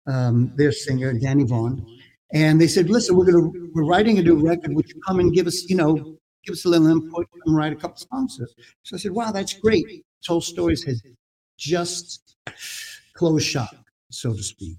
um, 0.07 0.53
their 0.55 0.71
singer 0.71 1.13
Danny 1.13 1.43
Vaughn, 1.43 1.85
and 2.33 2.59
they 2.59 2.67
said, 2.67 2.89
"Listen, 2.89 3.15
we're 3.15 3.25
gonna 3.25 3.49
we're 3.73 3.85
writing 3.85 4.19
a 4.19 4.21
new 4.21 4.45
record. 4.45 4.73
Would 4.73 4.89
you 4.89 4.99
come 5.07 5.19
and 5.19 5.33
give 5.33 5.47
us, 5.47 5.69
you 5.69 5.75
know, 5.75 6.17
give 6.45 6.53
us 6.53 6.65
a 6.65 6.69
little 6.69 6.87
input 6.87 7.27
and 7.45 7.55
write 7.55 7.73
a 7.73 7.75
couple 7.75 7.97
songs. 7.97 8.39
So 8.83 8.95
I 8.95 8.99
said, 8.99 9.11
wow, 9.11 9.31
that's 9.31 9.53
great. 9.53 9.85
Tall 10.25 10.41
Stories 10.41 10.83
had 10.83 10.95
just 11.57 12.35
closed 13.15 13.45
shop, 13.45 13.75
so 14.09 14.33
to 14.33 14.43
speak. 14.43 14.77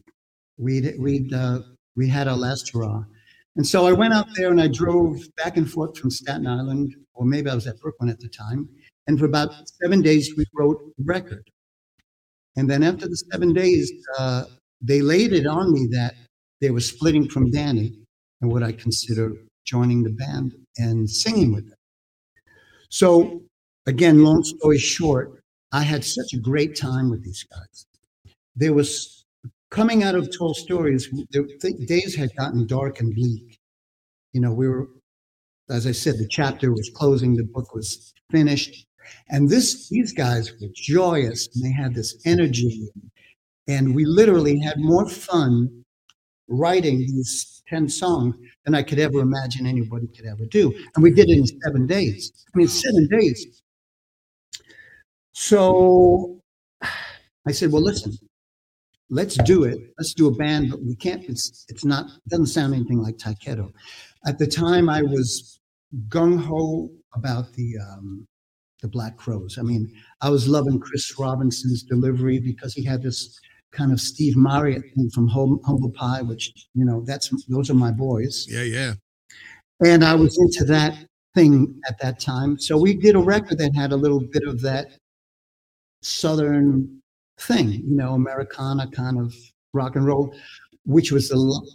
We'd, 0.58 0.94
we'd, 0.98 1.32
uh, 1.32 1.60
we 1.96 2.08
had 2.08 2.28
our 2.28 2.36
last 2.36 2.72
hurrah. 2.72 3.04
And 3.56 3.66
so 3.66 3.86
I 3.86 3.92
went 3.92 4.14
out 4.14 4.26
there 4.36 4.50
and 4.50 4.60
I 4.60 4.68
drove 4.68 5.20
back 5.36 5.56
and 5.56 5.70
forth 5.70 5.96
from 5.96 6.10
Staten 6.10 6.46
Island, 6.46 6.94
or 7.14 7.24
maybe 7.24 7.48
I 7.48 7.54
was 7.54 7.66
at 7.66 7.80
Brooklyn 7.80 8.10
at 8.10 8.18
the 8.20 8.28
time. 8.28 8.68
And 9.06 9.18
for 9.18 9.26
about 9.26 9.52
seven 9.82 10.02
days, 10.02 10.34
we 10.36 10.44
wrote 10.54 10.80
record. 11.04 11.48
And 12.56 12.68
then 12.68 12.82
after 12.82 13.08
the 13.08 13.16
seven 13.16 13.52
days, 13.52 13.92
uh, 14.18 14.44
they 14.84 15.00
laid 15.00 15.32
it 15.32 15.46
on 15.46 15.72
me 15.72 15.86
that 15.92 16.14
they 16.60 16.70
were 16.70 16.80
splitting 16.80 17.28
from 17.28 17.50
Danny 17.50 17.94
and 18.40 18.52
what 18.52 18.62
I 18.62 18.72
consider 18.72 19.32
joining 19.64 20.02
the 20.02 20.10
band 20.10 20.54
and 20.76 21.08
singing 21.08 21.54
with 21.54 21.68
them. 21.68 21.78
So, 22.90 23.42
again, 23.86 24.22
long 24.22 24.42
story 24.44 24.78
short, 24.78 25.42
I 25.72 25.82
had 25.82 26.04
such 26.04 26.34
a 26.34 26.38
great 26.38 26.76
time 26.76 27.10
with 27.10 27.24
these 27.24 27.44
guys. 27.50 27.86
There 28.54 28.74
was 28.74 29.24
coming 29.70 30.04
out 30.04 30.14
of 30.14 30.30
Tall 30.36 30.54
Stories, 30.54 31.08
the, 31.30 31.84
days 31.86 32.14
had 32.14 32.34
gotten 32.36 32.66
dark 32.66 33.00
and 33.00 33.14
bleak. 33.14 33.58
You 34.32 34.40
know, 34.40 34.52
we 34.52 34.68
were, 34.68 34.88
as 35.70 35.86
I 35.86 35.92
said, 35.92 36.18
the 36.18 36.28
chapter 36.28 36.70
was 36.72 36.90
closing, 36.94 37.34
the 37.34 37.44
book 37.44 37.74
was 37.74 38.12
finished, 38.30 38.86
and 39.28 39.48
this 39.48 39.88
these 39.88 40.12
guys 40.12 40.52
were 40.52 40.68
joyous 40.74 41.48
and 41.54 41.64
they 41.64 41.72
had 41.72 41.94
this 41.94 42.16
energy, 42.24 42.88
and 42.94 43.10
we 43.66 44.04
literally 44.04 44.58
had 44.58 44.78
more 44.78 45.08
fun 45.08 45.84
writing 46.48 46.98
these 46.98 47.62
ten 47.68 47.88
songs 47.88 48.34
than 48.64 48.74
I 48.74 48.82
could 48.82 48.98
ever 48.98 49.20
imagine 49.20 49.66
anybody 49.66 50.06
could 50.08 50.26
ever 50.26 50.44
do, 50.46 50.72
and 50.94 51.02
we 51.02 51.10
did 51.10 51.30
it 51.30 51.38
in 51.38 51.46
seven 51.62 51.86
days. 51.86 52.32
I 52.54 52.58
mean, 52.58 52.68
seven 52.68 53.08
days. 53.08 53.62
So 55.32 56.40
I 57.46 57.52
said, 57.52 57.72
"Well, 57.72 57.82
listen, 57.82 58.12
let's 59.10 59.36
do 59.44 59.64
it. 59.64 59.78
Let's 59.98 60.14
do 60.14 60.28
a 60.28 60.34
band, 60.34 60.70
but 60.70 60.82
we 60.82 60.96
can't. 60.96 61.24
It's 61.24 61.64
it's 61.68 61.84
not. 61.84 62.06
It 62.06 62.28
doesn't 62.28 62.46
sound 62.46 62.74
anything 62.74 63.00
like 63.00 63.16
Tyketto. 63.16 63.72
At 64.26 64.38
the 64.38 64.46
time, 64.46 64.88
I 64.88 65.02
was 65.02 65.60
gung 66.08 66.38
ho 66.38 66.90
about 67.14 67.52
the 67.54 67.76
um, 67.78 68.26
the 68.82 68.88
Black 68.88 69.16
Crowes. 69.16 69.56
I 69.58 69.62
mean, 69.62 69.90
I 70.20 70.30
was 70.30 70.48
loving 70.48 70.78
Chris 70.78 71.18
Robinson's 71.18 71.82
delivery 71.82 72.38
because 72.38 72.74
he 72.74 72.84
had 72.84 73.02
this 73.02 73.40
kind 73.74 73.92
of 73.92 74.00
Steve 74.00 74.36
Marriott 74.36 74.82
thing 74.94 75.10
from 75.10 75.28
Hum- 75.28 75.60
Humble 75.66 75.90
Pie, 75.90 76.22
which 76.22 76.52
you 76.74 76.84
know 76.84 77.02
that's 77.06 77.30
those 77.48 77.68
are 77.70 77.74
my 77.74 77.90
boys, 77.90 78.46
Yeah, 78.48 78.62
yeah. 78.62 78.94
and 79.84 80.04
I 80.04 80.14
was 80.14 80.38
into 80.38 80.64
that 80.72 80.94
thing 81.34 81.80
at 81.88 81.98
that 82.00 82.20
time. 82.20 82.58
So 82.58 82.78
we 82.78 82.94
did 82.94 83.16
a 83.16 83.18
record 83.18 83.58
that 83.58 83.74
had 83.74 83.92
a 83.92 83.96
little 83.96 84.20
bit 84.20 84.44
of 84.46 84.60
that 84.62 84.86
southern 86.02 87.00
thing, 87.40 87.72
you 87.72 87.96
know, 87.96 88.14
Americana 88.14 88.88
kind 88.90 89.18
of 89.18 89.34
rock 89.72 89.96
and 89.96 90.06
roll, 90.06 90.34
which 90.84 91.10
was 91.12 91.28
the 91.28 91.72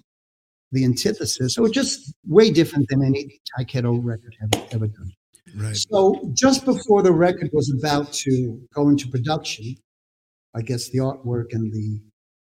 the 0.71 0.85
antithesis. 0.85 1.55
So 1.55 1.67
just 1.67 2.13
way 2.27 2.51
different 2.51 2.88
than 2.89 3.03
any 3.03 3.39
Tyketto 3.57 3.99
record 4.03 4.35
ever, 4.43 4.65
ever 4.71 4.88
done. 4.88 5.12
Right. 5.57 5.75
So 5.75 6.29
just 6.33 6.63
before 6.63 7.01
the 7.01 7.12
record 7.12 7.49
was 7.53 7.73
about 7.77 8.13
to 8.13 8.62
go 8.75 8.89
into 8.89 9.07
production, 9.07 9.75
I 10.55 10.62
guess 10.62 10.89
the 10.89 10.99
artwork 10.99 11.47
and 11.51 11.71
the 11.71 12.01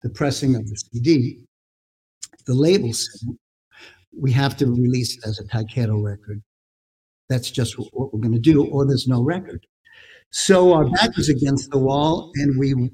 the 0.04 0.10
pressing 0.10 0.56
of 0.56 0.65
the 0.67 0.75
CD, 0.75 1.39
the 2.45 2.54
label 2.54 2.93
said 2.93 3.36
we 4.17 4.32
have 4.32 4.56
to 4.58 4.65
release 4.65 5.17
it 5.17 5.28
as 5.28 5.39
a 5.39 5.43
Tyketto 5.43 6.02
record. 6.04 6.41
That's 7.28 7.52
just 7.52 7.75
what, 7.75 8.13
we're 8.13 8.21
going 8.21 8.34
to 8.34 8.39
do, 8.39 8.65
or 8.65 8.86
there's 8.88 9.08
no 9.08 9.21
record. 9.21 9.65
So 10.32 10.73
our 10.73 10.86
back 10.89 11.15
was 11.17 11.30
against 11.30 11.69
the 11.71 11.78
wall, 11.78 12.32
and 12.36 12.58
we 12.58 12.91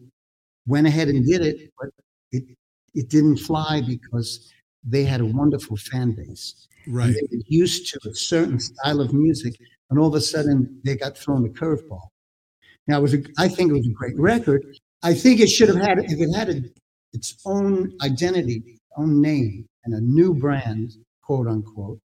went 0.65 0.87
ahead 0.87 1.09
and 1.09 1.25
did 1.25 1.41
it, 1.41 1.71
but 1.79 1.89
it 2.31 2.43
it 2.93 3.09
didn't 3.09 3.37
fly 3.37 3.81
because 3.85 4.51
they 4.83 5.03
had 5.03 5.21
a 5.21 5.25
wonderful 5.25 5.77
fan 5.77 6.11
base. 6.15 6.67
Right. 6.87 7.07
And 7.07 7.15
they 7.15 7.37
were 7.37 7.43
used 7.47 7.91
to 7.93 8.09
a 8.09 8.13
certain 8.13 8.59
style 8.59 9.01
of 9.01 9.13
music, 9.13 9.53
and 9.89 9.99
all 9.99 10.07
of 10.07 10.15
a 10.15 10.21
sudden 10.21 10.81
they 10.83 10.95
got 10.95 11.17
thrown 11.17 11.45
a 11.45 11.49
curveball. 11.49 12.07
Now, 12.87 12.99
it 12.99 13.01
was 13.01 13.13
a, 13.15 13.23
I 13.37 13.47
think 13.47 13.71
it 13.71 13.73
was 13.73 13.87
a 13.87 13.93
great 13.93 14.17
record. 14.17 14.63
I 15.03 15.13
think 15.13 15.39
it 15.39 15.47
should 15.47 15.69
have 15.69 15.77
had, 15.77 15.99
if 15.99 16.19
it 16.19 16.33
had 16.33 16.49
a, 16.49 16.61
its 17.13 17.37
own 17.45 17.93
identity, 18.01 18.79
own 18.97 19.21
name, 19.21 19.67
and 19.83 19.93
a 19.93 20.01
new 20.01 20.33
brand, 20.33 20.93
quote 21.21 21.47
unquote, 21.47 21.99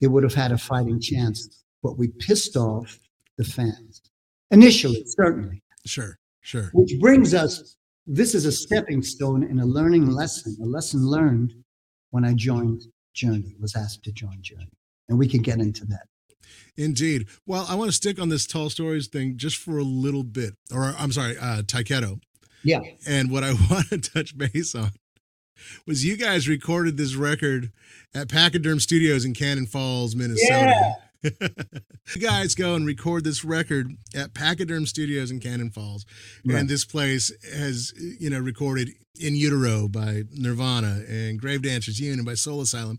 it 0.00 0.06
would 0.06 0.22
have 0.22 0.34
had 0.34 0.52
a 0.52 0.58
fighting 0.58 1.00
chance. 1.00 1.64
But 1.82 1.98
we 1.98 2.08
pissed 2.08 2.56
off 2.56 2.98
the 3.36 3.44
fans 3.44 4.00
initially, 4.50 5.04
certainly. 5.06 5.62
Sure. 5.84 6.18
Sure. 6.40 6.70
Which 6.74 6.98
brings 7.00 7.34
us, 7.34 7.76
this 8.06 8.34
is 8.34 8.44
a 8.44 8.52
stepping 8.52 9.02
stone 9.02 9.42
and 9.44 9.60
a 9.60 9.64
learning 9.64 10.10
lesson, 10.10 10.56
a 10.62 10.66
lesson 10.66 11.06
learned 11.06 11.54
when 12.10 12.24
I 12.24 12.34
joined 12.34 12.82
Journey, 13.14 13.56
was 13.58 13.74
asked 13.74 14.02
to 14.04 14.12
join 14.12 14.42
Journey. 14.42 14.70
And 15.08 15.18
we 15.18 15.26
can 15.26 15.42
get 15.42 15.58
into 15.58 15.84
that. 15.86 16.06
Indeed. 16.76 17.28
Well, 17.46 17.66
I 17.68 17.74
want 17.74 17.88
to 17.88 17.96
stick 17.96 18.20
on 18.20 18.28
this 18.28 18.46
tall 18.46 18.70
stories 18.70 19.08
thing 19.08 19.36
just 19.36 19.56
for 19.56 19.78
a 19.78 19.84
little 19.84 20.24
bit, 20.24 20.54
or 20.72 20.94
I'm 20.98 21.12
sorry, 21.12 21.36
uh, 21.38 21.62
Tyketto. 21.62 22.20
Yeah. 22.62 22.80
And 23.06 23.30
what 23.30 23.44
I 23.44 23.52
want 23.70 23.90
to 23.90 23.98
touch 23.98 24.36
base 24.36 24.74
on 24.74 24.90
was 25.86 26.04
you 26.04 26.16
guys 26.16 26.48
recorded 26.48 26.96
this 26.96 27.14
record 27.14 27.70
at 28.14 28.28
Pachyderm 28.28 28.80
Studios 28.80 29.24
in 29.24 29.34
Cannon 29.34 29.66
Falls, 29.66 30.16
Minnesota. 30.16 30.74
Yeah. 30.74 30.94
you 32.14 32.20
guys 32.20 32.54
go 32.54 32.74
and 32.74 32.86
record 32.86 33.24
this 33.24 33.44
record 33.44 33.96
at 34.14 34.34
Pachyderm 34.34 34.86
Studios 34.86 35.30
in 35.30 35.40
Cannon 35.40 35.70
Falls. 35.70 36.04
Right. 36.44 36.58
And 36.58 36.68
this 36.68 36.84
place 36.84 37.32
has, 37.54 37.92
you 37.96 38.28
know, 38.28 38.38
recorded 38.38 38.90
In 39.18 39.34
Utero 39.34 39.88
by 39.88 40.24
Nirvana 40.32 41.02
and 41.08 41.40
Grave 41.40 41.62
Dancers 41.62 41.98
Union 41.98 42.24
by 42.24 42.34
Soul 42.34 42.60
Asylum. 42.60 42.98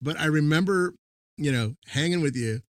But 0.00 0.18
I 0.20 0.26
remember, 0.26 0.94
you 1.36 1.50
know, 1.50 1.74
hanging 1.88 2.20
with 2.20 2.36
you 2.36 2.60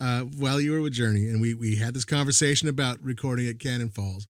uh, 0.00 0.20
while 0.22 0.60
you 0.60 0.72
were 0.72 0.80
with 0.80 0.92
Journey, 0.92 1.26
and 1.28 1.40
we 1.40 1.54
we 1.54 1.76
had 1.76 1.94
this 1.94 2.04
conversation 2.04 2.68
about 2.68 3.02
recording 3.02 3.48
at 3.48 3.58
Cannon 3.58 3.88
Falls. 3.90 4.26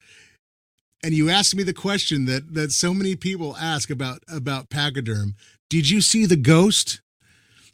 And 1.04 1.14
you 1.14 1.30
asked 1.30 1.54
me 1.54 1.62
the 1.62 1.72
question 1.74 2.24
that 2.24 2.54
that 2.54 2.72
so 2.72 2.92
many 2.92 3.14
people 3.16 3.56
ask 3.56 3.90
about 3.90 4.22
about 4.28 4.68
Pachyderm. 4.70 5.34
Did 5.70 5.88
you 5.90 6.00
see 6.00 6.26
the 6.26 6.36
ghost? 6.36 7.00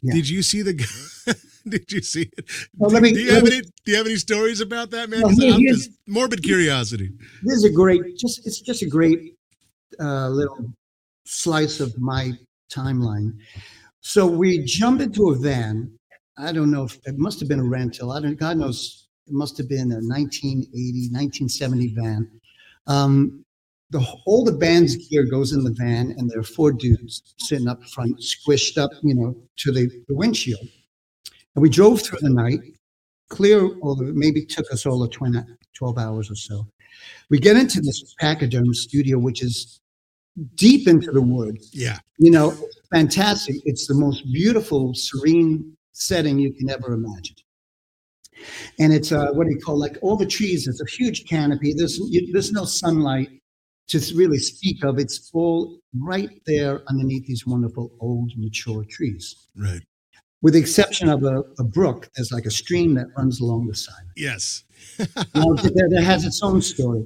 Yeah. 0.01 0.13
Did 0.13 0.29
you 0.29 0.43
see 0.43 0.61
the? 0.61 0.73
Did 1.67 1.91
you 1.91 2.01
see 2.01 2.29
it? 2.37 2.45
Well, 2.77 2.91
let 2.91 3.01
me- 3.01 3.13
do 3.13 3.19
you 3.21 3.31
have 3.33 3.43
me- 3.43 3.53
any? 3.53 3.61
Do 3.61 3.91
you 3.91 3.97
have 3.97 4.05
any 4.05 4.17
stories 4.17 4.61
about 4.61 4.91
that, 4.91 5.09
man? 5.09 5.21
Well, 5.23 5.53
I'm 5.53 5.61
just 5.61 5.89
morbid 6.05 6.43
curiosity. 6.43 7.09
This 7.41 7.55
is 7.55 7.63
a 7.63 7.71
great, 7.71 8.01
just 8.17 8.45
it's 8.45 8.61
just 8.61 8.83
a 8.83 8.87
great 8.87 9.33
uh, 9.99 10.29
little 10.29 10.71
slice 11.25 11.79
of 11.79 11.97
my 11.97 12.33
timeline. 12.71 13.33
So 14.01 14.27
we 14.27 14.63
jumped 14.63 15.01
into 15.01 15.31
a 15.31 15.35
van. 15.35 15.91
I 16.37 16.51
don't 16.51 16.71
know 16.71 16.83
if 16.83 16.99
it 17.05 17.17
must 17.17 17.39
have 17.39 17.49
been 17.49 17.59
a 17.59 17.63
rental. 17.63 18.11
I 18.11 18.21
don't. 18.21 18.37
God 18.37 18.57
knows 18.57 19.07
it 19.27 19.33
must 19.33 19.57
have 19.57 19.69
been 19.69 19.91
a 19.91 20.01
1980, 20.01 21.09
1970 21.11 21.93
van. 21.95 22.29
Um, 22.87 23.45
the 23.91 24.05
all 24.25 24.43
the 24.43 24.51
band's 24.51 24.95
gear 25.07 25.25
goes 25.25 25.53
in 25.53 25.63
the 25.63 25.73
van, 25.73 26.13
and 26.17 26.29
there 26.29 26.39
are 26.39 26.43
four 26.43 26.71
dudes 26.71 27.35
sitting 27.37 27.67
up 27.67 27.83
front, 27.85 28.19
squished 28.19 28.77
up, 28.77 28.91
you 29.01 29.15
know, 29.15 29.35
to 29.57 29.71
the, 29.71 29.87
the 30.07 30.15
windshield. 30.15 30.67
And 31.55 31.61
we 31.61 31.69
drove 31.69 32.01
through 32.01 32.19
the 32.21 32.29
night, 32.29 32.59
clear. 33.29 33.69
Although 33.81 34.07
it 34.07 34.15
maybe 34.15 34.45
took 34.45 34.71
us 34.71 34.85
all 34.85 35.01
of 35.01 35.11
20, 35.11 35.39
12 35.73 35.97
hours 35.97 36.29
or 36.29 36.35
so. 36.35 36.67
We 37.29 37.39
get 37.39 37.55
into 37.57 37.81
this 37.81 38.15
pachyderm 38.19 38.73
studio, 38.73 39.17
which 39.17 39.41
is 39.43 39.79
deep 40.55 40.87
into 40.87 41.11
the 41.11 41.21
woods. 41.21 41.69
Yeah, 41.73 41.99
You 42.17 42.31
know, 42.31 42.53
fantastic. 42.91 43.55
It's 43.65 43.87
the 43.87 43.93
most 43.93 44.23
beautiful, 44.31 44.93
serene 44.93 45.74
setting 45.95 46.37
you 46.37 46.53
can 46.53 46.69
ever 46.69 46.93
imagine. 46.93 47.37
And 48.79 48.93
it's 48.93 49.11
uh, 49.11 49.31
what 49.31 49.47
do 49.47 49.53
you 49.53 49.59
call 49.59 49.79
like 49.79 49.97
all 50.01 50.17
the 50.17 50.25
trees? 50.25 50.67
It's 50.67 50.81
a 50.81 50.85
huge 50.85 51.25
canopy. 51.25 51.73
There's 51.73 51.97
you, 52.09 52.31
there's 52.33 52.51
no 52.51 52.65
sunlight 52.65 53.29
to 53.87 53.99
really 54.15 54.37
speak 54.37 54.83
of. 54.83 54.99
It's 54.99 55.31
all 55.33 55.79
right 55.97 56.29
there 56.45 56.81
underneath 56.89 57.25
these 57.25 57.47
wonderful 57.47 57.91
old 57.99 58.31
mature 58.35 58.83
trees. 58.83 59.47
right. 59.55 59.81
With 60.41 60.53
the 60.53 60.59
exception 60.59 61.09
of 61.09 61.23
a, 61.23 61.43
a 61.57 61.63
brook, 61.63 62.09
there's 62.15 62.31
like 62.31 62.45
a 62.45 62.51
stream 62.51 62.93
that 62.95 63.07
runs 63.17 63.39
along 63.39 63.65
the 63.67 63.75
side. 63.75 64.05
Yes. 64.15 64.63
Now, 65.33 65.53
that, 65.53 65.87
that 65.91 66.03
has 66.03 66.23
its 66.23 66.43
own 66.43 66.61
story. 66.61 67.05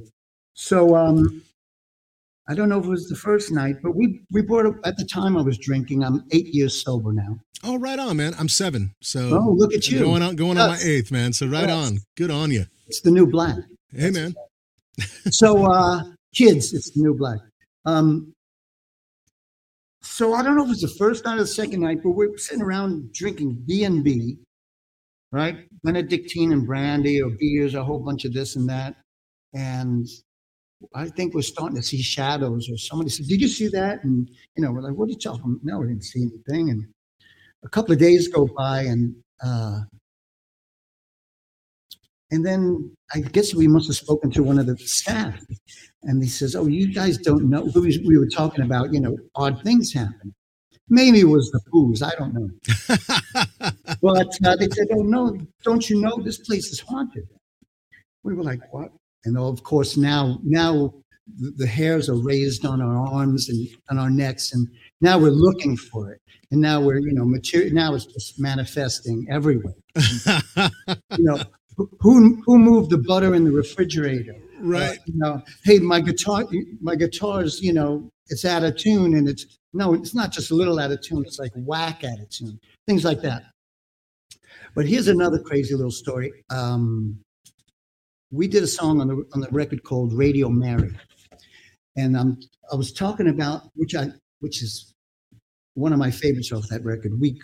So 0.54 0.95
um, 0.95 1.41
I 2.50 2.56
don't 2.56 2.68
know 2.68 2.80
if 2.80 2.86
it 2.86 2.90
was 2.90 3.08
the 3.08 3.16
first 3.16 3.52
night, 3.52 3.76
but 3.84 3.96
we 3.96 4.22
we 4.32 4.42
brought 4.42 4.66
up 4.66 4.76
at 4.84 4.98
the 4.98 5.06
time 5.06 5.38
I 5.38 5.42
was 5.42 5.58
drinking. 5.60 6.04
I'm 6.04 6.24
eight 6.32 6.48
years 6.48 6.84
sober 6.84 7.14
now. 7.14 7.40
Oh, 7.64 7.78
right 7.78 8.00
on, 8.00 8.18
man. 8.18 8.34
I'm 8.40 8.50
seven, 8.50 8.96
so 9.02 9.38
Oh, 9.40 9.52
look 9.56 9.74
at 9.74 9.88
you! 9.90 10.00
going 10.00 10.22
on 10.24 10.36
going 10.36 10.58
on 10.58 10.70
my 10.70 10.80
eighth, 10.84 11.12
man. 11.12 11.32
So 11.34 11.46
right 11.48 11.68
Yes. 11.70 11.88
on. 11.92 12.00
Good 12.18 12.32
on 12.32 12.50
you. 12.52 12.66
It's 12.88 13.02
the 13.02 13.12
new 13.12 13.28
black. 13.28 13.58
Hey, 13.92 14.10
man. 14.12 14.36
So 15.32 15.64
uh, 15.72 16.04
kids, 16.36 16.74
it's 16.74 16.92
the 16.92 17.02
new 17.02 17.14
black. 17.14 17.40
Um, 17.86 18.34
so 20.02 20.34
I 20.34 20.42
don't 20.44 20.56
know 20.58 20.66
if 20.66 20.72
it's 20.72 20.82
the 20.82 20.88
first 20.98 21.24
night 21.26 21.36
or 21.36 21.40
the 21.42 21.48
second 21.48 21.82
night, 21.82 22.00
but 22.04 22.12
we're 22.12 22.36
sitting 22.38 22.62
around 22.64 23.14
drinking 23.14 23.64
B 23.68 23.84
and 23.86 24.04
B, 24.04 24.38
right? 25.32 25.68
Benedictine 25.84 26.52
and 26.52 26.66
brandy 26.66 27.22
or 27.22 27.30
beers, 27.30 27.76
a 27.76 27.84
whole 27.84 28.00
bunch 28.00 28.26
of 28.26 28.34
this 28.34 28.56
and 28.58 28.68
that, 28.70 28.96
and 29.54 30.08
I 30.96 31.10
think 31.10 31.34
we're 31.34 31.42
starting 31.42 31.76
to 31.78 31.84
see 31.84 32.02
shadows. 32.02 32.70
Or 32.70 32.78
somebody 32.78 33.10
said, 33.10 33.28
"Did 33.28 33.42
you 33.42 33.48
see 33.48 33.68
that?" 33.70 34.04
And 34.04 34.30
you 34.56 34.63
know, 34.63 34.72
we're 34.72 34.82
like, 34.82 34.96
"What 34.96 35.08
did 35.08 35.15
you 35.15 35.20
tell 35.20 35.38
them?" 35.38 35.60
No, 35.63 35.80
we 35.80 35.88
didn't 35.88 36.04
see 36.06 36.22
anything. 36.24 36.70
And 36.70 36.86
a 37.63 37.70
couple 37.70 37.94
of 37.94 38.00
days 38.00 38.28
go 38.30 38.48
by, 38.58 38.84
and 38.84 39.15
uh, 39.44 39.82
and 42.32 42.46
then 42.46 42.92
I 43.13 43.22
guess 43.22 43.56
we 43.56 43.68
must 43.68 43.88
have 43.88 43.96
spoken 43.96 44.30
to 44.32 44.44
one 44.44 44.60
of 44.60 44.68
the 44.68 44.78
staff, 44.78 45.44
and 46.04 46.22
he 46.22 46.30
says, 46.30 46.56
"Oh, 46.56 46.68
you 46.68 46.94
guys 46.94 47.18
don't 47.18 47.50
know." 47.50 47.63
We, 47.76 48.04
we 48.08 48.18
were 48.18 48.28
talking 48.30 48.63
about, 48.63 48.94
you 48.94 49.00
know, 49.02 49.18
odd 49.36 49.63
things 49.63 49.94
happen. 49.94 50.34
Maybe 50.89 51.22
it 51.22 51.26
was 51.30 51.52
the 51.52 51.62
booze. 51.72 52.02
I 52.04 52.12
don't 52.15 52.34
know. 52.34 52.50
But 54.02 54.30
uh, 54.46 54.56
they 54.56 54.68
said, 54.70 54.88
"Oh 54.92 55.04
no, 55.04 55.38
don't 55.63 55.89
you 55.89 56.02
know 56.02 56.18
this 56.24 56.38
place 56.39 56.68
is 56.72 56.80
haunted?" 56.80 57.28
We 58.24 58.34
were 58.36 58.44
like, 58.44 58.62
"What?" 58.74 58.92
And 59.25 59.38
of 59.38 59.63
course, 59.63 59.97
now 59.97 60.39
now 60.43 60.93
the, 61.58 61.67
hairs 61.67 62.10
are 62.10 62.15
raised 62.15 62.65
on 62.65 62.82
our 62.82 62.97
arms 62.97 63.49
and 63.49 63.67
on 63.89 63.99
our 63.99 64.10
necks, 64.10 64.53
and 64.53 64.67
now 65.01 65.17
we're 65.17 65.29
looking 65.29 65.77
for 65.77 66.12
it, 66.12 66.21
and 66.51 66.62
now 66.62 66.82
we're 66.82 66.99
you 66.99 67.13
know 67.13 67.25
material. 67.25 67.73
Now 67.73 67.95
it's 67.95 68.05
just 68.05 68.39
manifesting 68.39 69.27
everywhere. 69.29 69.75
you 69.95 70.69
know, 71.19 71.41
who 71.99 72.41
who 72.45 72.58
moved 72.58 72.89
the 72.91 72.97
butter 72.97 73.36
in 73.36 73.43
the 73.43 73.51
refrigerator? 73.51 74.36
right. 74.62 74.99
Uh, 74.99 75.03
you 75.05 75.17
know, 75.17 75.41
hey, 75.63 75.79
my 75.79 76.01
guitar, 76.01 76.45
my 76.82 76.95
guitar's, 76.95 77.62
you 77.62 77.73
know, 77.73 78.12
it's 78.27 78.45
out 78.45 78.63
of 78.63 78.77
tune, 78.77 79.15
and 79.15 79.27
it's 79.27 79.60
no, 79.73 79.93
it's 79.93 80.13
not 80.13 80.32
just 80.32 80.51
a 80.51 80.55
little 80.55 80.79
out 80.79 80.91
of 80.91 81.01
tune. 81.01 81.23
It's 81.25 81.39
like 81.39 81.51
whack 81.55 82.03
out 82.03 82.19
of 82.19 82.29
tune, 82.29 82.60
things 82.88 83.03
like 83.03 83.21
that. 83.21 83.43
But 84.75 84.88
here's 84.88 85.08
another 85.08 85.39
crazy 85.39 85.75
little 85.75 85.91
story. 85.91 86.32
Um, 86.49 87.19
we 88.32 88.48
did 88.48 88.63
a 88.63 88.68
song 88.68 89.02
on 89.02 89.08
the 89.08 89.26
on 89.34 89.42
the 89.42 89.50
record 89.52 89.84
called 89.84 90.13
Radio 90.13 90.50
Mary, 90.50 90.96
and 91.98 92.15
um, 92.15 92.39
I 92.72 92.76
was 92.76 92.92
talking 92.92 93.30
about 93.30 93.70
which 93.76 93.96
I 93.96 94.10
which 94.39 94.62
is 94.62 94.94
one 95.74 95.94
of 95.94 96.00
my 96.00 96.12
favorites 96.12 96.52
off 96.52 96.68
that 96.70 96.84
record. 96.84 97.20
We 97.20 97.39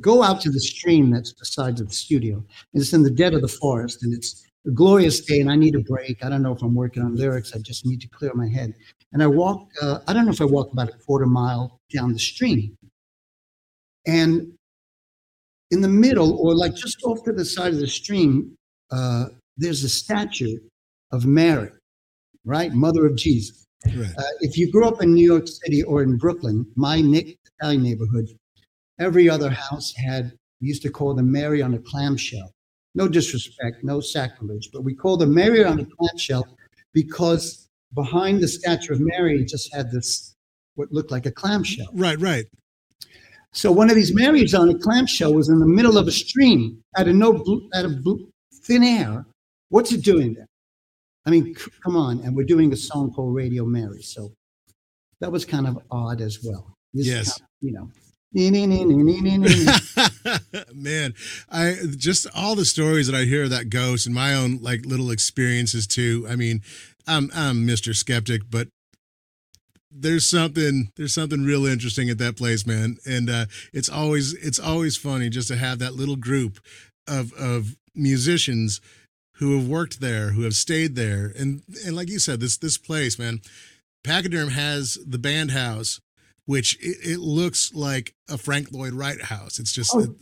go 0.00 0.22
out 0.22 0.40
to 0.42 0.50
the 0.50 0.60
stream 0.60 1.10
that's 1.10 1.32
beside 1.32 1.76
the 1.76 1.88
studio, 1.90 2.36
and 2.36 2.82
it's 2.82 2.92
in 2.92 3.02
the 3.02 3.10
dead 3.10 3.34
of 3.34 3.40
the 3.40 3.48
forest, 3.48 4.02
and 4.02 4.12
it's 4.12 4.44
a 4.66 4.70
glorious 4.70 5.20
day, 5.20 5.40
and 5.40 5.50
I 5.50 5.56
need 5.56 5.74
a 5.74 5.80
break. 5.80 6.24
I 6.24 6.28
don't 6.28 6.42
know 6.42 6.54
if 6.54 6.62
I'm 6.62 6.74
working 6.74 7.02
on 7.02 7.16
lyrics. 7.16 7.54
I 7.54 7.58
just 7.58 7.86
need 7.86 8.00
to 8.02 8.08
clear 8.08 8.34
my 8.34 8.48
head. 8.48 8.74
And 9.12 9.22
I 9.22 9.26
walk. 9.26 9.68
Uh, 9.80 10.00
I 10.06 10.12
don't 10.12 10.26
know 10.26 10.32
if 10.32 10.42
I 10.42 10.44
walk 10.44 10.72
about 10.72 10.90
a 10.90 10.98
quarter 11.06 11.26
mile 11.26 11.80
down 11.94 12.12
the 12.12 12.18
stream, 12.18 12.76
and 14.06 14.52
in 15.70 15.80
the 15.80 15.88
middle, 15.88 16.38
or 16.38 16.54
like 16.54 16.74
just 16.74 17.02
off 17.04 17.24
to 17.24 17.32
the 17.32 17.44
side 17.44 17.72
of 17.72 17.80
the 17.80 17.86
stream, 17.86 18.56
uh, 18.90 19.26
there's 19.58 19.84
a 19.84 19.88
statue 19.88 20.58
of 21.12 21.26
Mary, 21.26 21.70
right, 22.44 22.72
Mother 22.72 23.06
of 23.06 23.16
Jesus. 23.16 23.66
Right. 23.86 24.12
Uh, 24.16 24.22
if 24.40 24.56
you 24.56 24.70
grew 24.72 24.86
up 24.86 25.02
in 25.02 25.12
New 25.12 25.24
York 25.24 25.46
City 25.46 25.82
or 25.82 26.02
in 26.02 26.16
Brooklyn, 26.16 26.66
my 26.76 27.00
Nick 27.00 27.36
Italian 27.60 27.82
neighborhood, 27.82 28.28
every 28.98 29.28
other 29.28 29.50
house 29.50 29.92
had, 29.96 30.32
we 30.60 30.68
used 30.68 30.82
to 30.82 30.90
call 30.90 31.14
them 31.14 31.30
Mary 31.30 31.62
on 31.62 31.74
a 31.74 31.78
clamshell. 31.78 32.50
No 32.94 33.06
disrespect, 33.06 33.84
no 33.84 34.00
sacrilege, 34.00 34.70
but 34.72 34.82
we 34.82 34.94
called 34.94 35.20
them 35.20 35.34
Mary 35.34 35.64
on 35.64 35.78
a 35.78 35.84
clamshell 35.84 36.46
because 36.92 37.68
behind 37.94 38.40
the 38.40 38.48
statue 38.48 38.94
of 38.94 39.00
Mary 39.00 39.44
just 39.44 39.72
had 39.74 39.90
this, 39.90 40.34
what 40.74 40.90
looked 40.92 41.10
like 41.10 41.26
a 41.26 41.30
clamshell. 41.30 41.88
Right. 41.92 42.18
Right. 42.18 42.46
So 43.52 43.72
one 43.72 43.88
of 43.88 43.96
these 43.96 44.14
Marys 44.14 44.54
on 44.54 44.68
a 44.68 44.78
clamshell 44.78 45.32
was 45.34 45.48
in 45.48 45.58
the 45.58 45.66
middle 45.66 45.96
of 45.96 46.06
a 46.06 46.12
stream 46.12 46.82
out 46.96 47.08
of 47.08 47.14
no 47.14 47.32
blue, 47.32 47.68
out 47.74 47.84
of 47.84 48.02
blue, 48.02 48.28
thin 48.62 48.84
air. 48.84 49.24
What's 49.70 49.92
it 49.92 50.02
doing 50.02 50.34
there? 50.34 50.46
I 51.26 51.30
mean, 51.30 51.54
c- 51.54 51.70
come 51.82 51.96
on. 51.96 52.20
And 52.20 52.34
we're 52.34 52.44
doing 52.44 52.72
a 52.72 52.76
song 52.76 53.12
called 53.12 53.34
Radio 53.34 53.64
Mary. 53.64 54.02
So 54.02 54.32
that 55.20 55.30
was 55.30 55.44
kind 55.44 55.66
of 55.66 55.78
odd 55.90 56.20
as 56.20 56.42
well. 56.42 56.74
This 56.94 57.06
Yes. 57.06 57.38
kind 57.38 57.42
of, 57.42 57.46
you 57.60 57.72
know. 57.72 57.90
Man, 60.74 61.14
I 61.50 61.76
just 61.96 62.26
all 62.34 62.54
the 62.54 62.66
stories 62.66 63.06
that 63.06 63.16
I 63.16 63.24
hear 63.24 63.44
of 63.44 63.50
that 63.50 63.70
ghost 63.70 64.04
and 64.04 64.14
my 64.14 64.34
own 64.34 64.58
like 64.60 64.84
little 64.84 65.10
experiences 65.10 65.86
too. 65.86 66.26
I 66.28 66.36
mean, 66.36 66.60
I'm 67.06 67.30
I'm 67.34 67.66
Mr. 67.66 67.96
Skeptic, 67.96 68.42
but 68.50 68.68
there's 69.90 70.26
something 70.26 70.90
there's 70.96 71.14
something 71.14 71.44
real 71.44 71.64
interesting 71.64 72.10
at 72.10 72.18
that 72.18 72.36
place, 72.36 72.66
man. 72.66 72.98
And 73.06 73.30
uh, 73.30 73.46
it's 73.72 73.88
always 73.88 74.34
it's 74.34 74.58
always 74.58 74.98
funny 74.98 75.30
just 75.30 75.48
to 75.48 75.56
have 75.56 75.78
that 75.78 75.94
little 75.94 76.16
group 76.16 76.58
of 77.06 77.32
of 77.32 77.76
musicians 77.94 78.82
who 79.38 79.56
have 79.56 79.68
worked 79.68 80.00
there, 80.00 80.30
who 80.32 80.42
have 80.42 80.54
stayed 80.54 80.94
there, 80.94 81.32
and 81.38 81.62
and 81.86 81.94
like 81.96 82.08
you 82.08 82.18
said, 82.18 82.40
this 82.40 82.56
this 82.56 82.78
place, 82.78 83.18
man. 83.18 83.40
Pachyderm 84.04 84.50
has 84.50 84.96
the 85.06 85.18
band 85.18 85.50
house, 85.50 86.00
which 86.46 86.76
it, 86.80 86.98
it 87.02 87.18
looks 87.18 87.74
like 87.74 88.14
a 88.28 88.38
Frank 88.38 88.68
Lloyd 88.72 88.94
Wright 88.94 89.20
house. 89.22 89.58
It's 89.58 89.72
just 89.72 89.92
Oh, 89.94 90.14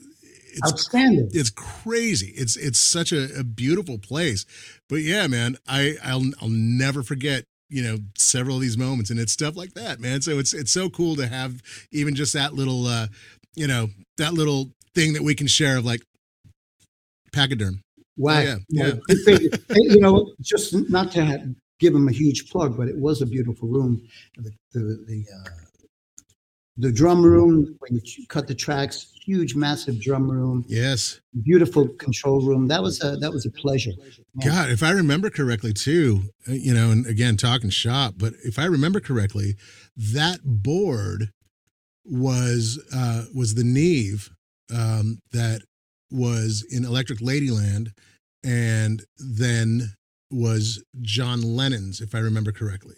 it's 0.58 0.72
Outstanding. 0.72 1.28
it's 1.32 1.50
crazy. 1.50 2.32
It's 2.34 2.56
it's 2.56 2.78
such 2.78 3.12
a, 3.12 3.40
a 3.40 3.44
beautiful 3.44 3.98
place. 3.98 4.46
But 4.88 4.96
yeah, 5.02 5.26
man, 5.26 5.56
I 5.68 5.96
I'll 6.02 6.22
I'll 6.40 6.48
never 6.48 7.02
forget 7.02 7.44
you 7.68 7.82
know 7.82 7.98
several 8.16 8.56
of 8.56 8.62
these 8.62 8.78
moments, 8.78 9.10
and 9.10 9.20
it's 9.20 9.32
stuff 9.32 9.56
like 9.56 9.74
that, 9.74 10.00
man. 10.00 10.22
So 10.22 10.38
it's 10.38 10.54
it's 10.54 10.72
so 10.72 10.88
cool 10.88 11.14
to 11.16 11.26
have 11.26 11.62
even 11.92 12.14
just 12.14 12.32
that 12.32 12.54
little 12.54 12.86
uh 12.86 13.08
you 13.54 13.66
know 13.66 13.88
that 14.16 14.32
little 14.32 14.70
thing 14.94 15.12
that 15.12 15.22
we 15.22 15.34
can 15.34 15.46
share 15.46 15.76
of 15.76 15.84
like 15.84 16.00
pachyderm. 17.32 17.80
Wow. 18.16 18.40
yeah, 18.40 18.56
you 18.68 20.00
know, 20.00 20.32
just 20.40 20.74
not 20.90 21.12
to 21.12 21.24
have, 21.24 21.40
give 21.78 21.94
him 21.94 22.08
a 22.08 22.12
huge 22.12 22.50
plug, 22.50 22.76
but 22.76 22.88
it 22.88 22.96
was 22.96 23.20
a 23.22 23.26
beautiful 23.26 23.68
room. 23.68 24.02
The 24.36 24.50
the 24.72 25.04
the, 25.06 25.24
uh, 25.34 25.50
the 26.78 26.92
drum 26.92 27.22
room 27.22 27.76
when 27.78 28.00
you 28.02 28.26
cut 28.28 28.46
the 28.46 28.54
tracks, 28.54 29.12
huge, 29.24 29.54
massive 29.54 30.00
drum 30.00 30.30
room, 30.30 30.64
Yes, 30.68 31.20
beautiful 31.42 31.88
control 31.88 32.40
room. 32.40 32.68
That 32.68 32.82
was 32.82 33.02
a 33.02 33.16
that 33.16 33.32
was 33.32 33.46
a 33.46 33.50
pleasure. 33.50 33.92
Yeah. 34.40 34.48
God, 34.48 34.70
if 34.70 34.82
I 34.82 34.90
remember 34.90 35.30
correctly 35.30 35.72
too, 35.72 36.22
uh, 36.48 36.52
you 36.52 36.72
know, 36.72 36.90
and 36.90 37.06
again 37.06 37.36
talking 37.36 37.70
shop, 37.70 38.14
but 38.16 38.34
if 38.44 38.58
I 38.58 38.64
remember 38.64 39.00
correctly, 39.00 39.56
that 39.96 40.40
board 40.44 41.30
was 42.04 42.78
uh 42.94 43.24
was 43.34 43.54
the 43.54 43.64
Neve 43.64 44.30
um 44.72 45.18
that 45.32 45.62
was 46.10 46.64
in 46.70 46.84
Electric 46.84 47.18
Ladyland 47.20 47.88
and 48.44 49.02
then 49.18 49.94
was 50.30 50.82
John 51.02 51.42
Lennon's, 51.42 52.00
if 52.00 52.14
I 52.14 52.18
remember 52.18 52.52
correctly. 52.52 52.96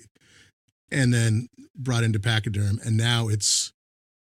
And 0.90 1.12
then 1.12 1.48
brought 1.76 2.02
into 2.04 2.18
Pachyderm 2.18 2.78
and 2.84 2.96
now 2.96 3.28
it's 3.28 3.72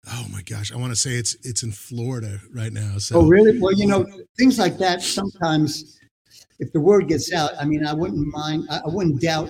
oh 0.07 0.25
my 0.31 0.41
gosh, 0.43 0.71
I 0.71 0.77
want 0.77 0.91
to 0.91 0.95
say 0.95 1.11
it's 1.15 1.35
it's 1.43 1.63
in 1.63 1.71
Florida 1.71 2.39
right 2.53 2.71
now. 2.71 2.97
So 2.99 3.19
Oh, 3.21 3.27
really? 3.27 3.59
Well, 3.59 3.73
you 3.73 3.87
know, 3.87 4.05
things 4.37 4.57
like 4.59 4.77
that 4.77 5.01
sometimes, 5.01 5.99
if 6.59 6.71
the 6.73 6.79
word 6.79 7.07
gets 7.07 7.33
out, 7.33 7.51
I 7.59 7.65
mean, 7.65 7.85
I 7.85 7.93
wouldn't 7.93 8.27
mind, 8.27 8.67
I, 8.69 8.77
I 8.85 8.87
wouldn't 8.87 9.19
doubt 9.21 9.49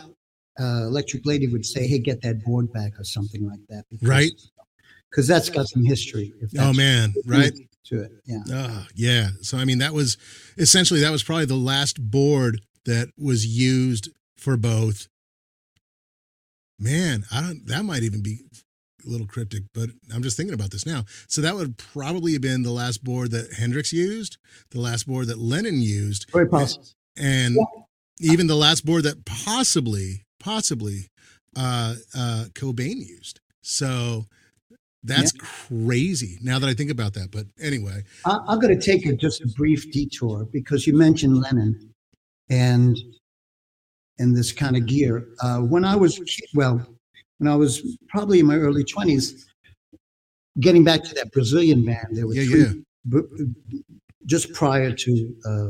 uh, 0.59 0.85
Electric 0.87 1.25
Lady 1.25 1.47
would 1.47 1.65
say, 1.65 1.85
hey, 1.85 1.99
get 1.99 2.21
that 2.21 2.41
board 2.43 2.71
back 2.71 2.97
or 2.99 3.03
something 3.03 3.45
like 3.47 3.59
that. 3.69 3.83
because- 3.91 4.07
Right. 4.07 4.31
Because 5.11 5.27
that's 5.27 5.49
got 5.49 5.67
some 5.67 5.83
history. 5.85 6.33
oh 6.59 6.73
man, 6.73 7.13
right? 7.25 7.53
To 7.85 8.01
it. 8.01 8.11
Yeah. 8.25 8.39
Oh, 8.51 8.87
yeah. 8.95 9.29
So, 9.41 9.57
I 9.57 9.65
mean, 9.65 9.77
that 9.77 9.93
was 9.93 10.17
essentially 10.57 11.01
that 11.01 11.11
was 11.11 11.23
probably 11.23 11.45
the 11.45 11.55
last 11.55 11.99
board 12.01 12.61
that 12.85 13.09
was 13.17 13.45
used 13.45 14.09
for 14.37 14.57
both. 14.57 15.07
Man, 16.79 17.25
I 17.31 17.41
don't. 17.41 17.65
That 17.67 17.83
might 17.85 18.03
even 18.03 18.21
be 18.21 18.39
a 19.05 19.09
little 19.09 19.27
cryptic, 19.27 19.63
but 19.73 19.89
I'm 20.13 20.23
just 20.23 20.35
thinking 20.35 20.53
about 20.53 20.71
this 20.71 20.85
now. 20.85 21.05
So 21.27 21.41
that 21.41 21.55
would 21.55 21.77
probably 21.77 22.33
have 22.33 22.41
been 22.41 22.63
the 22.63 22.71
last 22.71 23.03
board 23.03 23.31
that 23.31 23.53
Hendrix 23.53 23.93
used, 23.93 24.37
the 24.71 24.79
last 24.81 25.07
board 25.07 25.27
that 25.27 25.37
Lennon 25.37 25.79
used, 25.81 26.29
Very 26.31 26.47
possible. 26.47 26.85
and 27.17 27.55
even 28.19 28.47
the 28.47 28.55
last 28.55 28.85
board 28.85 29.03
that 29.03 29.25
possibly, 29.25 30.25
possibly, 30.39 31.09
uh, 31.55 31.95
uh, 32.17 32.45
Cobain 32.53 32.97
used. 32.97 33.39
So 33.61 34.25
that's 35.05 35.31
crazy. 35.33 36.37
Now 36.41 36.59
that 36.59 36.67
I 36.67 36.73
think 36.73 36.91
about 36.91 37.13
that, 37.13 37.31
but 37.31 37.45
anyway, 37.59 38.03
I, 38.25 38.39
I'm 38.47 38.59
going 38.59 38.77
to 38.77 38.83
take 38.85 39.05
a, 39.05 39.13
just 39.15 39.41
a 39.41 39.47
brief 39.55 39.91
detour 39.91 40.45
because 40.51 40.85
you 40.87 40.95
mentioned 40.97 41.37
Lennon 41.37 41.93
and 42.49 42.97
and 44.19 44.35
this 44.35 44.51
kind 44.51 44.75
of 44.77 44.85
gear. 44.85 45.27
Uh, 45.41 45.59
when 45.59 45.83
I 45.85 45.95
was 45.95 46.19
well, 46.53 46.85
when 47.39 47.47
I 47.51 47.55
was 47.55 47.97
probably 48.07 48.39
in 48.39 48.45
my 48.45 48.55
early 48.57 48.83
20s, 48.83 49.43
getting 50.59 50.83
back 50.83 51.03
to 51.03 51.13
that 51.15 51.31
Brazilian 51.31 51.85
band, 51.85 52.07
there 52.11 52.25
were 52.27 52.33
Yeah, 52.33 52.45
three, 52.45 52.61
yeah. 52.61 53.21
b- 53.21 53.81
just 54.25 54.53
prior 54.53 54.91
to 54.91 55.35
uh, 55.45 55.67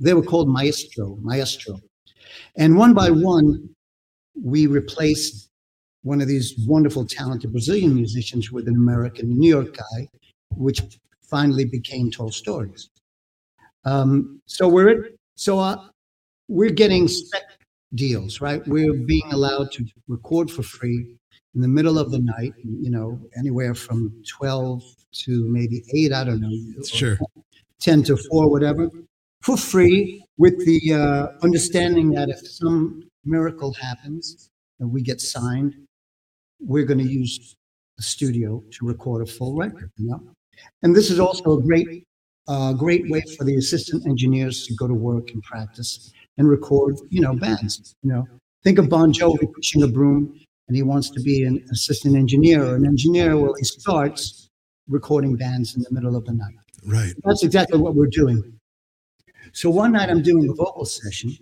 they 0.00 0.14
were 0.14 0.22
called 0.22 0.48
Maestro, 0.48 1.16
Maestro, 1.22 1.78
and 2.56 2.76
one 2.76 2.92
by 2.94 3.10
one, 3.10 3.68
we 4.34 4.66
replaced 4.66 5.50
one 6.02 6.20
of 6.20 6.28
these 6.28 6.54
wonderful, 6.66 7.06
talented 7.06 7.52
Brazilian 7.52 7.94
musicians 7.94 8.50
with 8.50 8.68
an 8.68 8.74
American 8.74 9.28
New 9.30 9.48
York 9.48 9.76
guy, 9.76 10.08
which 10.56 10.80
finally 11.22 11.64
became 11.64 12.10
Tall 12.10 12.30
Stories. 12.30 12.90
Um, 13.84 14.40
so 14.46 14.68
we're 14.68 15.10
so 15.34 15.58
uh, 15.58 15.76
we're 16.48 16.70
getting 16.70 17.08
spec 17.08 17.42
deals, 17.94 18.40
right? 18.40 18.66
We're 18.66 18.94
being 18.94 19.32
allowed 19.32 19.72
to 19.72 19.84
record 20.08 20.50
for 20.50 20.62
free 20.62 21.16
in 21.54 21.60
the 21.60 21.68
middle 21.68 21.98
of 21.98 22.10
the 22.10 22.20
night. 22.20 22.52
You 22.64 22.90
know, 22.90 23.20
anywhere 23.36 23.74
from 23.74 24.12
twelve 24.28 24.82
to 25.24 25.48
maybe 25.48 25.84
eight. 25.94 26.12
I 26.12 26.24
don't 26.24 26.40
know. 26.40 26.82
Sure. 26.84 27.18
10 27.82 28.04
to 28.04 28.16
4, 28.16 28.48
whatever, 28.48 28.88
for 29.40 29.56
free 29.56 30.24
with 30.38 30.64
the 30.64 30.94
uh, 30.94 31.44
understanding 31.44 32.12
that 32.12 32.28
if 32.28 32.38
some 32.46 33.02
miracle 33.24 33.72
happens 33.74 34.50
and 34.78 34.90
we 34.90 35.02
get 35.02 35.20
signed, 35.20 35.74
we're 36.64 36.84
going 36.84 36.98
to 36.98 37.10
use 37.10 37.56
the 37.96 38.02
studio 38.02 38.62
to 38.70 38.86
record 38.86 39.22
a 39.22 39.26
full 39.26 39.56
record. 39.56 39.90
You 39.96 40.10
know? 40.10 40.20
And 40.82 40.94
this 40.94 41.10
is 41.10 41.18
also 41.18 41.58
a 41.58 41.62
great, 41.62 42.04
uh, 42.48 42.72
great 42.72 43.10
way 43.10 43.22
for 43.36 43.44
the 43.44 43.56
assistant 43.56 44.06
engineers 44.06 44.66
to 44.66 44.74
go 44.74 44.86
to 44.86 44.94
work 44.94 45.30
and 45.30 45.42
practice 45.42 46.12
and 46.38 46.48
record, 46.48 46.96
you 47.10 47.20
know, 47.20 47.34
bands. 47.34 47.94
You 48.02 48.12
know, 48.12 48.26
Think 48.64 48.78
of 48.78 48.88
Bon 48.88 49.12
Jovi 49.12 49.52
pushing 49.52 49.82
a 49.82 49.88
broom 49.88 50.38
and 50.68 50.76
he 50.76 50.82
wants 50.82 51.10
to 51.10 51.20
be 51.20 51.44
an 51.44 51.64
assistant 51.72 52.16
engineer 52.16 52.64
or 52.64 52.76
an 52.76 52.86
engineer. 52.86 53.36
Well, 53.36 53.54
he 53.58 53.64
starts 53.64 54.48
recording 54.88 55.36
bands 55.36 55.74
in 55.74 55.82
the 55.82 55.90
middle 55.90 56.16
of 56.16 56.24
the 56.24 56.32
night. 56.32 56.54
Right. 56.86 57.12
That's 57.24 57.42
exactly 57.42 57.78
what 57.78 57.94
we're 57.94 58.06
doing. 58.06 58.58
So 59.52 59.68
one 59.68 59.92
night 59.92 60.10
I'm 60.10 60.22
doing 60.22 60.48
a 60.48 60.54
vocal 60.54 60.84
session, 60.84 61.36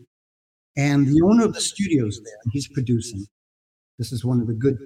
and 0.77 1.07
the 1.07 1.21
owner 1.23 1.45
of 1.45 1.55
the 1.55 1.61
studio 1.61 2.07
is 2.07 2.21
there, 2.25 2.39
and 2.43 2.53
he's 2.53 2.67
producing. 2.69 3.27
This 3.99 4.13
is 4.13 4.25
one 4.25 4.41
of 4.41 4.47
the 4.47 4.55
good 4.55 4.79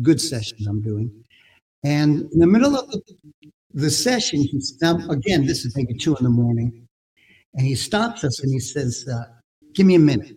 good 0.00 0.20
sessions 0.20 0.66
I'm 0.66 0.80
doing. 0.80 1.10
And 1.84 2.30
in 2.32 2.38
the 2.38 2.46
middle 2.46 2.76
of 2.76 2.90
the, 2.90 3.02
the 3.74 3.90
session, 3.90 4.40
he's 4.40 4.78
now 4.80 4.96
again, 5.10 5.46
this 5.46 5.64
is 5.64 5.76
maybe 5.76 5.94
two 5.94 6.14
in 6.16 6.24
the 6.24 6.30
morning, 6.30 6.86
and 7.54 7.66
he 7.66 7.74
stops 7.74 8.24
us 8.24 8.42
and 8.42 8.52
he 8.52 8.60
says, 8.60 9.06
uh, 9.12 9.24
"Give 9.74 9.86
me 9.86 9.96
a 9.96 9.98
minute." 9.98 10.36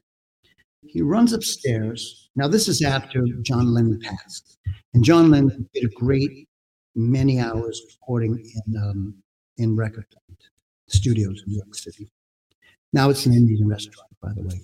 He 0.87 1.01
runs 1.01 1.33
upstairs. 1.33 2.29
Now 2.35 2.47
this 2.47 2.67
is 2.67 2.83
after 2.83 3.23
John 3.43 3.73
Lennon 3.73 3.99
passed, 3.99 4.57
and 4.93 5.03
John 5.03 5.29
Lennon 5.29 5.69
did 5.73 5.85
a 5.85 5.89
great 5.95 6.47
many 6.95 7.39
hours 7.39 7.81
recording 7.91 8.39
in 8.39 8.77
um, 8.77 9.15
in 9.57 9.75
record 9.75 10.05
studios 10.87 11.43
in 11.45 11.53
New 11.53 11.57
York 11.57 11.75
City. 11.75 12.09
Now 12.93 13.09
it's 13.09 13.25
an 13.25 13.33
Indian 13.33 13.67
restaurant, 13.67 14.09
by 14.21 14.31
the 14.33 14.43
way. 14.43 14.61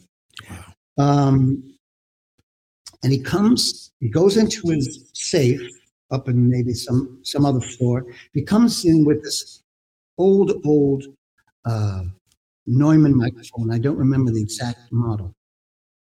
Wow. 0.49 0.73
Um, 0.97 1.75
and 3.03 3.11
he 3.11 3.19
comes, 3.19 3.91
he 3.99 4.09
goes 4.09 4.37
into 4.37 4.69
his 4.69 5.09
safe 5.13 5.61
up 6.11 6.27
in 6.29 6.49
maybe 6.49 6.73
some 6.73 7.19
some 7.23 7.45
other 7.45 7.61
floor. 7.61 8.05
He 8.33 8.43
comes 8.43 8.85
in 8.85 9.05
with 9.05 9.23
this 9.23 9.63
old, 10.17 10.51
old 10.65 11.05
uh, 11.65 12.03
Neumann 12.67 13.15
microphone. 13.17 13.71
I 13.71 13.79
don't 13.79 13.97
remember 13.97 14.31
the 14.31 14.41
exact 14.41 14.91
model, 14.91 15.33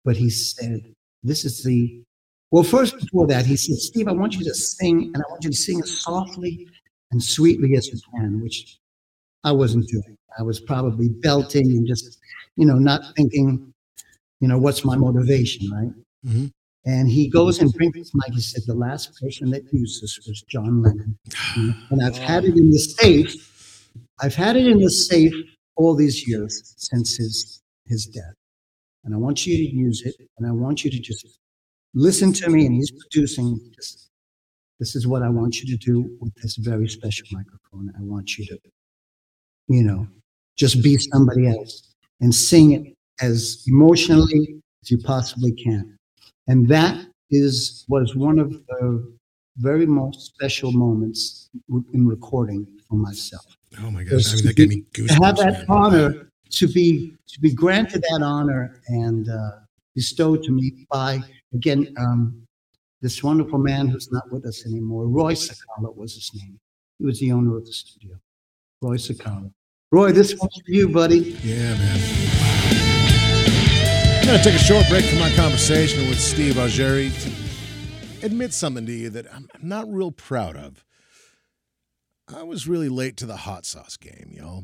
but 0.05 0.17
he 0.17 0.29
said, 0.29 0.93
"This 1.23 1.45
is 1.45 1.63
the." 1.63 2.03
Well, 2.51 2.63
first 2.63 2.99
before 2.99 3.27
that, 3.27 3.45
he 3.45 3.55
said, 3.57 3.77
"Steve, 3.77 4.07
I 4.07 4.13
want 4.13 4.35
you 4.35 4.43
to 4.45 4.53
sing, 4.53 5.11
and 5.13 5.17
I 5.17 5.29
want 5.31 5.43
you 5.43 5.51
to 5.51 5.57
sing 5.57 5.81
as 5.81 5.91
softly 6.01 6.67
and 7.11 7.23
sweetly 7.23 7.75
as 7.77 7.87
you 7.87 7.99
can," 8.15 8.41
which 8.41 8.79
I 9.43 9.51
wasn't 9.51 9.87
doing. 9.87 10.17
I 10.39 10.43
was 10.43 10.59
probably 10.59 11.09
belting 11.09 11.71
and 11.71 11.87
just, 11.87 12.19
you 12.57 12.65
know, 12.65 12.79
not 12.79 13.15
thinking, 13.15 13.73
you 14.41 14.47
know, 14.47 14.57
what's 14.59 14.85
my 14.85 14.95
motivation, 14.95 15.69
right? 15.71 15.91
Mhm. 16.25 16.51
And 16.85 17.07
he 17.07 17.29
goes 17.29 17.59
and 17.59 17.71
brings 17.73 17.93
this 17.93 18.11
mic. 18.13 18.33
He 18.33 18.41
said, 18.41 18.63
the 18.67 18.73
last 18.73 19.17
person 19.19 19.49
that 19.51 19.63
used 19.71 20.03
this 20.03 20.19
was 20.27 20.41
John 20.49 20.81
Lennon. 20.81 21.17
And 21.89 22.03
I've 22.03 22.17
had 22.17 22.43
it 22.43 22.57
in 22.57 22.69
the 22.69 22.79
safe. 22.79 23.89
I've 24.21 24.35
had 24.35 24.57
it 24.57 24.67
in 24.67 24.79
the 24.79 24.89
safe 24.89 25.33
all 25.75 25.95
these 25.95 26.27
years 26.27 26.73
since 26.77 27.15
his, 27.15 27.61
his 27.85 28.05
death. 28.05 28.33
And 29.05 29.13
I 29.13 29.17
want 29.17 29.45
you 29.45 29.55
to 29.55 29.75
use 29.75 30.01
it. 30.05 30.15
And 30.37 30.47
I 30.47 30.51
want 30.51 30.83
you 30.83 30.91
to 30.91 30.99
just 30.99 31.39
listen 31.93 32.33
to 32.33 32.49
me. 32.49 32.65
And 32.65 32.75
he's 32.75 32.91
producing 32.91 33.59
this. 33.77 34.09
This 34.79 34.95
is 34.95 35.07
what 35.07 35.23
I 35.23 35.29
want 35.29 35.61
you 35.61 35.77
to 35.77 35.85
do 35.85 36.17
with 36.19 36.33
this 36.35 36.57
very 36.57 36.89
special 36.89 37.27
microphone. 37.31 37.93
I 37.97 38.01
want 38.01 38.37
you 38.37 38.45
to, 38.47 38.59
you 39.69 39.83
know, 39.83 40.07
just 40.57 40.83
be 40.83 40.97
somebody 40.97 41.47
else 41.47 41.93
and 42.19 42.35
sing 42.35 42.73
it 42.73 42.93
as 43.21 43.63
emotionally 43.67 44.61
as 44.81 44.91
you 44.91 44.97
possibly 44.97 45.53
can. 45.53 45.97
And 46.47 46.67
that 46.67 47.05
is 47.31 47.85
was 47.87 48.15
one 48.15 48.39
of 48.39 48.51
the 48.51 49.13
very 49.57 49.85
most 49.85 50.21
special 50.21 50.71
moments 50.71 51.49
in 51.93 52.07
recording 52.07 52.67
for 52.87 52.95
myself. 52.95 53.45
Oh 53.79 53.91
my 53.91 54.03
gosh. 54.03 54.31
I 54.31 54.35
mean, 54.35 54.45
that 54.45 54.55
gave 54.55 54.69
me 54.69 54.83
To 54.93 55.05
have 55.23 55.37
that 55.37 55.53
man. 55.53 55.65
honor, 55.69 56.31
to 56.51 56.67
be 56.67 57.13
to 57.27 57.39
be 57.39 57.53
granted 57.53 58.03
that 58.09 58.21
honor 58.21 58.81
and 58.87 59.29
uh, 59.29 59.51
bestowed 59.95 60.43
to 60.43 60.51
me 60.51 60.85
by 60.91 61.19
again 61.53 61.93
um, 61.97 62.41
this 63.01 63.23
wonderful 63.23 63.59
man 63.59 63.87
who's 63.87 64.11
not 64.11 64.31
with 64.31 64.45
us 64.45 64.65
anymore. 64.65 65.07
Roy 65.07 65.33
Cicala 65.33 65.95
was 65.95 66.13
his 66.15 66.31
name. 66.35 66.59
He 66.99 67.05
was 67.05 67.19
the 67.19 67.31
owner 67.31 67.57
of 67.57 67.65
the 67.65 67.73
studio. 67.73 68.15
Roy 68.81 68.97
Cicala. 68.97 69.51
Roy, 69.91 70.11
this 70.11 70.35
one's 70.35 70.55
for 70.65 70.71
you, 70.71 70.89
buddy. 70.89 71.37
Yeah, 71.43 71.75
man. 71.75 72.82
I'm 74.23 74.29
going 74.29 74.39
to 74.41 74.49
take 74.51 74.55
a 74.55 74.63
short 74.63 74.87
break 74.87 75.03
from 75.03 75.19
my 75.19 75.29
conversation 75.35 76.07
with 76.07 76.17
Steve 76.17 76.53
Augeri 76.53 77.11
to 77.23 78.25
admit 78.25 78.53
something 78.53 78.85
to 78.85 78.91
you 78.93 79.09
that 79.09 79.25
I'm 79.33 79.49
not 79.61 79.85
real 79.91 80.11
proud 80.13 80.55
of. 80.55 80.85
I 82.33 82.43
was 82.43 82.65
really 82.65 82.87
late 82.87 83.17
to 83.17 83.25
the 83.25 83.35
hot 83.35 83.65
sauce 83.65 83.97
game, 83.97 84.31
y'all. 84.31 84.63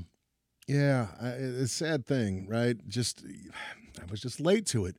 Yeah, 0.66 1.08
I, 1.22 1.28
it's 1.32 1.60
a 1.60 1.68
sad 1.68 2.06
thing, 2.06 2.48
right? 2.48 2.78
Just, 2.88 3.26
I 4.02 4.10
was 4.10 4.22
just 4.22 4.40
late 4.40 4.66
to 4.68 4.86
it. 4.86 4.96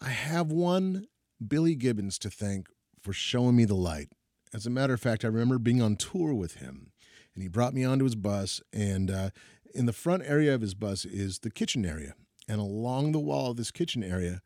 I 0.00 0.08
have 0.08 0.50
one 0.50 1.04
Billy 1.46 1.74
Gibbons 1.74 2.18
to 2.20 2.30
thank 2.30 2.68
for 3.02 3.12
showing 3.12 3.54
me 3.54 3.66
the 3.66 3.74
light. 3.74 4.08
As 4.54 4.64
a 4.64 4.70
matter 4.70 4.94
of 4.94 5.00
fact, 5.02 5.26
I 5.26 5.28
remember 5.28 5.58
being 5.58 5.82
on 5.82 5.96
tour 5.96 6.32
with 6.32 6.54
him, 6.54 6.90
and 7.34 7.42
he 7.42 7.50
brought 7.50 7.74
me 7.74 7.84
onto 7.84 8.06
his 8.06 8.16
bus. 8.16 8.62
And 8.72 9.10
uh, 9.10 9.28
in 9.74 9.84
the 9.84 9.92
front 9.92 10.22
area 10.24 10.54
of 10.54 10.62
his 10.62 10.72
bus 10.72 11.04
is 11.04 11.40
the 11.40 11.50
kitchen 11.50 11.84
area, 11.84 12.14
and 12.48 12.60
along 12.60 13.12
the 13.12 13.20
wall 13.20 13.50
of 13.50 13.56
this 13.56 13.70
kitchen 13.70 14.02
area 14.02 14.42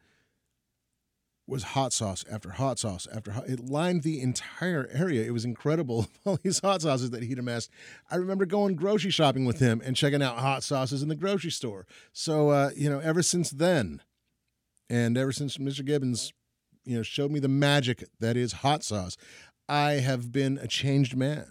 was 1.49 1.63
hot 1.63 1.95
sauce 1.95 2.25
after 2.31 2.51
hot 2.51 2.79
sauce 2.79 3.09
after 3.13 3.33
hot. 3.33 3.49
It 3.49 3.61
lined 3.61 4.03
the 4.03 4.21
entire 4.21 4.89
area. 4.93 5.25
It 5.25 5.33
was 5.33 5.47
incredible. 5.47 6.07
All 6.27 6.39
these 6.43 6.61
hot 6.61 6.83
sauces 6.83 7.11
that 7.11 7.23
he'd 7.23 7.39
amassed. 7.39 7.71
I 8.11 8.17
remember 8.17 8.45
going 8.45 8.77
grocery 8.77 9.11
shopping 9.11 9.47
with 9.47 9.59
him 9.59 9.81
and 9.83 9.97
checking 9.97 10.23
out 10.23 10.39
hot 10.39 10.63
sauces 10.63 11.03
in 11.03 11.09
the 11.09 11.17
grocery 11.17 11.51
store. 11.51 11.87
So 12.13 12.51
uh, 12.51 12.71
you 12.77 12.91
know, 12.91 12.99
ever 12.99 13.23
since 13.23 13.51
then, 13.51 14.03
and 14.91 15.17
ever 15.17 15.33
since 15.33 15.57
Mr. 15.57 15.85
Gibbons, 15.85 16.33
you 16.85 16.97
know, 16.97 17.03
showed 17.03 17.31
me 17.31 17.41
the 17.41 17.49
magic 17.49 18.05
that 18.21 18.37
is 18.37 18.53
hot 18.53 18.85
sauce, 18.85 19.17
I 19.69 19.93
have 19.93 20.31
been 20.31 20.59
a 20.59 20.69
changed 20.69 21.17
man. 21.17 21.47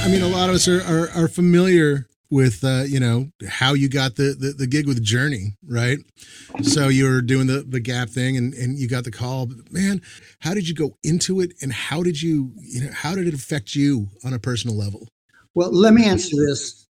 I 0.04 0.08
mean, 0.08 0.22
a 0.22 0.28
lot 0.28 0.48
of 0.48 0.56
us 0.56 0.66
are, 0.66 0.82
are, 0.82 1.08
are 1.14 1.28
familiar 1.28 2.08
with, 2.32 2.64
uh, 2.64 2.84
you 2.86 2.98
know, 2.98 3.28
how 3.46 3.74
you 3.74 3.90
got 3.90 4.16
the, 4.16 4.34
the, 4.38 4.54
the 4.56 4.66
gig 4.66 4.86
with 4.86 5.02
Journey, 5.02 5.54
right? 5.68 5.98
So 6.62 6.88
you 6.88 7.04
were 7.04 7.20
doing 7.20 7.46
the, 7.46 7.62
the 7.62 7.78
Gap 7.78 8.08
thing 8.08 8.38
and, 8.38 8.54
and 8.54 8.78
you 8.78 8.88
got 8.88 9.04
the 9.04 9.10
call. 9.10 9.44
But 9.44 9.70
man, 9.70 10.00
how 10.40 10.54
did 10.54 10.66
you 10.66 10.74
go 10.74 10.96
into 11.04 11.40
it 11.40 11.52
and 11.60 11.70
how 11.72 12.02
did 12.02 12.22
you, 12.22 12.52
you 12.56 12.84
know, 12.84 12.90
how 12.92 13.14
did 13.14 13.28
it 13.28 13.34
affect 13.34 13.74
you 13.76 14.08
on 14.24 14.32
a 14.32 14.38
personal 14.38 14.74
level? 14.74 15.06
Well, 15.54 15.70
let 15.70 15.92
me 15.92 16.06
answer 16.06 16.34
this 16.48 16.88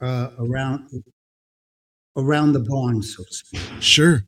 uh, 0.00 0.30
around 0.38 0.88
around 2.16 2.52
the 2.54 2.60
barn, 2.60 3.02
so 3.02 3.22
to 3.22 3.32
speak, 3.32 3.60
Sure. 3.80 4.24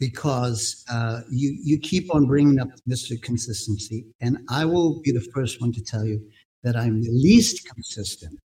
because 0.00 0.84
uh, 0.90 1.20
you 1.30 1.56
you 1.62 1.78
keep 1.78 2.12
on 2.12 2.26
bringing 2.26 2.58
up 2.58 2.68
Mr. 2.90 3.20
Consistency, 3.22 4.06
and 4.20 4.38
I 4.50 4.64
will 4.64 5.00
be 5.02 5.12
the 5.12 5.24
first 5.32 5.60
one 5.60 5.70
to 5.72 5.82
tell 5.82 6.04
you 6.04 6.20
that 6.62 6.76
I'm 6.76 7.02
the 7.02 7.10
least 7.10 7.66
consistent, 7.68 8.38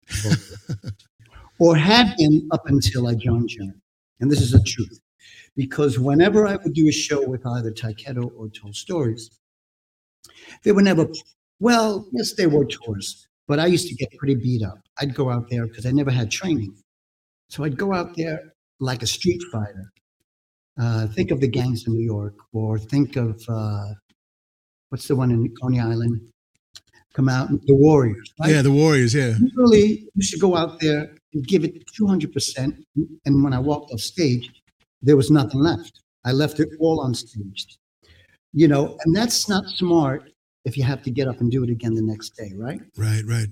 or 1.60 1.76
had 1.76 2.16
been 2.18 2.48
up 2.52 2.64
until 2.68 3.08
I 3.08 3.16
joined 3.16 3.50
Journey, 3.50 3.82
and 4.20 4.32
this 4.32 4.42
is 4.42 4.52
the 4.52 4.62
truth. 4.62 5.00
Because 5.56 5.98
whenever 5.98 6.48
I 6.48 6.56
would 6.56 6.74
do 6.74 6.88
a 6.88 6.92
show 6.92 7.28
with 7.28 7.46
either 7.46 7.72
Tyketto 7.72 8.32
or 8.38 8.50
Tall 8.50 8.74
Stories, 8.74 9.32
they 10.64 10.72
were 10.72 10.82
never 10.82 11.08
well. 11.60 12.08
Yes, 12.12 12.34
they 12.34 12.48
were 12.48 12.66
tours, 12.66 13.28
but 13.48 13.60
I 13.60 13.66
used 13.68 13.88
to 13.88 13.96
get 13.96 14.12
pretty 14.18 14.36
beat 14.36 14.64
up. 14.64 14.80
I'd 15.00 15.16
go 15.16 15.30
out 15.30 15.50
there 15.50 15.68
because 15.68 15.86
I 15.86 15.92
never 15.92 16.12
had 16.12 16.30
training. 16.32 16.76
So 17.50 17.64
I'd 17.64 17.78
go 17.78 17.94
out 17.94 18.16
there 18.16 18.54
like 18.80 19.02
a 19.04 19.08
street 19.08 19.42
fighter. 19.52 19.92
Uh, 20.80 21.08
think 21.08 21.32
of 21.32 21.42
the 21.42 21.48
gangs 21.48 21.88
in 21.88 21.94
New 21.94 22.06
York, 22.06 22.36
or 22.54 22.78
think 22.78 23.16
of 23.16 23.44
uh, 23.50 23.94
what's 24.90 25.08
the 25.08 25.16
one 25.16 25.32
in 25.32 25.54
Coney 25.62 25.80
Island? 25.80 26.22
Come 27.18 27.30
out, 27.30 27.50
the 27.66 27.74
Warriors. 27.74 28.32
Right? 28.40 28.52
Yeah, 28.52 28.62
the 28.62 28.72
Warriors, 28.72 29.16
yeah. 29.16 29.34
Literally, 29.40 30.08
you 30.14 30.22
should 30.22 30.40
go 30.40 30.56
out 30.56 30.80
there 30.80 31.16
and 31.34 31.48
give 31.48 31.64
it 31.64 31.84
200%. 32.00 32.78
And 33.26 33.44
when 33.44 33.54
I 33.54 33.60
walked 33.60 33.92
off 33.92 34.02
stage, 34.02 34.52
there 35.02 35.18
was 35.18 35.32
nothing 35.32 35.60
left. 35.60 36.02
I 36.26 36.32
left 36.32 36.60
it 36.60 36.70
all 36.80 37.00
on 37.00 37.16
stage. 37.16 37.80
You 38.54 38.68
know, 38.68 39.00
and 39.04 39.16
that's 39.16 39.50
not 39.50 39.66
smart 39.66 40.30
if 40.64 40.78
you 40.78 40.84
have 40.84 41.02
to 41.02 41.10
get 41.10 41.28
up 41.28 41.42
and 41.42 41.50
do 41.50 41.64
it 41.64 41.72
again 41.72 41.96
the 41.96 42.04
next 42.04 42.38
day, 42.38 42.52
right? 42.56 42.82
Right, 42.96 43.24
right. 43.26 43.48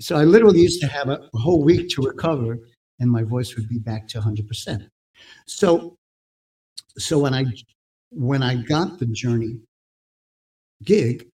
So 0.00 0.14
I 0.14 0.22
literally 0.22 0.60
used 0.60 0.80
to 0.82 0.86
have 0.86 1.08
a, 1.08 1.18
a 1.34 1.38
whole 1.38 1.64
week 1.64 1.88
to 1.96 2.02
recover, 2.02 2.56
and 3.00 3.10
my 3.10 3.24
voice 3.24 3.56
would 3.56 3.68
be 3.68 3.80
back 3.80 4.06
to 4.08 4.20
100%. 4.20 4.88
So, 5.46 5.96
so 6.96 7.18
when 7.18 7.34
I 7.34 7.46
when 8.10 8.44
I 8.44 8.62
got 8.62 9.00
the 9.00 9.06
Journey 9.06 9.58
gig, 10.84 11.26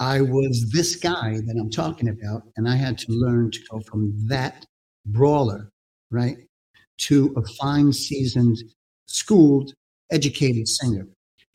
I 0.00 0.20
was 0.20 0.70
this 0.70 0.96
guy 0.96 1.40
that 1.46 1.56
I'm 1.58 1.70
talking 1.70 2.08
about, 2.08 2.42
and 2.56 2.68
I 2.68 2.76
had 2.76 2.98
to 2.98 3.12
learn 3.12 3.50
to 3.50 3.58
go 3.70 3.80
from 3.80 4.14
that 4.28 4.64
brawler, 5.06 5.70
right, 6.10 6.36
to 6.98 7.34
a 7.36 7.42
fine, 7.54 7.92
seasoned, 7.92 8.58
schooled, 9.06 9.74
educated 10.12 10.68
singer. 10.68 11.06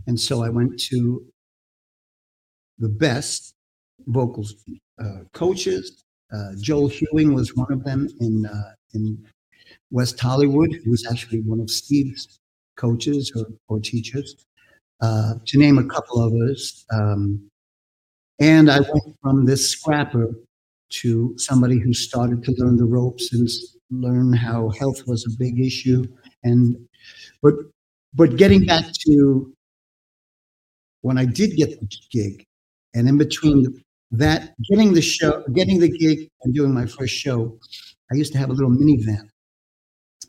And 0.07 0.19
so 0.19 0.43
I 0.43 0.49
went 0.49 0.79
to 0.91 1.25
the 2.79 2.89
best 2.89 3.53
vocals 4.07 4.55
uh, 5.01 5.19
coaches. 5.33 6.03
Uh, 6.33 6.51
Joel 6.59 6.89
Hewing 6.89 7.33
was 7.33 7.55
one 7.55 7.71
of 7.71 7.83
them 7.83 8.09
in 8.19 8.45
uh, 8.45 8.73
in 8.93 9.23
West 9.91 10.19
Hollywood, 10.19 10.73
who 10.83 10.91
was 10.91 11.07
actually 11.09 11.41
one 11.41 11.59
of 11.59 11.69
Steve's 11.69 12.39
coaches 12.75 13.31
or, 13.35 13.45
or 13.69 13.79
teachers, 13.79 14.45
uh, 15.01 15.35
to 15.45 15.57
name 15.57 15.77
a 15.77 15.85
couple 15.85 16.21
others. 16.21 16.85
Um, 16.91 17.49
and 18.39 18.69
I 18.69 18.79
went 18.79 19.17
from 19.21 19.45
this 19.45 19.69
scrapper 19.69 20.33
to 21.01 21.33
somebody 21.37 21.79
who 21.79 21.93
started 21.93 22.43
to 22.43 22.53
learn 22.57 22.77
the 22.77 22.85
ropes 22.85 23.33
and 23.33 23.47
learn 23.89 24.33
how 24.33 24.69
health 24.69 25.07
was 25.07 25.25
a 25.25 25.37
big 25.37 25.59
issue. 25.59 26.03
And 26.43 26.77
but 27.41 27.55
but 28.13 28.37
getting 28.37 28.65
back 28.65 28.85
to 29.07 29.53
when 31.01 31.17
I 31.17 31.25
did 31.25 31.55
get 31.55 31.79
the 31.79 31.87
gig, 32.11 32.45
and 32.93 33.09
in 33.09 33.17
between 33.17 33.83
that, 34.11 34.53
getting 34.69 34.93
the 34.93 35.01
show, 35.01 35.43
getting 35.53 35.79
the 35.79 35.89
gig, 35.89 36.29
and 36.43 36.53
doing 36.53 36.73
my 36.73 36.85
first 36.85 37.13
show, 37.15 37.57
I 38.11 38.15
used 38.15 38.31
to 38.33 38.39
have 38.39 38.49
a 38.49 38.53
little 38.53 38.71
minivan, 38.71 39.29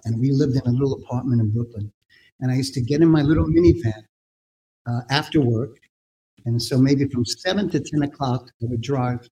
and 0.05 0.19
we 0.21 0.31
lived 0.33 0.57
in 0.57 0.63
a 0.67 0.71
little 0.71 0.95
apartment 0.95 1.41
in 1.41 1.51
Brooklyn. 1.51 1.93
And 2.41 2.51
I 2.51 2.57
used 2.57 2.75
to 2.75 2.81
get 2.81 3.01
in 3.01 3.09
my 3.09 3.23
little 3.23 3.47
minivan 3.47 4.03
uh, 4.87 5.01
after 5.11 5.41
work, 5.41 5.79
and 6.47 6.63
so 6.63 6.79
maybe 6.79 7.09
from 7.09 7.25
seven 7.25 7.69
to 7.71 7.81
ten 7.81 8.03
o'clock, 8.03 8.51
I 8.63 8.67
would 8.67 8.81
drive 8.81 9.27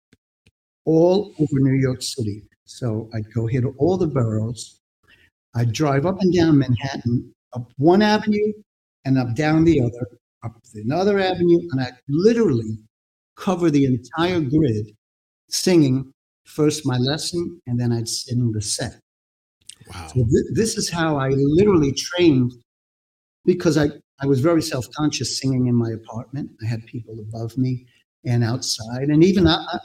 all 0.84 1.34
over 1.38 1.60
New 1.60 1.78
York 1.80 2.02
City. 2.02 2.42
So 2.64 3.10
I'd 3.14 3.32
go 3.34 3.46
hit 3.46 3.64
all 3.78 3.96
the 3.96 4.06
boroughs. 4.06 4.80
I'd 5.54 5.72
drive 5.72 6.06
up 6.06 6.20
and 6.20 6.34
down 6.34 6.58
Manhattan, 6.58 7.32
up 7.52 7.70
one 7.76 8.02
avenue 8.02 8.52
and 9.04 9.18
up 9.18 9.34
down 9.34 9.64
the 9.64 9.80
other, 9.80 10.06
up 10.42 10.56
another 10.74 11.18
avenue, 11.18 11.60
and 11.70 11.80
I'd 11.80 11.98
literally 12.08 12.78
cover 13.36 13.70
the 13.70 13.84
entire 13.84 14.40
grid 14.40 14.86
singing 15.48 16.12
first 16.44 16.86
my 16.86 16.96
lesson 16.98 17.60
and 17.66 17.78
then 17.78 17.92
I'd 17.92 18.08
sing 18.08 18.52
the 18.52 18.60
set. 18.60 18.98
Wow. 19.92 20.06
So 20.08 20.14
th- 20.14 20.54
this 20.54 20.76
is 20.76 20.88
how 20.88 21.16
I 21.16 21.28
literally 21.30 21.92
trained 21.92 22.52
because 23.44 23.76
I, 23.76 23.88
I 24.22 24.26
was 24.26 24.40
very 24.40 24.62
self 24.62 24.86
conscious 24.92 25.38
singing 25.38 25.66
in 25.66 25.74
my 25.74 25.90
apartment. 25.90 26.50
I 26.62 26.66
had 26.66 26.86
people 26.86 27.18
above 27.18 27.58
me 27.58 27.86
and 28.24 28.44
outside. 28.44 29.08
And 29.08 29.24
even, 29.24 29.46
I, 29.48 29.54
I, 29.54 29.78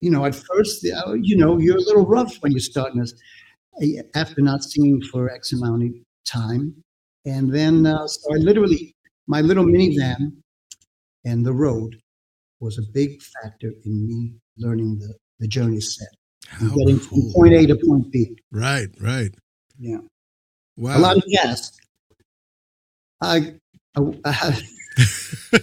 you 0.00 0.10
know, 0.10 0.24
at 0.24 0.34
first, 0.34 0.84
uh, 0.84 1.12
you 1.14 1.36
know, 1.36 1.58
you're 1.58 1.76
a 1.76 1.82
little 1.82 2.06
rough 2.06 2.36
when 2.42 2.52
you're 2.52 2.60
starting 2.60 3.00
this 3.00 3.14
after 4.14 4.40
not 4.40 4.62
singing 4.64 5.00
for 5.12 5.30
X 5.30 5.52
amount 5.52 5.84
of 5.84 5.90
time. 6.26 6.74
And 7.24 7.52
then, 7.52 7.86
uh, 7.86 8.06
so 8.06 8.34
I 8.34 8.38
literally, 8.38 8.94
my 9.26 9.40
little 9.40 9.64
minivan 9.64 10.32
and 11.24 11.46
the 11.46 11.52
road 11.52 11.96
was 12.60 12.78
a 12.78 12.82
big 12.92 13.22
factor 13.22 13.72
in 13.84 14.06
me 14.06 14.34
learning 14.58 14.98
the, 14.98 15.14
the 15.38 15.48
journey 15.48 15.80
set, 15.80 16.08
How 16.48 16.68
getting 16.68 16.98
from 16.98 17.32
point 17.34 17.54
A 17.54 17.66
to 17.66 17.76
point 17.76 18.10
B. 18.12 18.36
Right, 18.50 18.88
right. 19.00 19.34
Yeah. 19.78 19.98
Wow. 20.76 20.98
a 20.98 21.00
lot 21.00 21.16
of 21.16 21.24
gas. 21.30 21.72
I, 23.24 23.54
I, 23.96 24.14
I 24.24 25.60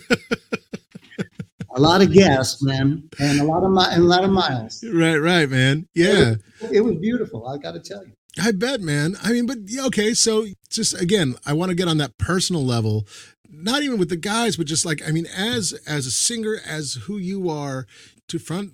a 1.76 1.80
lot 1.80 2.02
of 2.02 2.12
gas, 2.12 2.62
man, 2.62 3.10
and 3.20 3.40
a 3.40 3.44
lot 3.44 3.64
of 3.64 3.72
mi- 3.72 3.94
and 3.94 4.04
a 4.04 4.08
lot 4.08 4.24
of 4.24 4.32
miles. 4.32 4.84
right, 4.84 5.18
right, 5.18 5.50
man. 5.50 5.88
Yeah. 5.96 6.36
It 6.72 6.82
was 6.82 6.96
beautiful. 6.98 7.48
I 7.48 7.58
got 7.58 7.74
to 7.74 7.80
tell 7.80 8.06
you. 8.06 8.14
I 8.42 8.52
bet, 8.52 8.82
man. 8.82 9.16
I 9.22 9.32
mean, 9.32 9.46
but 9.46 9.58
okay. 9.88 10.14
So 10.14 10.46
just 10.70 11.00
again, 11.00 11.36
I 11.46 11.54
want 11.54 11.70
to 11.70 11.76
get 11.76 11.88
on 11.88 11.98
that 11.98 12.18
personal 12.18 12.66
level, 12.66 13.08
not 13.50 13.84
even 13.84 14.00
with 14.00 14.10
the 14.10 14.18
guys, 14.18 14.58
but 14.58 14.68
just 14.68 14.86
like 14.86 15.02
I 15.06 15.12
mean, 15.12 15.26
as 15.28 15.74
as 15.86 16.06
a 16.06 16.12
singer, 16.12 16.58
as 16.66 16.94
who 17.04 17.18
you 17.18 17.50
are, 17.50 17.86
to 18.30 18.40
front 18.40 18.74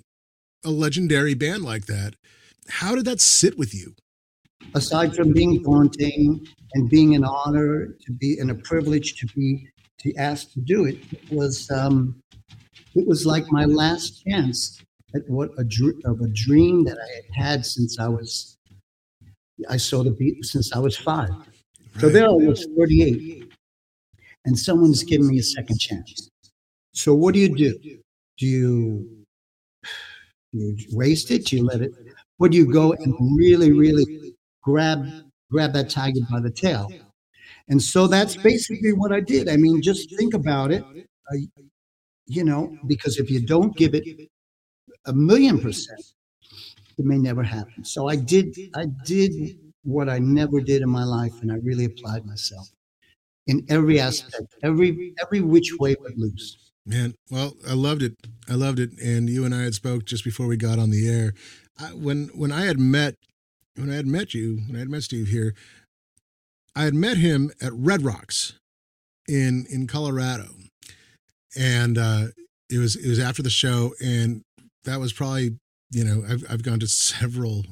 a 0.64 0.70
legendary 0.70 1.34
band 1.34 1.64
like 1.64 1.86
that. 1.86 2.16
How 2.70 2.96
did 2.96 3.06
that 3.06 3.22
sit 3.22 3.58
with 3.58 3.74
you? 3.74 3.96
Aside 4.76 5.16
from 5.16 5.34
being 5.34 5.62
daunting 5.64 6.46
and 6.74 6.90
being 6.90 7.16
an 7.16 7.24
honor 7.24 7.96
to 8.06 8.12
be 8.12 8.38
and 8.40 8.52
a 8.52 8.56
privilege 8.56 9.16
to 9.20 9.28
be 9.28 9.68
to 10.00 10.14
ask 10.16 10.52
to 10.54 10.60
do 10.62 10.86
it, 10.86 10.98
it 11.12 11.32
was 11.32 11.70
um, 11.72 12.16
it 12.96 13.08
was 13.08 13.26
like 13.26 13.46
my 13.52 13.66
last 13.66 14.24
chance 14.26 14.82
at 15.16 15.22
what 15.28 15.52
a 15.58 15.64
dr- 15.64 16.02
of 16.06 16.22
a 16.22 16.28
dream 16.30 16.84
that 16.86 16.98
I 16.98 17.16
had 17.16 17.46
had 17.50 17.66
since 17.66 18.00
I 18.00 18.08
was 18.08 18.58
I 19.70 19.78
saw 19.78 20.04
the 20.04 20.12
beat 20.12 20.44
since 20.46 20.74
I 20.74 20.80
was 20.80 20.98
five. 20.98 21.30
So 22.00 22.10
there 22.10 22.26
I 22.26 22.30
was 22.30 22.68
38, 22.78 23.52
and 24.46 24.58
someone's 24.58 25.04
giving 25.04 25.28
me 25.30 25.40
a 25.40 25.44
second 25.44 25.80
chance. 25.80 26.30
So 26.94 27.16
what 27.16 27.34
do 27.34 27.40
you 27.40 27.56
do? 27.56 27.78
Do 28.38 28.46
you, 28.46 29.26
do 30.54 30.60
you 30.60 30.78
waste 30.92 31.32
it? 31.32 31.46
Do 31.46 31.58
you 31.58 31.66
let 31.66 31.82
it? 31.82 31.92
Or 32.40 32.50
do 32.50 32.58
you 32.58 32.72
go 32.72 32.94
and 32.94 33.16
really, 33.36 33.72
really 33.72 34.36
grab 34.68 35.00
grab 35.50 35.72
that 35.74 35.90
tiger 35.90 36.20
by 36.30 36.42
the 36.42 36.52
tail? 36.52 36.92
And 37.70 37.82
so 37.82 38.08
that's 38.08 38.36
basically 38.36 38.94
what 38.94 39.12
I 39.14 39.22
did. 39.22 39.48
I 39.50 39.56
mean, 39.56 39.82
just 39.82 40.16
think 40.18 40.34
about 40.34 40.72
it. 40.72 40.84
I, 41.32 41.36
you 42.26 42.44
know, 42.44 42.78
because 42.86 43.18
if 43.18 43.30
you 43.30 43.40
don't 43.54 43.76
give 43.76 43.94
it 43.96 44.06
a 45.06 45.14
million 45.14 45.60
percent, 45.60 46.02
it 46.98 47.06
may 47.06 47.18
never 47.18 47.44
happen. 47.44 47.86
So 47.86 48.10
I 48.10 48.18
did. 48.18 48.58
I 48.76 48.86
did 49.06 49.32
what 49.84 50.10
I 50.10 50.20
never 50.20 50.60
did 50.60 50.82
in 50.82 50.90
my 50.90 51.06
life, 51.06 51.42
and 51.42 51.52
I 51.52 51.56
really 51.70 51.86
applied 51.86 52.26
myself 52.26 52.68
in 53.48 53.66
every 53.70 54.00
aspect, 54.00 54.48
every 54.64 55.14
every 55.24 55.42
which 55.42 55.72
way 55.80 55.96
but 55.96 56.18
loose. 56.18 56.58
Man, 56.86 57.16
well, 57.30 57.54
I 57.68 57.74
loved 57.74 58.02
it. 58.02 58.14
I 58.50 58.54
loved 58.54 58.80
it. 58.80 58.92
And 59.04 59.30
you 59.30 59.46
and 59.46 59.54
I 59.54 59.64
had 59.64 59.74
spoke 59.74 60.06
just 60.06 60.24
before 60.24 60.48
we 60.48 60.58
got 60.58 60.80
on 60.80 60.90
the 60.90 61.10
air. 61.10 61.34
I, 61.80 61.88
when 62.06 62.30
when 62.34 62.52
I 62.52 62.66
had 62.66 62.80
met 62.80 63.16
when 63.78 63.92
I 63.92 63.96
had 63.96 64.08
met 64.08 64.34
you, 64.34 64.62
when 64.68 64.76
I 64.76 64.80
had 64.80 64.90
met 64.90 65.04
Steve 65.04 65.28
here, 65.28 65.54
I 66.76 66.84
had 66.84 66.94
met 66.94 67.18
him 67.18 67.52
at 67.62 67.74
Red 67.74 68.04
Rocks 68.04 68.54
in 69.28 69.66
in 69.70 69.88
Colorado, 69.88 70.50
and 71.56 71.98
uh, 71.98 72.28
it 72.70 72.78
was 72.80 72.96
it 72.96 73.08
was 73.08 73.20
after 73.20 73.42
the 73.42 73.50
show, 73.50 73.94
and 74.04 74.44
that 74.84 75.00
was 75.00 75.14
probably 75.14 75.58
you 75.92 76.04
know 76.04 76.24
I've 76.28 76.44
I've 76.50 76.64
gone 76.64 76.80
to 76.80 76.88
several 76.88 77.66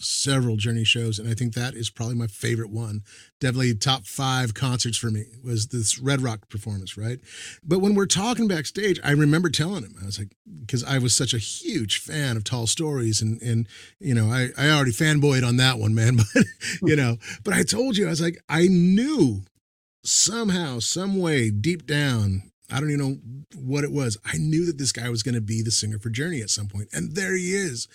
several 0.00 0.56
journey 0.56 0.84
shows 0.84 1.18
and 1.18 1.28
i 1.28 1.34
think 1.34 1.54
that 1.54 1.74
is 1.74 1.90
probably 1.90 2.14
my 2.14 2.26
favorite 2.26 2.70
one 2.70 3.02
definitely 3.40 3.74
top 3.74 4.06
five 4.06 4.54
concerts 4.54 4.96
for 4.96 5.10
me 5.10 5.24
was 5.44 5.68
this 5.68 5.98
red 5.98 6.20
rock 6.20 6.48
performance 6.48 6.96
right 6.96 7.20
but 7.62 7.80
when 7.80 7.94
we're 7.94 8.06
talking 8.06 8.48
backstage, 8.48 9.00
I 9.02 9.12
remember 9.12 9.48
telling 9.48 9.84
him, 9.84 9.94
I 10.00 10.06
was 10.06 10.18
like, 10.18 10.34
because 10.60 10.84
I 10.84 10.98
was 10.98 11.14
such 11.14 11.34
a 11.34 11.38
huge 11.38 11.98
fan 11.98 12.36
of 12.36 12.44
Tall 12.44 12.66
Stories, 12.66 13.20
and 13.20 13.40
and 13.42 13.68
you 13.98 14.14
know, 14.14 14.26
I 14.30 14.48
I 14.58 14.70
already 14.70 14.92
fanboyed 14.92 15.46
on 15.46 15.56
that 15.56 15.78
one, 15.78 15.94
man. 15.94 16.18
But 16.34 16.44
you 16.82 16.96
know, 16.96 17.16
but 17.44 17.54
I 17.54 17.62
told 17.62 17.96
you, 17.96 18.06
I 18.06 18.10
was 18.10 18.20
like, 18.20 18.42
I 18.48 18.68
knew 18.68 19.42
somehow, 20.02 20.78
some 20.78 21.18
way, 21.18 21.50
deep 21.50 21.86
down, 21.86 22.50
I 22.70 22.80
don't 22.80 22.90
even 22.90 22.98
know 22.98 23.16
what 23.58 23.84
it 23.84 23.92
was. 23.92 24.16
I 24.24 24.36
knew 24.38 24.64
that 24.66 24.78
this 24.78 24.92
guy 24.92 25.08
was 25.08 25.22
going 25.22 25.34
to 25.34 25.40
be 25.40 25.62
the 25.62 25.70
singer 25.70 25.98
for 25.98 26.10
Journey 26.10 26.40
at 26.40 26.50
some 26.50 26.68
point, 26.68 26.88
and 26.92 27.14
there 27.14 27.36
he 27.36 27.54
is. 27.54 27.88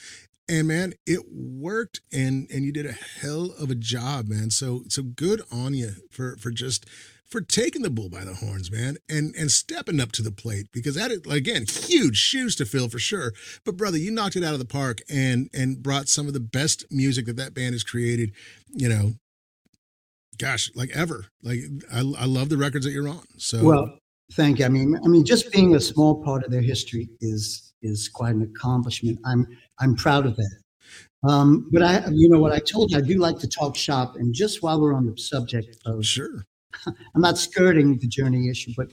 And 0.48 0.68
man, 0.68 0.94
it 1.08 1.22
worked, 1.32 2.02
and 2.14 2.48
and 2.52 2.64
you 2.64 2.72
did 2.72 2.86
a 2.86 2.92
hell 2.92 3.52
of 3.60 3.72
a 3.72 3.76
job, 3.76 4.28
man. 4.28 4.52
So 4.52 4.84
so 4.90 5.02
good 5.02 5.42
on 5.52 5.74
you 5.74 5.92
for 6.12 6.38
for 6.38 6.52
just 6.52 6.86
for 7.26 7.42
taking 7.42 7.82
the 7.82 7.90
bull 7.90 8.10
by 8.10 8.24
the 8.24 8.36
horns, 8.36 8.72
man, 8.72 8.98
and 9.10 9.34
and 9.36 9.52
stepping 9.52 10.00
up 10.00 10.12
to 10.14 10.22
the 10.22 10.32
plate 10.32 10.68
because 10.72 10.96
that 10.96 11.12
is 11.12 11.22
again 11.30 11.66
huge 11.68 12.18
shoes 12.18 12.56
to 12.58 12.66
fill 12.66 12.90
for 12.90 13.00
sure. 13.00 13.34
But 13.66 13.78
brother, 13.78 13.98
you 13.98 14.12
knocked 14.12 14.36
it 14.36 14.44
out 14.44 14.54
of 14.54 14.60
the 14.60 14.66
park 14.66 15.00
and 15.10 15.50
and 15.54 15.82
brought 15.82 16.08
some 16.08 16.28
of 16.28 16.34
the 16.34 16.40
best 16.40 16.86
music 16.92 17.26
that 17.26 17.38
that 17.38 17.54
band 17.54 17.74
has 17.74 17.84
created. 17.84 18.32
You 18.72 18.90
know, 18.90 19.14
gosh, 20.38 20.72
like 20.76 20.92
ever. 20.92 21.26
Like 21.42 21.60
I 21.92 22.00
I 22.00 22.26
love 22.26 22.50
the 22.50 22.58
records 22.58 22.86
that 22.86 22.92
you're 22.92 23.10
on. 23.10 23.26
So 23.38 23.64
Well, 23.64 23.98
thank 24.34 24.60
you. 24.60 24.66
I 24.66 24.70
mean, 24.70 24.98
I 25.04 25.08
mean, 25.08 25.26
just 25.26 25.52
being 25.52 25.76
a 25.76 25.80
small 25.80 26.24
part 26.24 26.44
of 26.44 26.52
their 26.52 26.62
history 26.62 27.10
is 27.20 27.74
is 27.86 28.10
quite 28.10 28.36
an 28.36 28.42
accomplishment. 28.42 29.20
I'm 29.26 29.48
I'm 29.80 29.96
proud 29.96 30.26
of 30.26 30.36
that. 30.36 30.60
Um, 31.28 31.68
but 31.72 31.82
I, 31.82 32.08
you 32.12 32.30
know, 32.30 32.40
what 32.40 32.52
I 32.52 32.60
told 32.60 32.92
you, 32.92 32.98
I 32.98 33.02
do 33.02 33.18
like 33.18 33.40
to 33.40 33.48
talk 33.48 33.76
shop. 33.76 34.16
And 34.16 34.34
just 34.34 34.62
while 34.62 34.80
we're 34.80 34.94
on 34.94 35.06
the 35.06 35.18
subject 35.18 35.78
of 35.86 36.06
sure, 36.06 36.46
I'm 36.88 37.22
not 37.22 37.38
skirting 37.38 37.98
the 37.98 38.08
journey 38.08 38.50
issue, 38.50 38.74
but 38.78 38.90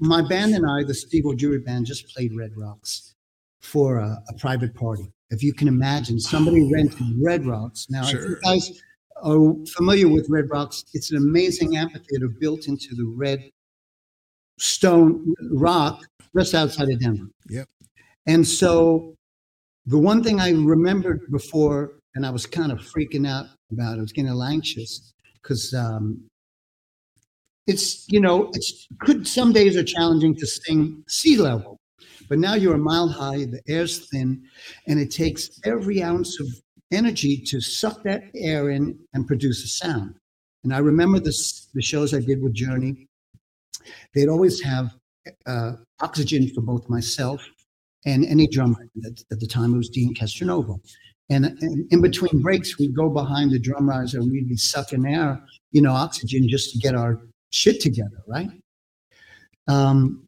my 0.00 0.26
band 0.26 0.54
and 0.54 0.66
I, 0.68 0.82
the 0.84 0.94
Steve 0.94 1.24
Augeri 1.24 1.64
Band, 1.64 1.86
just 1.86 2.08
played 2.08 2.34
Red 2.36 2.52
Rocks 2.56 3.14
for 3.60 3.98
a, 3.98 4.22
a 4.28 4.34
private 4.38 4.74
party. 4.74 5.10
If 5.30 5.42
you 5.42 5.52
can 5.52 5.68
imagine, 5.68 6.18
somebody 6.20 6.70
rented 6.72 7.06
Red 7.20 7.46
Rocks. 7.46 7.86
Now, 7.90 8.06
if 8.06 8.12
you 8.12 8.38
guys 8.42 8.82
are 9.22 9.54
familiar 9.76 10.08
with 10.08 10.26
Red 10.28 10.50
Rocks, 10.50 10.84
it's 10.94 11.10
an 11.10 11.18
amazing 11.18 11.76
amphitheater 11.76 12.28
built 12.28 12.66
into 12.66 12.94
the 12.94 13.04
red 13.04 13.42
stone 14.58 15.34
rock 15.50 16.02
just 16.36 16.54
outside 16.54 16.88
of 16.88 17.00
Denver. 17.00 17.28
Yep. 17.48 17.68
And 18.26 18.46
so 18.46 19.14
the 19.86 19.98
one 19.98 20.22
thing 20.22 20.40
I 20.40 20.50
remembered 20.50 21.30
before, 21.30 21.98
and 22.14 22.24
I 22.24 22.30
was 22.30 22.46
kind 22.46 22.72
of 22.72 22.78
freaking 22.78 23.28
out 23.28 23.46
about, 23.70 23.94
it, 23.94 23.98
I 23.98 24.02
was 24.02 24.12
getting 24.12 24.30
a 24.30 24.34
little 24.34 24.52
anxious 24.52 25.12
because 25.42 25.74
um, 25.74 26.24
it's, 27.66 28.06
you 28.08 28.20
know, 28.20 28.50
it's 28.54 28.86
could 29.00 29.26
some 29.26 29.52
days 29.52 29.76
are 29.76 29.84
challenging 29.84 30.34
to 30.36 30.46
sing 30.46 31.04
sea 31.08 31.36
level, 31.36 31.78
but 32.28 32.38
now 32.38 32.54
you're 32.54 32.74
a 32.74 32.78
mile 32.78 33.08
high, 33.08 33.44
the 33.44 33.60
air's 33.68 34.08
thin, 34.08 34.42
and 34.86 34.98
it 34.98 35.10
takes 35.10 35.60
every 35.64 36.02
ounce 36.02 36.40
of 36.40 36.46
energy 36.92 37.36
to 37.36 37.60
suck 37.60 38.02
that 38.04 38.22
air 38.34 38.70
in 38.70 38.98
and 39.12 39.26
produce 39.26 39.64
a 39.64 39.68
sound. 39.68 40.14
And 40.62 40.72
I 40.74 40.78
remember 40.78 41.20
this, 41.20 41.68
the 41.74 41.82
shows 41.82 42.14
I 42.14 42.20
did 42.20 42.42
with 42.42 42.54
Journey, 42.54 43.06
they'd 44.14 44.28
always 44.28 44.62
have 44.62 44.94
uh, 45.46 45.72
oxygen 46.00 46.48
for 46.54 46.62
both 46.62 46.88
myself 46.88 47.42
and 48.06 48.24
any 48.26 48.46
drummer. 48.46 48.88
At, 49.04 49.22
at 49.32 49.40
the 49.40 49.46
time, 49.46 49.74
it 49.74 49.78
was 49.78 49.88
Deen 49.88 50.14
Castronovo. 50.14 50.80
And, 51.30 51.46
and 51.46 51.90
in 51.90 52.02
between 52.02 52.42
breaks, 52.42 52.78
we'd 52.78 52.94
go 52.94 53.08
behind 53.08 53.50
the 53.50 53.58
drum 53.58 53.88
riser 53.88 54.18
and 54.18 54.30
we'd 54.30 54.48
be 54.48 54.56
sucking 54.56 55.06
air, 55.06 55.40
you 55.72 55.80
know, 55.80 55.92
oxygen 55.92 56.48
just 56.48 56.72
to 56.72 56.78
get 56.78 56.94
our 56.94 57.20
shit 57.50 57.80
together, 57.80 58.22
right? 58.28 58.50
Um, 59.66 60.26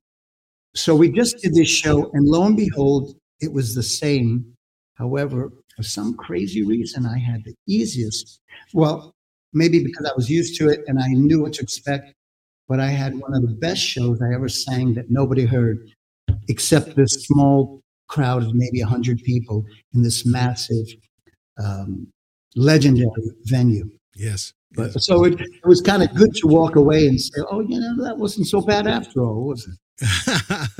so 0.75 0.95
we 0.95 1.11
just 1.11 1.39
did 1.39 1.55
this 1.55 1.69
show, 1.69 2.11
and 2.13 2.27
lo 2.27 2.45
and 2.45 2.57
behold, 2.57 3.15
it 3.41 3.53
was 3.53 3.75
the 3.75 3.83
same. 3.83 4.55
However, 4.95 5.53
for 5.75 5.83
some 5.83 6.15
crazy 6.15 6.63
reason, 6.63 7.05
I 7.05 7.19
had 7.19 7.45
the 7.45 7.55
easiest. 7.67 8.41
Well, 8.73 9.15
maybe 9.53 9.83
because 9.83 10.07
I 10.07 10.15
was 10.17 10.31
used 10.31 10.59
to 10.59 10.69
it 10.69 10.81
and 10.87 10.99
I 10.99 11.09
knew 11.09 11.43
what 11.43 11.55
to 11.55 11.63
expect, 11.63 12.15
but 12.69 12.81
I 12.81 12.89
had 12.89 13.15
one 13.15 13.35
of 13.35 13.43
the 13.43 13.55
best 13.55 13.83
shows 13.83 14.21
I 14.23 14.35
ever 14.35 14.49
sang 14.49 14.95
that 14.95 15.11
nobody 15.11 15.45
heard, 15.45 15.79
except 16.49 16.97
this 16.97 17.13
small 17.27 17.83
crowd 18.09 18.43
of 18.43 18.55
maybe 18.55 18.81
100 18.81 19.23
people 19.23 19.65
in 19.95 20.03
this 20.03 20.25
massive, 20.25 20.87
um, 21.63 22.07
legendary 22.55 23.11
venue. 23.45 23.89
Yes. 24.15 24.53
But, 24.73 24.93
yes. 24.95 25.07
so 25.07 25.25
it, 25.25 25.41
it 25.41 25.67
was 25.67 25.81
kind 25.81 26.03
of 26.03 26.15
good 26.15 26.35
to 26.35 26.47
walk 26.47 26.77
away 26.77 27.07
and 27.07 27.21
say, 27.21 27.41
oh, 27.51 27.61
you 27.61 27.81
know, 27.81 28.05
that 28.05 28.17
wasn't 28.17 28.47
so 28.47 28.61
bad 28.61 28.87
after 28.87 29.21
all, 29.21 29.47
was 29.47 29.67
it? 29.67 29.79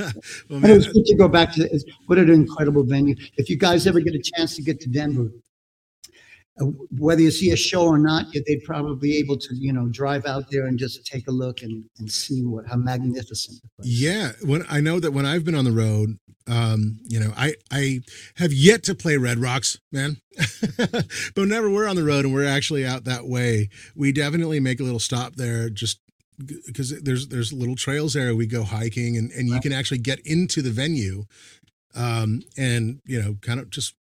well, 0.49 0.63
And 0.63 0.65
it 0.65 0.75
was 0.75 0.87
good 0.87 1.05
to 1.05 1.15
go 1.15 1.27
back 1.27 1.53
to 1.53 1.79
what 2.05 2.17
an 2.17 2.29
incredible 2.29 2.83
venue. 2.83 3.15
If 3.37 3.49
you 3.49 3.57
guys 3.57 3.87
ever 3.87 3.99
get 3.99 4.13
a 4.13 4.21
chance 4.21 4.55
to 4.55 4.61
get 4.61 4.79
to 4.81 4.89
Denver, 4.89 5.31
whether 6.59 7.21
you 7.21 7.31
see 7.31 7.51
a 7.51 7.55
show 7.55 7.83
or 7.85 7.97
not, 7.99 8.25
they'd 8.33 8.63
probably 8.63 8.95
be 9.09 9.17
able 9.17 9.37
to, 9.37 9.55
you 9.55 9.71
know, 9.71 9.87
drive 9.89 10.25
out 10.25 10.45
there 10.49 10.65
and 10.65 10.79
just 10.79 11.05
take 11.05 11.27
a 11.27 11.31
look 11.31 11.61
and, 11.61 11.83
and 11.99 12.11
see 12.11 12.43
what 12.43 12.67
how 12.67 12.77
magnificent. 12.77 13.59
Yeah, 13.83 14.31
when 14.43 14.65
I 14.69 14.79
know 14.81 14.99
that 14.99 15.11
when 15.11 15.25
I've 15.25 15.45
been 15.45 15.55
on 15.55 15.65
the 15.65 15.71
road, 15.71 16.17
um, 16.47 16.99
you 17.03 17.19
know, 17.19 17.31
I 17.37 17.53
I 17.71 17.99
have 18.35 18.53
yet 18.53 18.83
to 18.83 18.95
play 18.95 19.17
Red 19.17 19.37
Rocks, 19.39 19.79
man. 19.91 20.17
but 20.77 21.05
whenever 21.35 21.69
we're 21.69 21.87
on 21.87 21.95
the 21.95 22.03
road 22.03 22.25
and 22.25 22.33
we're 22.33 22.47
actually 22.47 22.85
out 22.85 23.03
that 23.03 23.27
way, 23.27 23.69
we 23.95 24.11
definitely 24.11 24.59
make 24.59 24.79
a 24.79 24.83
little 24.83 24.99
stop 24.99 25.35
there 25.35 25.69
just 25.69 25.99
because 26.67 27.01
there's 27.01 27.27
there's 27.29 27.51
little 27.51 27.75
trails 27.75 28.13
there 28.13 28.35
we 28.35 28.45
go 28.45 28.63
hiking 28.63 29.17
and 29.17 29.31
and 29.31 29.47
you 29.47 29.55
Right. 29.55 29.63
can 29.63 29.73
actually 29.73 29.97
get 29.97 30.19
into 30.19 30.61
the 30.61 30.69
venue 30.69 31.25
um 31.95 32.43
and 32.55 33.01
you 33.05 33.19
know 33.19 33.37
kind 33.41 33.59
of 33.59 33.71
just 33.71 33.95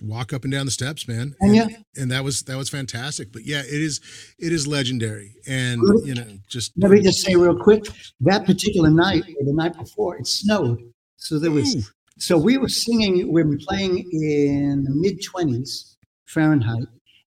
walk 0.00 0.32
up 0.32 0.44
and 0.44 0.52
down 0.52 0.66
the 0.66 0.72
steps 0.72 1.06
man 1.06 1.34
oh, 1.42 1.46
And 1.46 1.56
yeah, 1.56 1.66
and 1.96 2.10
that 2.10 2.24
was 2.24 2.42
that 2.42 2.56
was 2.56 2.68
fantastic 2.68 3.32
but 3.32 3.44
yeah 3.44 3.60
it 3.60 3.80
is 3.80 4.00
it 4.38 4.52
is 4.52 4.66
legendary 4.66 5.34
and 5.46 5.80
you 6.04 6.14
know 6.14 6.26
just 6.48 6.72
let 6.76 6.90
me 6.90 7.00
just 7.00 7.22
say 7.22 7.34
real 7.34 7.56
quick, 7.56 7.84
that 8.20 8.44
particular 8.44 8.90
night 8.90 9.22
or 9.38 9.44
the 9.44 9.52
night 9.52 9.76
before, 9.76 10.16
it 10.16 10.26
snowed. 10.26 10.80
So 11.16 11.38
there 11.38 11.50
was 11.50 11.76
Ooh. 11.76 11.82
So 12.18 12.36
we 12.36 12.58
were 12.58 12.68
singing, 12.68 13.32
we 13.32 13.42
were 13.42 13.56
playing 13.66 13.98
in 14.12 14.84
the 14.84 14.90
mid 14.90 15.22
20s 15.22 15.96
Fahrenheit, 16.26 16.86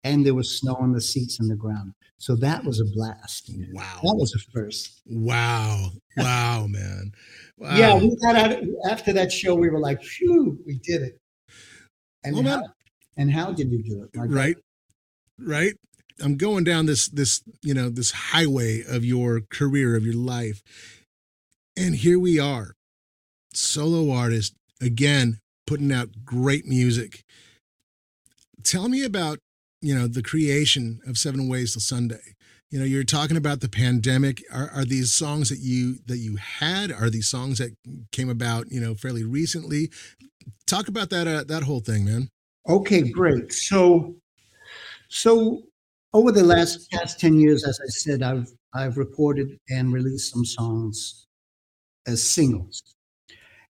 and 0.05 0.25
there 0.25 0.35
was 0.35 0.61
snow 0.61 0.77
on 0.77 0.93
the 0.93 1.01
seats 1.01 1.41
and 1.41 1.51
the 1.51 1.57
ground. 1.57 1.93
So 2.19 2.37
that 2.37 2.65
was 2.65 2.81
a 2.81 2.85
blast. 2.95 3.51
wow 3.73 3.99
That 4.03 4.15
was 4.15 4.35
a 4.35 4.39
first. 4.53 5.03
Wow. 5.07 5.91
Wow, 6.19 6.67
man. 6.67 7.13
Wow. 7.59 7.77
Yeah, 7.77 7.95
we 7.97 8.17
got 8.17 8.37
out 8.37 8.57
after 8.91 9.13
that 9.13 9.31
show. 9.31 9.55
We 9.55 9.69
were 9.69 9.79
like, 9.79 10.03
"Phew, 10.03 10.59
we 10.65 10.79
did 10.83 11.03
it!" 11.03 11.21
And 12.27 12.35
Well, 12.35 12.43
man- 12.43 12.59
how, 12.59 12.65
and 13.17 13.33
how 13.33 13.53
did 13.53 13.71
you 13.71 13.83
do 13.83 14.03
it? 14.03 14.11
Right. 14.15 14.57
Right. 15.39 15.75
I'm 16.21 16.37
going 16.37 16.65
down 16.65 16.87
this 16.87 17.09
this, 17.09 17.43
you 17.63 17.75
know, 17.75 17.89
this 17.89 18.11
highway 18.11 18.83
of 18.83 19.05
your 19.05 19.43
career 19.43 19.97
of 19.97 20.05
your 20.05 20.15
life. 20.15 20.63
And 21.77 21.95
here 21.95 22.19
we 22.19 22.39
are. 22.39 22.75
Solo 23.53 24.13
artist 24.13 24.55
again 24.81 25.39
putting 25.67 25.93
out 25.93 26.25
great 26.25 26.67
music. 26.67 27.23
Tell 28.63 28.89
me 28.89 29.05
about, 29.05 29.39
you 29.81 29.95
know, 29.95 30.07
the 30.09 30.23
creation 30.23 31.01
of 31.07 31.19
Seven 31.19 31.49
Ways 31.49 31.75
to 31.75 31.81
Sunday. 31.81 32.35
You 32.71 32.81
know, 32.81 32.85
you're 32.85 33.05
talking 33.05 33.37
about 33.37 33.61
the 33.61 33.69
pandemic. 33.69 34.43
Are, 34.53 34.71
are 34.71 34.85
these 34.85 35.13
songs 35.13 35.51
that 35.51 35.61
you 35.61 35.99
that 36.07 36.19
you 36.19 36.37
had? 36.37 36.91
Are 36.91 37.11
these 37.11 37.29
songs 37.29 37.59
that 37.59 37.77
came 38.11 38.29
about, 38.29 38.73
you 38.73 38.81
know, 38.81 38.95
fairly 38.95 39.23
recently? 39.23 39.91
Talk 40.67 40.89
about 40.89 41.11
that 41.11 41.27
uh, 41.27 41.45
that 41.45 41.63
whole 41.63 41.81
thing, 41.81 42.05
man. 42.05 42.29
Okay, 42.69 43.03
great. 43.03 43.53
So, 43.53 44.17
so 45.09 45.63
over 46.13 46.33
the 46.33 46.43
last 46.43 46.91
past 46.91 47.21
ten 47.21 47.39
years, 47.39 47.65
as 47.65 47.79
I 47.81 47.89
said, 47.89 48.23
I've 48.23 48.49
I've 48.75 48.97
recorded 48.97 49.59
and 49.71 49.93
released 49.93 50.33
some 50.33 50.45
songs 50.45 51.27
as 52.07 52.23
singles, 52.23 52.83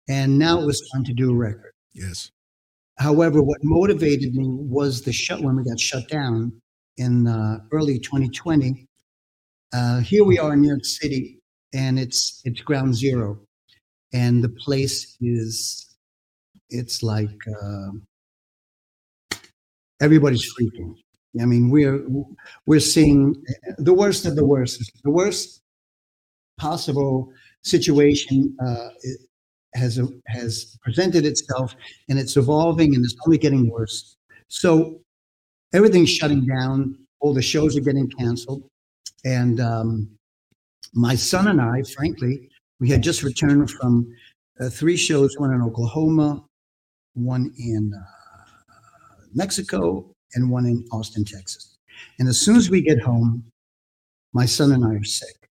and 0.07 0.39
now 0.39 0.61
it 0.61 0.65
was 0.65 0.89
time 0.93 1.03
to 1.05 1.13
do 1.13 1.31
a 1.31 1.35
record. 1.35 1.73
Yes. 1.93 2.31
However, 2.97 3.41
what 3.41 3.61
motivated 3.63 4.35
me 4.35 4.45
was 4.47 5.01
the 5.01 5.11
shut 5.11 5.41
when 5.41 5.57
we 5.57 5.63
got 5.63 5.79
shut 5.79 6.07
down 6.07 6.53
in 6.97 7.27
uh, 7.27 7.59
early 7.71 7.99
2020. 7.99 8.87
Uh, 9.73 9.99
here 9.99 10.23
we 10.23 10.39
are 10.39 10.53
in 10.53 10.61
New 10.61 10.69
York 10.69 10.85
City, 10.85 11.39
and 11.73 11.99
it's 11.99 12.41
it's 12.45 12.61
ground 12.61 12.95
zero, 12.95 13.39
and 14.13 14.41
the 14.41 14.49
place 14.49 15.17
is 15.19 15.94
it's 16.69 17.03
like 17.03 17.37
uh, 17.47 17.91
everybody's 20.01 20.45
freaking. 20.53 20.95
I 21.41 21.45
mean, 21.45 21.69
we're 21.69 22.05
we're 22.65 22.79
seeing 22.79 23.35
the 23.77 23.93
worst 23.93 24.25
of 24.25 24.35
the 24.35 24.45
worst. 24.45 24.81
The 25.03 25.11
worst 25.11 25.61
possible 26.57 27.31
situation 27.63 28.55
uh, 28.65 28.89
has 29.73 29.99
has 30.27 30.77
presented 30.81 31.25
itself, 31.25 31.75
and 32.09 32.17
it's 32.17 32.37
evolving, 32.37 32.95
and 32.95 33.03
it's 33.03 33.15
only 33.25 33.37
getting 33.37 33.69
worse. 33.69 34.15
So 34.47 35.01
everything's 35.73 36.09
shutting 36.09 36.45
down. 36.45 36.97
All 37.19 37.33
the 37.33 37.41
shows 37.41 37.75
are 37.75 37.81
getting 37.81 38.09
canceled, 38.09 38.63
and 39.25 39.59
um, 39.59 40.09
my 40.93 41.15
son 41.15 41.47
and 41.47 41.59
I, 41.59 41.81
frankly, 41.95 42.49
we 42.79 42.89
had 42.89 43.01
just 43.01 43.23
returned 43.23 43.71
from 43.71 44.07
uh, 44.61 44.69
three 44.69 44.97
shows: 44.97 45.35
one 45.37 45.53
in 45.53 45.61
Oklahoma, 45.61 46.45
one 47.15 47.51
in 47.57 47.91
uh, 47.93 48.03
Mexico, 49.33 50.05
and 50.35 50.49
one 50.49 50.65
in 50.65 50.85
Austin, 50.91 51.25
Texas. 51.25 51.77
And 52.19 52.27
as 52.27 52.39
soon 52.39 52.55
as 52.57 52.69
we 52.69 52.81
get 52.81 52.99
home, 53.01 53.43
my 54.33 54.45
son 54.45 54.71
and 54.73 54.85
I 54.85 54.95
are 54.95 55.03
sick. 55.03 55.49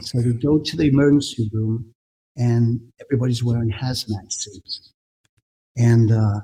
So 0.00 0.18
we 0.18 0.32
go 0.32 0.58
to 0.58 0.76
the 0.76 0.88
emergency 0.88 1.50
room, 1.52 1.92
and 2.36 2.80
everybody's 3.00 3.42
wearing 3.42 3.70
hazmat 3.70 4.32
suits, 4.32 4.92
and 5.76 6.12
uh, 6.12 6.40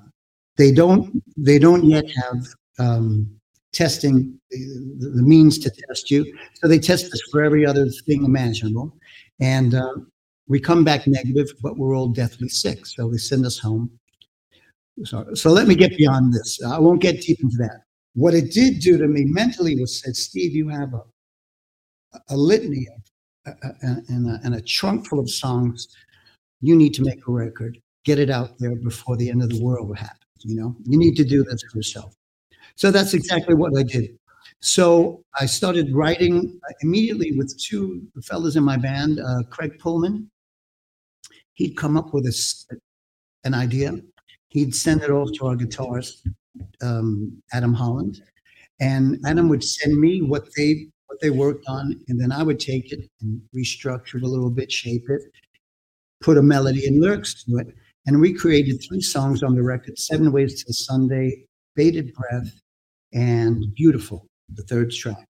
they 0.57 0.73
don't 0.73 1.23
they 1.37 1.59
don't 1.59 1.85
yet 1.85 2.05
have 2.11 2.45
um, 2.79 3.31
testing 3.73 4.39
the, 4.51 5.11
the 5.15 5.23
means 5.23 5.59
to 5.59 5.71
test 5.71 6.11
you. 6.11 6.37
So 6.55 6.69
they 6.69 6.79
test 6.79 7.07
us 7.07 7.23
for 7.31 7.43
every 7.43 7.65
other 7.65 7.87
thing 8.07 8.25
imaginable, 8.25 8.97
and 9.41 9.75
uh, 9.75 9.95
we 10.49 10.61
come 10.61 10.85
back 10.85 11.07
negative, 11.07 11.47
but 11.63 11.79
we're 11.79 11.97
all 11.97 12.09
deathly 12.09 12.49
sick. 12.49 12.87
So 12.87 13.09
they 13.09 13.19
send 13.19 13.47
us 13.47 13.59
home. 13.59 13.91
So, 15.03 15.27
so 15.35 15.51
let 15.51 15.67
me 15.67 15.75
get 15.75 15.97
beyond 15.97 16.33
this. 16.33 16.63
I 16.63 16.79
won't 16.79 17.03
get 17.03 17.21
deep 17.21 17.41
into 17.43 17.57
that. 17.59 17.81
What 18.15 18.35
it 18.35 18.53
did 18.53 18.79
do 18.79 18.97
to 18.97 19.09
me 19.09 19.25
mentally 19.25 19.75
was 19.81 20.01
said, 20.01 20.15
Steve, 20.15 20.55
you 20.55 20.69
have 20.69 20.95
a 20.95 21.03
a 22.29 22.37
litany 22.37 22.87
of 22.97 23.53
uh, 23.63 23.71
and, 24.09 24.29
a, 24.29 24.41
and 24.45 24.55
a 24.55 24.61
trunk 24.61 25.07
full 25.07 25.19
of 25.19 25.31
songs. 25.31 25.89
You 26.61 26.77
need 26.77 26.95
to 26.95 27.03
make 27.03 27.27
a 27.27 27.33
record, 27.33 27.79
get 28.05 28.19
it 28.19 28.31
out 28.31 28.59
there 28.59 28.77
before 28.77 29.17
the 29.17 29.29
end 29.29 29.43
of 29.43 29.51
the 29.51 29.63
world 29.63 29.97
happens. 29.99 30.21
You 30.41 30.57
know, 30.57 30.77
you 30.85 30.99
need 30.99 31.17
to 31.17 31.25
do 31.25 31.45
this 31.45 31.63
for 31.63 31.79
yourself. 31.79 32.15
So 32.77 32.91
that's 32.91 33.15
exactly 33.15 33.55
what 33.55 33.77
I 33.77 33.83
did. 33.83 34.19
So 34.61 35.23
I 35.39 35.47
started 35.47 35.95
writing 35.95 36.59
uh, 36.69 36.73
immediately 36.81 37.33
with 37.37 37.57
two 37.59 38.03
fellas 38.23 38.57
in 38.57 38.65
my 38.65 38.77
band, 38.77 39.21
uh, 39.21 39.43
Craig 39.51 39.79
Pullman. 39.79 40.31
He'd 41.55 41.77
come 41.77 41.97
up 41.97 42.13
with 42.13 42.27
a 42.27 42.77
an 43.45 43.55
idea. 43.55 43.93
He'd 44.55 44.73
send 44.75 45.03
it 45.03 45.11
off 45.11 45.33
to 45.33 45.47
our 45.49 45.57
guitarist, 45.57 46.29
um, 46.81 47.43
Adam 47.53 47.75
Holland, 47.75 48.23
and 48.81 49.19
Adam 49.27 49.49
would 49.49 49.65
send 49.65 50.01
me 50.01 50.23
what 50.23 50.47
they 50.57 50.87
what 51.07 51.21
they 51.21 51.31
worked 51.31 51.65
on, 51.67 52.01
and 52.09 52.21
then 52.21 52.31
I 52.31 52.45
would 52.45 52.61
take 52.61 52.93
it 52.93 53.11
and 53.21 53.43
restructure 53.55 54.15
it 54.15 54.23
a 54.23 54.29
little 54.29 54.51
bit, 54.51 54.71
shape 54.71 55.05
it, 55.09 55.23
put 56.21 56.39
a 56.39 56.43
melody 56.43 56.87
and 56.87 57.01
lyrics 57.01 57.43
to 57.45 57.57
it, 57.57 57.67
and 58.07 58.21
we 58.21 58.33
created 58.33 58.81
three 58.81 59.01
songs 59.01 59.43
on 59.43 59.57
the 59.57 59.63
record: 59.63 59.99
Seven 59.99 60.31
Ways 60.31 60.63
to 60.63 60.73
Sunday, 60.73 61.47
Bated 61.75 62.13
Breath, 62.15 62.53
and 63.13 63.75
Beautiful, 63.75 64.29
the 64.55 64.63
third 64.63 64.93
track. 64.93 65.27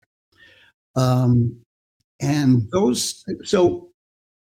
Um, 0.97 1.63
and 2.19 2.69
those, 2.71 3.23
so 3.45 3.89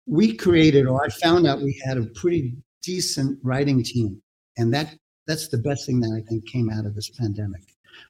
we 0.07 0.35
created, 0.35 0.87
or 0.87 1.01
I 1.01 1.07
found 1.07 1.47
out 1.47 1.61
we 1.61 1.81
had 1.85 1.97
a 1.97 2.05
pretty 2.15 2.57
decent 2.83 3.39
writing 3.43 3.81
team, 3.81 4.21
and 4.57 4.73
that 4.73 4.95
that's 5.27 5.47
the 5.49 5.57
best 5.57 5.85
thing 5.85 5.99
that 5.99 6.11
I 6.11 6.27
think 6.27 6.47
came 6.47 6.69
out 6.69 6.85
of 6.85 6.95
this 6.95 7.09
pandemic 7.09 7.61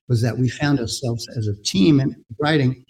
was 0.07 0.21
that 0.21 0.37
we 0.37 0.49
found 0.49 0.79
ourselves 0.79 1.27
as 1.35 1.47
a 1.47 1.55
team 1.63 1.99
in 1.99 2.15
writing. 2.39 2.85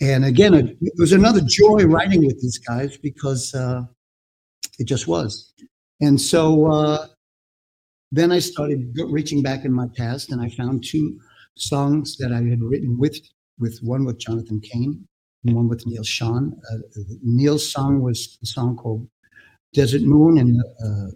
And 0.00 0.24
again, 0.24 0.54
it, 0.54 0.76
it 0.80 0.92
was 0.98 1.12
another 1.12 1.40
joy 1.40 1.84
writing 1.84 2.26
with 2.26 2.40
these 2.40 2.58
guys 2.58 2.96
because 2.96 3.54
uh, 3.54 3.82
it 4.78 4.84
just 4.84 5.06
was. 5.06 5.52
And 6.00 6.20
so 6.20 6.70
uh, 6.70 7.06
then 8.12 8.32
I 8.32 8.38
started 8.38 8.94
reaching 9.08 9.42
back 9.42 9.64
in 9.64 9.72
my 9.72 9.86
past, 9.96 10.30
and 10.30 10.40
I 10.40 10.48
found 10.50 10.84
two 10.84 11.18
songs 11.56 12.16
that 12.18 12.32
I 12.32 12.42
had 12.42 12.62
written 12.62 12.98
with 12.98 13.18
with 13.58 13.78
one 13.82 14.04
with 14.04 14.18
Jonathan 14.18 14.60
Cain 14.60 15.04
and 15.44 15.56
one 15.56 15.68
with 15.68 15.84
Neal 15.86 16.04
Schon. 16.04 16.52
Uh, 16.72 16.78
Neal's 17.22 17.70
song 17.70 18.00
was 18.00 18.38
a 18.42 18.46
song 18.46 18.76
called 18.76 19.08
Desert 19.74 20.02
Moon, 20.02 20.38
and 20.38 20.60
uh, 20.60 21.10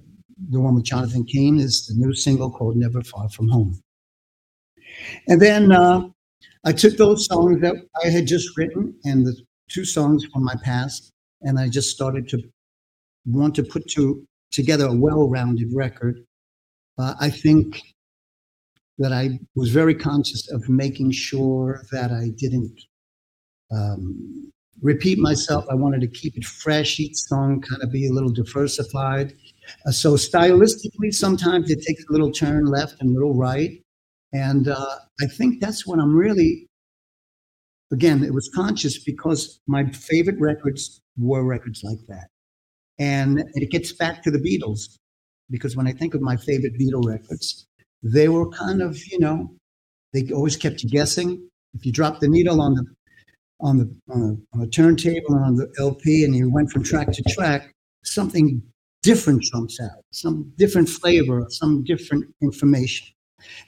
the 0.51 0.61
one 0.61 0.75
with 0.75 0.85
Jonathan 0.85 1.25
Cain 1.25 1.59
is 1.59 1.87
the 1.87 1.95
new 1.95 2.15
single 2.15 2.51
called 2.51 2.77
Never 2.77 3.03
Far 3.03 3.29
From 3.29 3.49
Home. 3.49 3.81
And 5.29 5.41
then 5.41 5.73
uh, 5.73 6.09
I 6.65 6.73
took 6.73 6.97
those 6.97 7.27
songs 7.27 7.61
that 7.61 7.77
I 8.05 8.09
had 8.09 8.27
just 8.27 8.57
written 8.57 8.95
and 9.05 9.27
the 9.27 9.37
two 9.69 9.85
songs 9.85 10.25
from 10.33 10.45
my 10.45 10.55
past, 10.63 11.13
and 11.43 11.59
I 11.59 11.69
just 11.69 11.91
started 11.91 12.29
to 12.29 12.43
want 13.25 13.55
to 13.57 13.63
put 13.63 13.87
to, 13.91 14.27
together 14.51 14.87
a 14.87 14.95
well-rounded 14.95 15.69
record. 15.75 16.25
Uh, 16.99 17.15
I 17.21 17.31
think 17.31 17.81
that 18.99 19.13
I 19.13 19.41
was 19.55 19.71
very 19.71 19.95
conscious 19.95 20.51
of 20.53 20.69
making 20.69 21.13
sure 21.13 21.83
that 21.91 22.13
I 22.13 22.29
didn't 22.37 22.79
um, 23.71 24.53
repeat 24.83 25.19
myself. 25.19 25.65
I 25.71 25.75
wanted 25.75 26.03
to 26.03 26.09
keep 26.09 26.37
it 26.37 26.45
fresh, 26.45 27.01
each 27.01 27.17
song 27.17 27.61
kind 27.63 27.83
of 27.83 27.91
be 27.91 28.09
a 28.09 28.13
little 28.13 28.31
diversified. 28.31 29.35
Uh, 29.87 29.91
so 29.91 30.15
stylistically, 30.15 31.13
sometimes 31.13 31.71
it 31.71 31.83
takes 31.83 32.05
a 32.09 32.13
little 32.13 32.31
turn 32.31 32.67
left 32.67 32.97
and 33.01 33.11
a 33.11 33.13
little 33.13 33.35
right. 33.35 33.83
And 34.33 34.69
uh, 34.69 34.97
I 35.21 35.27
think 35.27 35.61
that's 35.61 35.87
when 35.87 36.01
I'm 36.01 36.15
really, 36.17 36.67
again, 37.93 38.25
it 38.25 38.33
was 38.33 38.51
conscious 38.55 39.03
because 39.03 39.61
my 39.67 39.85
favorite 39.91 40.41
records 40.41 41.01
were 41.19 41.45
records 41.45 41.83
like 41.83 41.99
that. 42.09 42.29
And 42.99 43.45
it 43.55 43.71
gets 43.71 43.93
back 43.93 44.23
to 44.23 44.31
the 44.31 44.39
Beatles 44.39 44.99
because 45.51 45.77
when 45.77 45.87
I 45.87 45.93
think 45.93 46.15
of 46.15 46.23
my 46.23 46.37
favorite 46.37 46.79
Beatle 46.79 47.05
records, 47.05 47.67
they 48.03 48.29
were 48.29 48.49
kind 48.49 48.83
of, 48.83 48.97
you 49.11 49.19
know, 49.19 49.55
they 50.13 50.31
always 50.33 50.57
kept 50.57 50.83
you 50.83 50.91
guessing. 50.91 51.49
If 51.75 51.87
you 51.87 51.93
dropped 51.93 52.21
the 52.21 52.29
needle 52.29 52.61
on 52.61 52.75
the 52.75 52.85
on 53.61 53.79
the 53.79 53.95
on 54.11 54.21
the, 54.21 54.61
on 54.61 54.71
turntable 54.71 55.35
and 55.35 55.45
on 55.45 55.55
the 55.55 55.73
LP, 55.79 56.25
and 56.25 56.35
you 56.35 56.51
went 56.51 56.71
from 56.71 56.83
track 56.83 57.13
to 57.13 57.23
track, 57.23 57.73
something 58.05 58.63
different 59.03 59.43
jumps 59.43 59.81
out, 59.81 60.05
some 60.13 60.53
different 60.57 60.89
flavor, 60.89 61.45
some 61.49 61.85
different 61.85 62.25
information. 62.41 63.09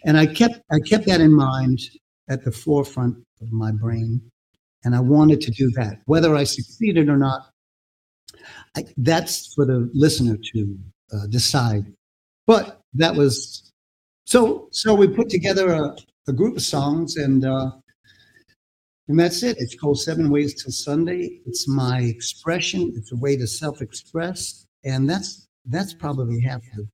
And 0.04 0.16
I 0.16 0.26
kept 0.26 0.60
I 0.70 0.78
kept 0.80 1.06
that 1.06 1.20
in 1.20 1.32
mind 1.32 1.80
at 2.28 2.44
the 2.44 2.52
forefront 2.52 3.16
of 3.42 3.52
my 3.52 3.72
brain, 3.72 4.20
and 4.84 4.94
I 4.94 5.00
wanted 5.00 5.40
to 5.42 5.50
do 5.50 5.70
that. 5.72 6.00
Whether 6.06 6.34
I 6.36 6.44
succeeded 6.44 7.08
or 7.08 7.16
not, 7.16 7.50
I, 8.76 8.84
that's 8.96 9.52
for 9.54 9.66
the 9.66 9.90
listener 9.92 10.36
to 10.52 10.78
uh, 11.12 11.26
decide. 11.28 11.92
But 12.46 12.80
that 12.94 13.14
was 13.14 13.72
so. 14.26 14.68
So 14.70 14.94
we 14.94 15.08
put 15.08 15.28
together 15.28 15.72
a, 15.72 15.96
a 16.28 16.32
group 16.32 16.56
of 16.56 16.62
songs, 16.62 17.16
and 17.16 17.44
uh, 17.44 17.72
and 19.08 19.18
that's 19.18 19.42
it. 19.42 19.56
It's 19.58 19.74
called 19.74 19.98
Seven 19.98 20.30
Ways 20.30 20.62
Till 20.62 20.72
Sunday. 20.72 21.40
It's 21.46 21.66
my 21.68 22.00
expression. 22.00 22.92
It's 22.96 23.12
a 23.12 23.16
way 23.16 23.36
to 23.36 23.46
self-express, 23.46 24.66
and 24.84 25.08
that's 25.08 25.48
that's 25.66 25.94
probably 25.94 26.40
half 26.40 26.60
the 26.76 26.88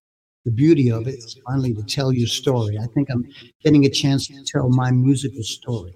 the 0.45 0.51
beauty 0.51 0.91
of 0.91 1.07
it 1.07 1.17
is 1.17 1.39
finally 1.47 1.75
to 1.75 1.83
tell 1.83 2.13
your 2.13 2.27
story. 2.27 2.79
I 2.79 2.87
think 2.87 3.09
I'm 3.11 3.25
getting 3.63 3.85
a 3.85 3.91
chance 3.91 4.27
to 4.29 4.43
tell 4.45 4.71
my 4.71 4.91
musical 4.91 5.43
story. 5.43 5.95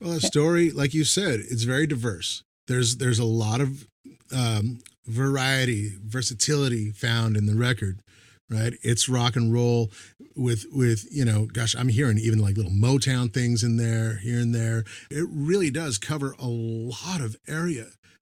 Well, 0.00 0.12
a 0.12 0.20
story, 0.20 0.70
like 0.70 0.94
you 0.94 1.04
said, 1.04 1.40
it's 1.40 1.64
very 1.64 1.86
diverse. 1.86 2.44
There's 2.68 2.98
there's 2.98 3.18
a 3.18 3.24
lot 3.24 3.60
of 3.60 3.88
um, 4.34 4.78
variety, 5.06 5.92
versatility 6.04 6.92
found 6.92 7.36
in 7.36 7.46
the 7.46 7.54
record, 7.54 8.00
right? 8.50 8.74
It's 8.82 9.08
rock 9.08 9.36
and 9.36 9.52
roll 9.52 9.90
with 10.36 10.66
with 10.70 11.06
you 11.10 11.24
know, 11.24 11.46
gosh, 11.46 11.74
I'm 11.74 11.88
hearing 11.88 12.18
even 12.18 12.38
like 12.38 12.56
little 12.56 12.72
Motown 12.72 13.32
things 13.32 13.64
in 13.64 13.78
there, 13.78 14.16
here 14.16 14.38
and 14.38 14.54
there. 14.54 14.84
It 15.10 15.26
really 15.30 15.70
does 15.70 15.98
cover 15.98 16.36
a 16.38 16.46
lot 16.46 17.20
of 17.20 17.36
area. 17.48 17.86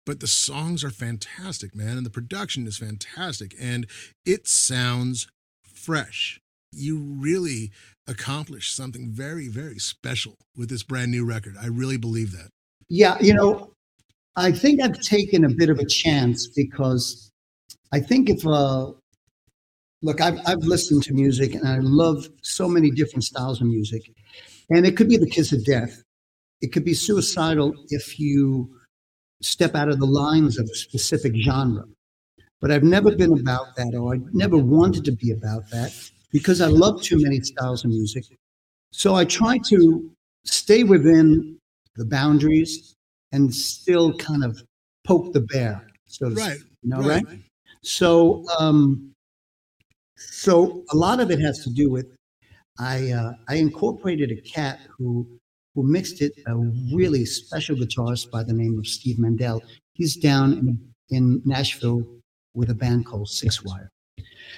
But 0.06 0.20
the 0.20 0.28
songs 0.28 0.84
are 0.84 0.91
fantastic, 0.91 1.76
man, 1.76 1.97
and 1.97 2.06
the 2.06 2.12
production 2.12 2.68
is 2.68 2.78
fantastic, 2.78 3.56
and 3.60 3.88
it 4.26 4.47
sounds 4.47 5.28
fresh. 5.64 6.39
You 6.72 6.99
really 6.99 7.72
accomplished 8.08 8.76
something 8.76 9.10
very, 9.10 9.47
very 9.47 9.80
special 9.80 10.36
with 10.56 10.70
this 10.70 10.84
brand 10.84 11.12
new 11.12 11.26
record. 11.26 11.56
I 11.60 11.68
really 11.68 11.97
believe 11.97 12.32
that. 12.34 12.49
Yeah, 12.88 13.18
you 13.20 13.34
know, 13.34 13.72
I 14.36 14.51
think 14.51 14.82
I've 14.82 14.99
taken 14.99 15.45
a 15.45 15.49
bit 15.49 15.70
of 15.70 15.80
a 15.80 15.86
chance 15.86 16.47
because 16.47 17.32
I 17.91 17.99
think 17.99 18.30
if 18.30 18.45
uh 18.45 18.91
look, 20.01 20.22
I've 20.22 20.39
I've 20.45 20.64
listened 20.64 21.03
to 21.03 21.14
music 21.14 21.56
and 21.56 21.68
I 21.68 21.80
love 21.80 22.28
so 22.43 22.68
many 22.68 22.91
different 22.91 23.24
styles 23.24 23.62
of 23.62 23.68
music. 23.68 24.12
And 24.70 24.86
it 24.86 24.97
could 24.97 25.10
be 25.10 25.18
the 25.18 25.30
kiss 25.30 25.51
of 25.51 25.64
death. 25.66 26.03
It 26.62 26.74
could 26.74 26.86
be 26.86 26.93
suicidal 26.93 27.74
if 27.89 28.20
you 28.20 28.74
step 29.46 29.76
out 29.76 29.89
of 29.89 30.00
the 30.00 30.06
lines 30.06 30.58
of 30.58 30.66
a 30.66 30.76
specific 30.76 31.34
genre. 31.36 31.84
But 32.62 32.72
I've 32.72 32.84
never 32.84 33.16
been 33.16 33.34
about 33.34 33.76
that, 33.76 33.93
or 33.96 34.16
I 34.16 34.20
never 34.34 34.58
wanted 34.58 35.06
to 35.06 35.12
be 35.12 35.32
about 35.32 35.70
that 35.72 35.93
because 36.32 36.62
I 36.62 36.68
love 36.68 37.02
too 37.02 37.22
many 37.22 37.39
styles 37.41 37.86
of 37.86 37.91
music. 37.91 38.26
So 38.91 39.16
I 39.16 39.26
try 39.26 39.58
to 39.68 40.12
stay 40.46 40.84
within 40.84 41.58
the 41.96 42.06
boundaries 42.06 42.96
and 43.32 43.54
still 43.54 44.18
kind 44.18 44.43
of 44.43 44.62
poke 45.06 45.34
the 45.34 45.41
bear, 45.41 45.86
so 46.08 46.30
to 46.30 46.36
Right. 46.36 46.58
You 46.82 46.89
know, 46.89 47.02
right? 47.02 47.26
So, 47.84 48.43
um, 48.58 49.12
so 50.18 50.84
a 50.91 50.96
lot 50.96 51.20
of 51.20 51.30
it 51.30 51.39
has 51.39 51.64
to 51.66 51.70
do 51.70 51.89
with 51.89 52.08
I 52.80 53.12
uh, 53.12 53.34
I 53.48 53.56
incorporated 53.56 54.32
a 54.32 54.41
cat 54.41 54.80
who 54.98 55.28
who 55.76 55.84
mixed 55.84 56.21
it, 56.21 56.32
a 56.47 56.55
really 56.93 57.26
special 57.26 57.76
guitarist 57.76 58.32
by 58.32 58.43
the 58.43 58.53
name 58.53 58.80
of 58.80 58.88
Steve 58.88 59.17
Mandile. 59.17 59.61
He's 59.93 60.15
down 60.15 60.53
in, 60.53 60.80
in 61.09 61.41
Nashville 61.45 62.07
with 62.53 62.69
a 62.69 62.73
band 62.73 63.05
called 63.05 63.30
Six 63.30 63.63
Wire. 63.63 63.89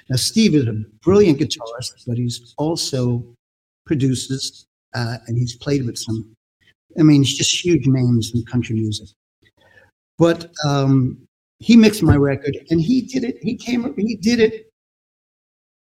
Now, 0.09 0.15
Steve 0.15 0.53
is 0.55 0.68
a 0.68 0.74
brilliant 1.01 1.39
guitarist, 1.39 2.05
but 2.05 2.18
he's 2.18 2.53
also 2.57 3.24
produces 3.86 4.68
uh, 4.93 5.18
and 5.28 5.38
he's 5.38 5.55
played 5.55 5.86
with 5.86 5.97
some, 5.97 6.34
I 6.99 7.03
mean, 7.03 7.22
it's 7.22 7.36
just 7.36 7.63
huge 7.63 7.88
names 7.88 8.32
in 8.34 8.45
country 8.45 8.76
music. 8.76 9.09
But 10.18 10.51
um, 10.65 11.18
he 11.59 11.76
mixed 11.76 12.03
my 12.03 12.15
record 12.15 12.57
and 12.70 12.80
he 12.80 13.01
did 13.01 13.24
it, 13.24 13.38
he 13.41 13.55
came, 13.55 13.93
he 13.97 14.15
did 14.15 14.39
it 14.39 14.66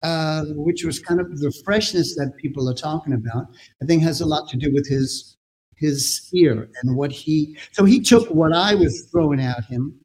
uh, 0.03 0.45
which 0.55 0.83
was 0.83 0.99
kind 0.99 1.19
of 1.19 1.39
the 1.39 1.51
freshness 1.65 2.15
that 2.15 2.33
people 2.37 2.69
are 2.69 2.73
talking 2.73 3.13
about. 3.13 3.47
I 3.81 3.85
think 3.85 4.03
has 4.03 4.21
a 4.21 4.25
lot 4.25 4.47
to 4.49 4.57
do 4.57 4.71
with 4.73 4.87
his 4.87 5.37
his 5.75 6.29
ear 6.33 6.69
and 6.81 6.95
what 6.95 7.11
he. 7.11 7.57
So 7.71 7.85
he 7.85 7.99
took 8.01 8.29
what 8.29 8.53
I 8.53 8.75
was 8.75 9.07
throwing 9.11 9.39
at 9.39 9.63
him, 9.65 9.99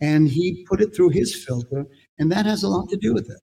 and 0.00 0.28
he 0.28 0.64
put 0.68 0.80
it 0.80 0.94
through 0.94 1.10
his 1.10 1.44
filter, 1.44 1.86
and 2.18 2.30
that 2.32 2.46
has 2.46 2.62
a 2.62 2.68
lot 2.68 2.88
to 2.90 2.96
do 2.96 3.14
with 3.14 3.30
it. 3.30 3.40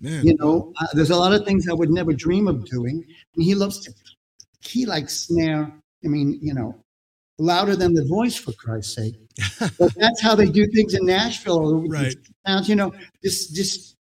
Man, 0.00 0.24
You 0.24 0.36
know, 0.38 0.72
uh, 0.80 0.86
there's 0.92 1.10
a 1.10 1.16
lot 1.16 1.32
of 1.32 1.44
things 1.44 1.68
I 1.68 1.74
would 1.74 1.90
never 1.90 2.12
dream 2.12 2.46
of 2.48 2.64
doing, 2.66 3.04
and 3.34 3.44
he 3.44 3.54
loves 3.54 3.80
to. 3.80 3.92
He 4.60 4.86
likes 4.86 5.26
snare. 5.26 5.72
I 6.04 6.08
mean, 6.08 6.38
you 6.40 6.54
know, 6.54 6.74
louder 7.38 7.76
than 7.76 7.94
the 7.94 8.04
voice 8.04 8.36
for 8.36 8.52
Christ's 8.52 8.94
sake. 8.94 9.14
but 9.78 9.94
that's 9.94 10.20
how 10.20 10.34
they 10.34 10.46
do 10.46 10.66
things 10.74 10.94
in 10.94 11.06
Nashville. 11.06 11.86
Right. 11.88 12.14
Sounds, 12.46 12.68
you 12.68 12.76
know, 12.76 12.92
just 13.22 13.54
just 13.54 13.96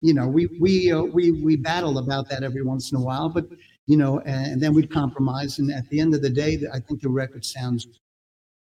you 0.00 0.14
know, 0.14 0.26
we 0.26 0.46
we 0.60 0.90
uh, 0.90 1.02
we 1.02 1.30
we 1.30 1.56
battle 1.56 1.98
about 1.98 2.28
that 2.30 2.42
every 2.42 2.62
once 2.62 2.90
in 2.92 2.98
a 2.98 3.02
while. 3.02 3.28
But 3.28 3.46
you 3.86 3.96
know, 3.96 4.20
and, 4.20 4.52
and 4.52 4.62
then 4.62 4.74
we'd 4.74 4.90
compromise. 4.90 5.58
And 5.58 5.70
at 5.70 5.88
the 5.90 6.00
end 6.00 6.14
of 6.14 6.22
the 6.22 6.30
day, 6.30 6.58
I 6.72 6.80
think 6.80 7.02
the 7.02 7.08
record 7.08 7.44
sounds, 7.44 7.86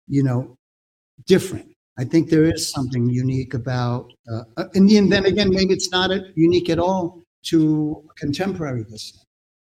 you 0.09 0.23
know, 0.23 0.57
different. 1.27 1.69
I 1.99 2.05
think 2.05 2.31
there 2.31 2.45
is 2.45 2.71
something 2.71 3.11
unique 3.11 3.55
about, 3.55 4.13
uh, 4.33 4.43
uh, 4.57 4.65
and 4.75 4.89
then 4.89 5.09
then 5.09 5.27
again, 5.27 5.51
maybe 5.51 5.75
it's 5.75 5.91
not 5.91 6.11
unique 6.37 6.71
at 6.71 6.79
all 6.79 7.23
to 7.47 8.05
contemporary 8.17 8.85
listening, 8.89 9.25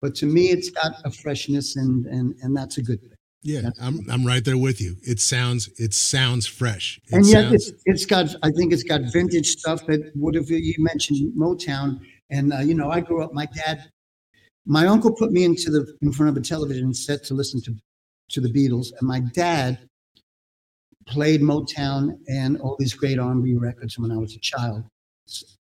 but 0.02 0.16
to 0.16 0.26
me, 0.26 0.50
it's 0.50 0.70
got 0.70 0.94
a 1.04 1.12
freshness, 1.12 1.76
and 1.76 2.06
and 2.08 2.36
and 2.42 2.56
that's 2.56 2.78
a 2.78 2.84
good 2.84 3.02
thing. 3.02 3.11
Yeah, 3.44 3.62
That's- 3.62 3.82
I'm 3.82 4.10
I'm 4.10 4.26
right 4.26 4.44
there 4.44 4.58
with 4.58 4.80
you. 4.80 4.98
It 5.04 5.20
sounds 5.20 5.70
it 5.78 5.94
sounds 5.94 6.46
fresh. 6.46 7.00
It 7.08 7.16
and 7.16 7.26
yet 7.26 7.44
sounds- 7.44 7.54
it's 7.70 7.84
it's 7.86 8.06
got 8.06 8.36
I 8.44 8.52
think 8.52 8.72
it's 8.72 8.84
got 8.84 9.02
vintage 9.12 9.48
stuff 9.48 9.86
that 9.88 10.12
would 10.16 10.36
have 10.36 10.50
you 10.50 10.76
mentioned 10.80 11.34
Motown 11.36 12.00
and 12.30 12.54
uh, 12.54 12.60
you 12.60 12.76
know 12.76 12.90
I 12.92 13.00
grew 13.00 13.24
up 13.24 13.34
my 13.34 13.48
dad 13.48 13.90
my 14.66 14.86
uncle 14.86 15.12
put 15.14 15.32
me 15.32 15.44
into 15.44 15.72
the 15.72 15.92
in 16.02 16.12
front 16.12 16.30
of 16.30 16.38
a 16.38 16.46
television 16.46 16.94
set 16.94 17.24
to 17.26 17.34
listen 17.34 17.62
to 17.64 17.76
to 18.30 18.42
the 18.42 18.50
Beatles 18.50 18.88
and 19.00 19.08
my 19.08 19.20
dad 19.34 19.80
played 21.08 21.42
Motown 21.42 22.18
and 22.28 22.58
all 22.62 22.76
these 22.78 22.94
great 22.94 23.18
R&B 23.18 23.56
records 23.56 23.98
when 23.98 24.12
I 24.12 24.18
was 24.18 24.36
a 24.36 24.40
child 24.40 24.84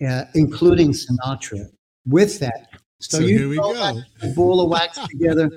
uh, 0.07 0.25
including 0.35 0.91
Sinatra 0.93 1.65
with 2.05 2.39
that 2.39 2.67
so, 3.03 3.17
So 3.17 3.23
you 3.23 3.37
here 3.37 3.49
we 3.49 3.55
throw 3.55 3.73
go. 3.73 4.01
that 4.21 4.35
ball 4.35 4.61
of 4.61 4.69
wax 4.69 4.99
together 5.07 5.49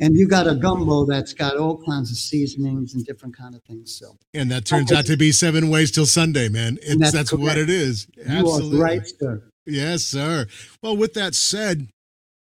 and 0.00 0.16
you 0.16 0.28
got 0.28 0.46
a 0.46 0.54
gumbo 0.54 1.04
that's 1.04 1.32
got 1.32 1.56
all 1.56 1.82
kinds 1.84 2.10
of 2.10 2.16
seasonings 2.16 2.94
and 2.94 3.04
different 3.04 3.36
kind 3.36 3.54
of 3.54 3.62
things 3.64 3.94
so 3.98 4.16
and 4.34 4.50
that 4.50 4.64
turns 4.64 4.92
out 4.92 5.06
to 5.06 5.16
be 5.16 5.32
seven 5.32 5.68
ways 5.70 5.90
till 5.90 6.06
Sunday, 6.06 6.48
man. 6.48 6.78
It's 6.82 6.98
That's 6.98 7.12
that's, 7.12 7.32
what 7.32 7.58
it 7.58 7.70
is. 7.70 8.06
you 8.16 8.24
Absolutely. 8.26 8.78
are 8.78 8.82
right 8.82 9.06
sir 9.06 9.42
Yes, 9.64 10.02
sir. 10.02 10.46
Well, 10.82 10.96
with 10.96 11.14
that 11.14 11.34
said, 11.34 11.88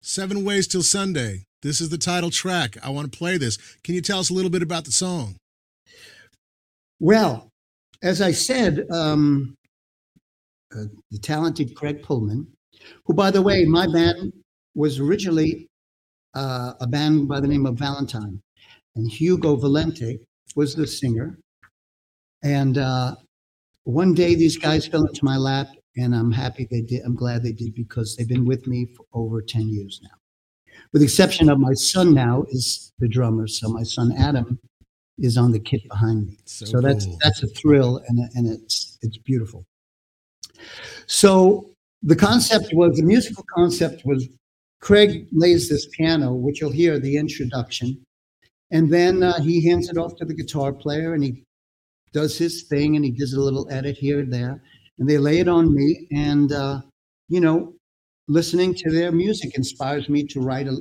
Seven 0.02 0.44
Ways 0.44 0.66
Till 0.66 0.82
Sunday. 0.82 1.44
This 1.62 1.80
is 1.80 1.88
the 1.88 1.98
title 1.98 2.30
track. 2.30 2.76
I 2.82 2.90
want 2.90 3.10
to 3.10 3.16
play 3.18 3.38
this. 3.38 3.56
Can 3.82 3.94
you 3.94 4.00
tell 4.00 4.18
us 4.20 4.30
a 4.30 4.34
little 4.34 4.50
bit 4.50 4.62
about 4.62 4.84
the 4.84 4.92
song? 4.92 5.36
Well, 7.00 7.48
as 8.02 8.22
I 8.22 8.30
said, 8.32 8.86
um, 8.90 9.54
uh, 10.74 10.84
the 11.10 11.18
talented 11.18 11.74
Craig 11.74 12.02
Pullman, 12.02 12.46
who, 13.04 13.14
by 13.14 13.30
the 13.30 13.42
way, 13.42 13.64
my 13.64 13.86
band 13.86 14.32
was 14.74 14.98
originally 15.00 15.68
uh, 16.34 16.74
a 16.80 16.86
band 16.86 17.28
by 17.28 17.40
the 17.40 17.48
name 17.48 17.66
of 17.66 17.76
Valentine, 17.78 18.40
and 18.94 19.10
Hugo 19.10 19.56
Valente 19.56 20.18
was 20.54 20.74
the 20.74 20.86
singer. 20.86 21.38
And 22.42 22.78
uh, 22.78 23.16
one 23.84 24.14
day, 24.14 24.34
these 24.34 24.56
guys 24.56 24.86
fell 24.86 25.06
into 25.06 25.24
my 25.24 25.36
lap, 25.36 25.68
and 25.96 26.14
I'm 26.14 26.30
happy 26.32 26.66
they 26.70 26.82
did. 26.82 27.02
I'm 27.04 27.14
glad 27.16 27.42
they 27.42 27.52
did 27.52 27.74
because 27.74 28.16
they've 28.16 28.28
been 28.28 28.44
with 28.44 28.66
me 28.66 28.86
for 28.96 29.06
over 29.12 29.40
10 29.40 29.68
years 29.68 30.00
now. 30.02 30.10
With 30.92 31.00
the 31.00 31.06
exception 31.06 31.48
of 31.48 31.58
my 31.58 31.72
son 31.72 32.14
now 32.14 32.44
is 32.50 32.92
the 32.98 33.08
drummer. 33.08 33.46
So 33.48 33.68
my 33.68 33.82
son 33.82 34.12
Adam 34.16 34.58
is 35.18 35.36
on 35.36 35.52
the 35.52 35.58
kit 35.58 35.80
behind 35.88 36.26
me. 36.26 36.38
So 36.44 36.66
So, 36.66 36.80
that's 36.80 37.06
cool. 37.06 37.18
that's 37.22 37.42
a 37.42 37.46
thrill 37.48 38.02
and 38.08 38.18
and 38.34 38.46
it's 38.46 38.98
it's 39.02 39.18
beautiful. 39.18 39.64
So 41.06 41.70
the 42.06 42.16
concept 42.16 42.68
was 42.72 42.96
the 42.96 43.02
musical 43.02 43.44
concept 43.52 44.02
was 44.04 44.28
Craig 44.80 45.26
lays 45.32 45.68
this 45.68 45.88
piano, 45.88 46.32
which 46.32 46.60
you'll 46.60 46.70
hear 46.70 47.00
the 47.00 47.16
introduction, 47.16 48.00
and 48.70 48.88
then 48.88 49.24
uh, 49.24 49.40
he 49.40 49.66
hands 49.68 49.90
it 49.90 49.98
off 49.98 50.14
to 50.16 50.24
the 50.24 50.34
guitar 50.34 50.72
player, 50.72 51.14
and 51.14 51.24
he 51.24 51.42
does 52.12 52.38
his 52.38 52.64
thing, 52.70 52.94
and 52.94 53.04
he 53.04 53.10
does 53.10 53.32
a 53.32 53.40
little 53.40 53.66
edit 53.70 53.96
here 53.96 54.20
and 54.20 54.32
there, 54.32 54.62
and 54.98 55.08
they 55.08 55.18
lay 55.18 55.40
it 55.40 55.48
on 55.48 55.74
me, 55.74 56.06
and 56.12 56.52
uh, 56.52 56.80
you 57.28 57.40
know, 57.40 57.74
listening 58.28 58.72
to 58.74 58.90
their 58.90 59.10
music 59.10 59.56
inspires 59.56 60.08
me 60.08 60.24
to 60.24 60.40
write 60.40 60.68
a, 60.68 60.76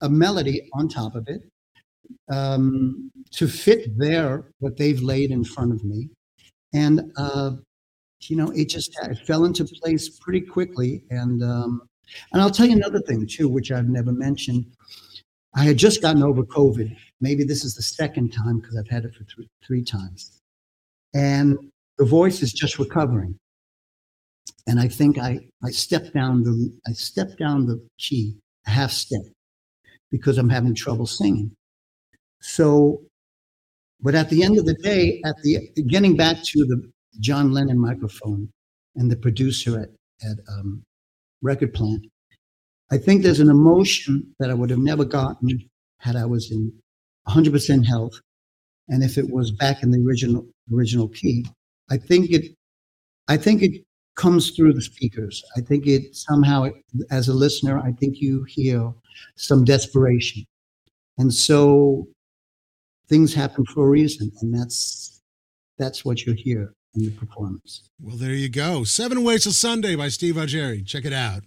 a 0.00 0.08
melody 0.08 0.68
on 0.72 0.88
top 0.88 1.14
of 1.14 1.28
it 1.28 1.42
um, 2.32 3.08
to 3.30 3.46
fit 3.46 3.96
their 3.96 4.50
what 4.58 4.76
they've 4.76 5.02
laid 5.02 5.30
in 5.30 5.44
front 5.44 5.72
of 5.72 5.84
me, 5.84 6.08
and 6.72 7.12
uh, 7.16 7.52
you 8.30 8.36
know, 8.36 8.50
it 8.50 8.68
just 8.68 8.96
it 9.02 9.18
fell 9.26 9.44
into 9.44 9.64
place 9.64 10.08
pretty 10.08 10.40
quickly. 10.40 11.02
And 11.10 11.42
um, 11.42 11.82
and 12.32 12.42
I'll 12.42 12.50
tell 12.50 12.66
you 12.66 12.76
another 12.76 13.00
thing 13.00 13.26
too, 13.26 13.48
which 13.48 13.70
I've 13.70 13.88
never 13.88 14.12
mentioned. 14.12 14.66
I 15.56 15.64
had 15.64 15.76
just 15.76 16.02
gotten 16.02 16.22
over 16.22 16.42
COVID. 16.42 16.96
Maybe 17.20 17.44
this 17.44 17.64
is 17.64 17.74
the 17.74 17.82
second 17.82 18.32
time 18.32 18.58
because 18.58 18.76
I've 18.76 18.88
had 18.88 19.04
it 19.04 19.14
for 19.14 19.24
three, 19.24 19.48
three 19.64 19.84
times, 19.84 20.40
and 21.14 21.56
the 21.98 22.04
voice 22.04 22.42
is 22.42 22.52
just 22.52 22.78
recovering. 22.78 23.38
And 24.66 24.80
I 24.80 24.88
think 24.88 25.18
I 25.18 25.40
I 25.62 25.70
stepped 25.70 26.14
down 26.14 26.42
the 26.42 26.72
I 26.88 26.92
stepped 26.92 27.38
down 27.38 27.66
the 27.66 27.86
key 27.98 28.36
a 28.66 28.70
half 28.70 28.90
step 28.90 29.22
because 30.10 30.38
I'm 30.38 30.48
having 30.48 30.74
trouble 30.74 31.06
singing. 31.06 31.50
So, 32.40 33.02
but 34.00 34.14
at 34.14 34.30
the 34.30 34.42
end 34.42 34.58
of 34.58 34.66
the 34.66 34.74
day, 34.74 35.20
at 35.24 35.36
the 35.42 35.70
getting 35.86 36.16
back 36.16 36.42
to 36.42 36.64
the 36.66 36.90
John 37.20 37.52
Lennon 37.52 37.78
microphone 37.78 38.50
and 38.96 39.10
the 39.10 39.16
producer 39.16 39.80
at 39.80 39.90
at 40.22 40.38
um, 40.48 40.82
Record 41.42 41.74
Plant, 41.74 42.06
I 42.90 42.98
think 42.98 43.22
there's 43.22 43.40
an 43.40 43.50
emotion 43.50 44.34
that 44.38 44.50
I 44.50 44.54
would 44.54 44.70
have 44.70 44.78
never 44.78 45.04
gotten 45.04 45.68
had 45.98 46.16
I 46.16 46.26
was 46.26 46.50
in 46.50 46.72
100% 47.28 47.86
health, 47.86 48.20
and 48.88 49.02
if 49.02 49.16
it 49.16 49.30
was 49.30 49.50
back 49.50 49.82
in 49.82 49.90
the 49.90 50.04
original 50.06 50.46
original 50.72 51.08
key. 51.08 51.46
I 51.90 51.96
think 51.96 52.30
it, 52.30 52.54
I 53.28 53.36
think 53.36 53.62
it 53.62 53.84
comes 54.16 54.50
through 54.50 54.74
the 54.74 54.82
speakers. 54.82 55.42
I 55.56 55.60
think 55.60 55.86
it 55.86 56.14
somehow, 56.14 56.68
as 57.10 57.28
a 57.28 57.34
listener, 57.34 57.78
I 57.78 57.92
think 57.92 58.20
you 58.20 58.44
hear 58.44 58.92
some 59.36 59.64
desperation, 59.64 60.44
and 61.18 61.32
so 61.32 62.06
things 63.08 63.34
happen 63.34 63.64
for 63.66 63.86
a 63.86 63.90
reason, 63.90 64.30
and 64.40 64.54
that's 64.54 65.22
that's 65.78 66.04
what 66.04 66.24
you 66.24 66.34
hear 66.34 66.74
in 66.94 67.04
the 67.04 67.10
performance. 67.10 67.90
Well, 68.00 68.16
there 68.16 68.34
you 68.34 68.48
go. 68.48 68.84
Seven 68.84 69.24
Ways 69.24 69.44
to 69.44 69.52
Sunday 69.52 69.96
by 69.96 70.08
Steve 70.08 70.34
Augeri. 70.34 70.86
Check 70.86 71.04
it 71.04 71.12
out. 71.12 71.42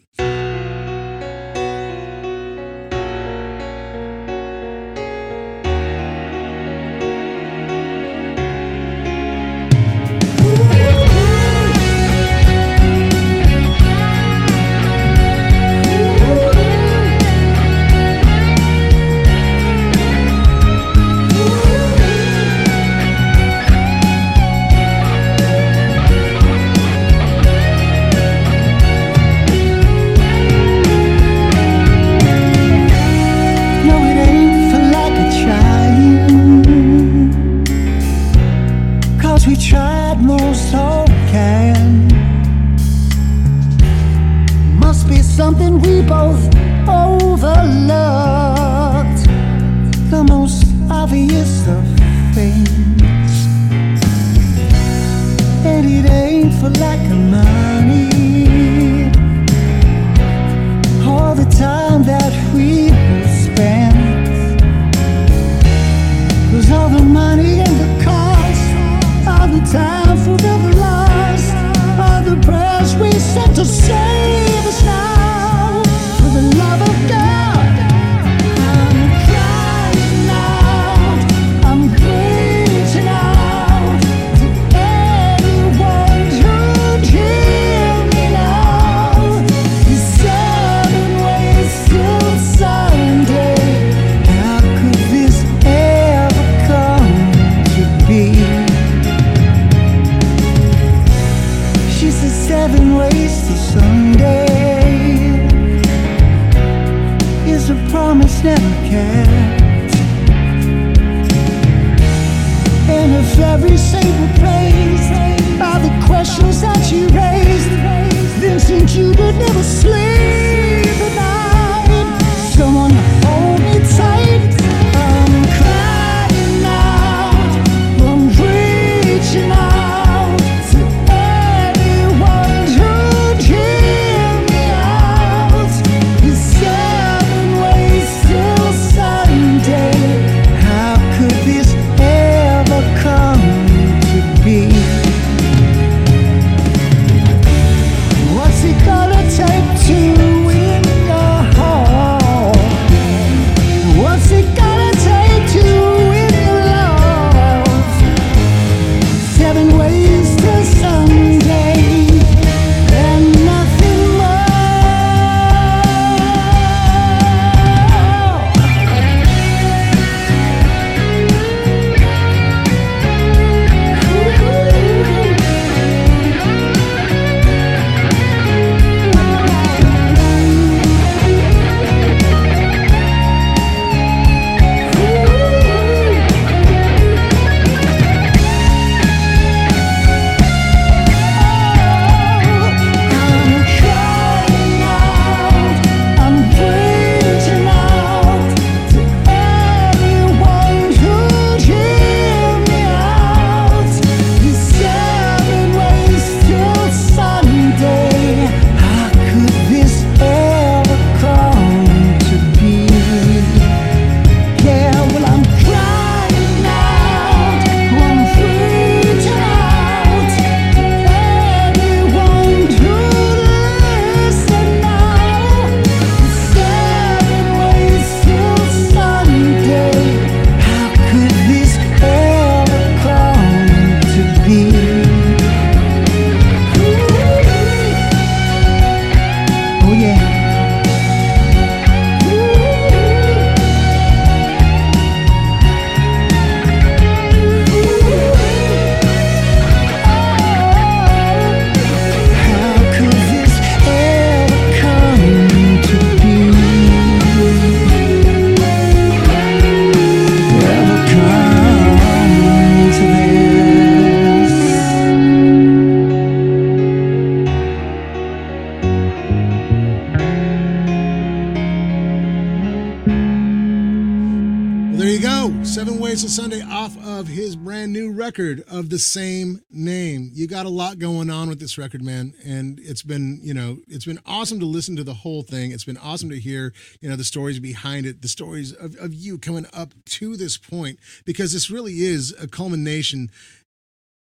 The 278.97 279.03
same 279.03 279.61
name. 279.69 280.31
You 280.33 280.47
got 280.47 280.65
a 280.65 280.69
lot 280.69 280.97
going 280.97 281.29
on 281.29 281.49
with 281.49 281.59
this 281.59 281.77
record, 281.77 282.01
man. 282.01 282.33
And 282.43 282.79
it's 282.79 283.03
been, 283.03 283.39
you 283.43 283.53
know, 283.53 283.77
it's 283.87 284.05
been 284.05 284.17
awesome 284.25 284.59
to 284.59 284.65
listen 284.65 284.95
to 284.95 285.03
the 285.03 285.13
whole 285.13 285.43
thing. 285.43 285.69
It's 285.69 285.83
been 285.83 285.99
awesome 285.99 286.31
to 286.31 286.39
hear, 286.39 286.73
you 286.99 287.07
know, 287.07 287.15
the 287.15 287.23
stories 287.23 287.59
behind 287.59 288.07
it, 288.07 288.23
the 288.23 288.27
stories 288.27 288.73
of, 288.73 288.95
of 288.95 289.13
you 289.13 289.37
coming 289.37 289.67
up 289.71 289.93
to 290.05 290.35
this 290.35 290.57
point, 290.57 290.97
because 291.25 291.53
this 291.53 291.69
really 291.69 291.99
is 291.99 292.35
a 292.41 292.47
culmination 292.47 293.29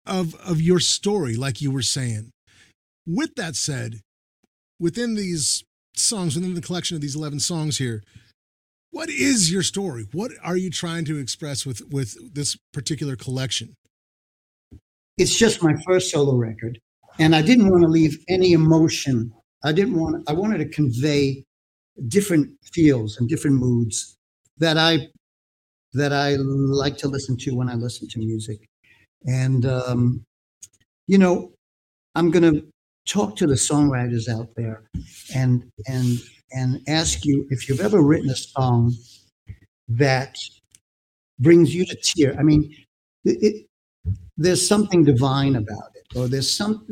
of 0.04 0.34
of 0.34 0.60
your 0.60 0.78
story, 0.78 1.36
like 1.36 1.62
you 1.62 1.70
were 1.70 1.80
saying. 1.80 2.32
With 3.06 3.34
that 3.36 3.56
said, 3.56 4.00
within 4.78 5.14
these 5.14 5.64
songs, 5.94 6.36
within 6.36 6.52
the 6.52 6.60
collection 6.60 6.96
of 6.96 7.00
these 7.00 7.16
11 7.16 7.40
songs 7.40 7.78
here, 7.78 8.02
what 8.90 9.08
is 9.08 9.50
your 9.50 9.62
story? 9.62 10.06
What 10.12 10.32
are 10.44 10.58
you 10.58 10.68
trying 10.68 11.06
to 11.06 11.16
express 11.16 11.64
with 11.64 11.80
with 11.90 12.34
this 12.34 12.58
particular 12.74 13.16
collection? 13.16 13.74
It's 15.18 15.34
just 15.36 15.62
my 15.62 15.74
first 15.86 16.10
solo 16.10 16.34
record 16.34 16.78
and 17.18 17.34
i 17.34 17.42
didn't 17.42 17.70
want 17.70 17.82
to 17.82 17.88
leave 17.88 18.18
any 18.28 18.52
emotion. 18.52 19.32
I 19.64 19.72
didn't 19.72 19.98
want 19.98 20.28
i 20.28 20.32
wanted 20.32 20.58
to 20.58 20.68
convey 20.68 21.44
different 22.08 22.50
feels 22.72 23.18
and 23.18 23.28
different 23.28 23.56
moods 23.56 24.16
that 24.58 24.76
i 24.76 25.08
that 25.94 26.12
i 26.12 26.36
like 26.36 26.96
to 26.98 27.08
listen 27.08 27.36
to 27.38 27.52
when 27.52 27.68
i 27.68 27.74
listen 27.74 28.08
to 28.08 28.18
music. 28.18 28.68
And 29.26 29.66
um 29.66 30.24
you 31.06 31.18
know 31.18 31.52
i'm 32.14 32.30
going 32.30 32.54
to 32.54 32.66
talk 33.06 33.36
to 33.36 33.46
the 33.46 33.54
songwriters 33.54 34.28
out 34.28 34.48
there 34.56 34.82
and 35.34 35.64
and 35.86 36.18
and 36.52 36.80
ask 36.88 37.24
you 37.24 37.46
if 37.50 37.68
you've 37.68 37.80
ever 37.80 38.02
written 38.02 38.30
a 38.30 38.36
song 38.36 38.94
that 39.88 40.36
brings 41.38 41.74
you 41.74 41.84
to 41.86 41.96
tear 42.02 42.36
i 42.38 42.42
mean 42.42 42.74
it, 43.24 43.66
there's 44.36 44.66
something 44.66 45.04
divine 45.04 45.56
about 45.56 45.92
it, 45.94 46.16
or 46.16 46.28
there's 46.28 46.54
some 46.54 46.86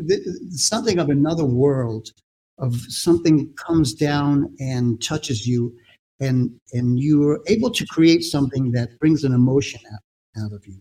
something 0.51 0.99
of 0.99 1.11
another 1.11 1.45
world, 1.45 2.11
of 2.59 2.75
something 2.89 3.53
comes 3.55 3.95
down 3.95 4.55
and 4.61 5.03
touches 5.03 5.47
you, 5.47 5.75
and 6.21 6.51
and 6.73 6.99
you're 6.99 7.41
able 7.47 7.71
to 7.71 7.87
create 7.87 8.23
something 8.23 8.73
that 8.73 8.99
brings 8.99 9.25
an 9.25 9.35
emotion 9.35 9.81
out, 9.93 10.45
out 10.45 10.53
of 10.53 10.67
you. 10.67 10.79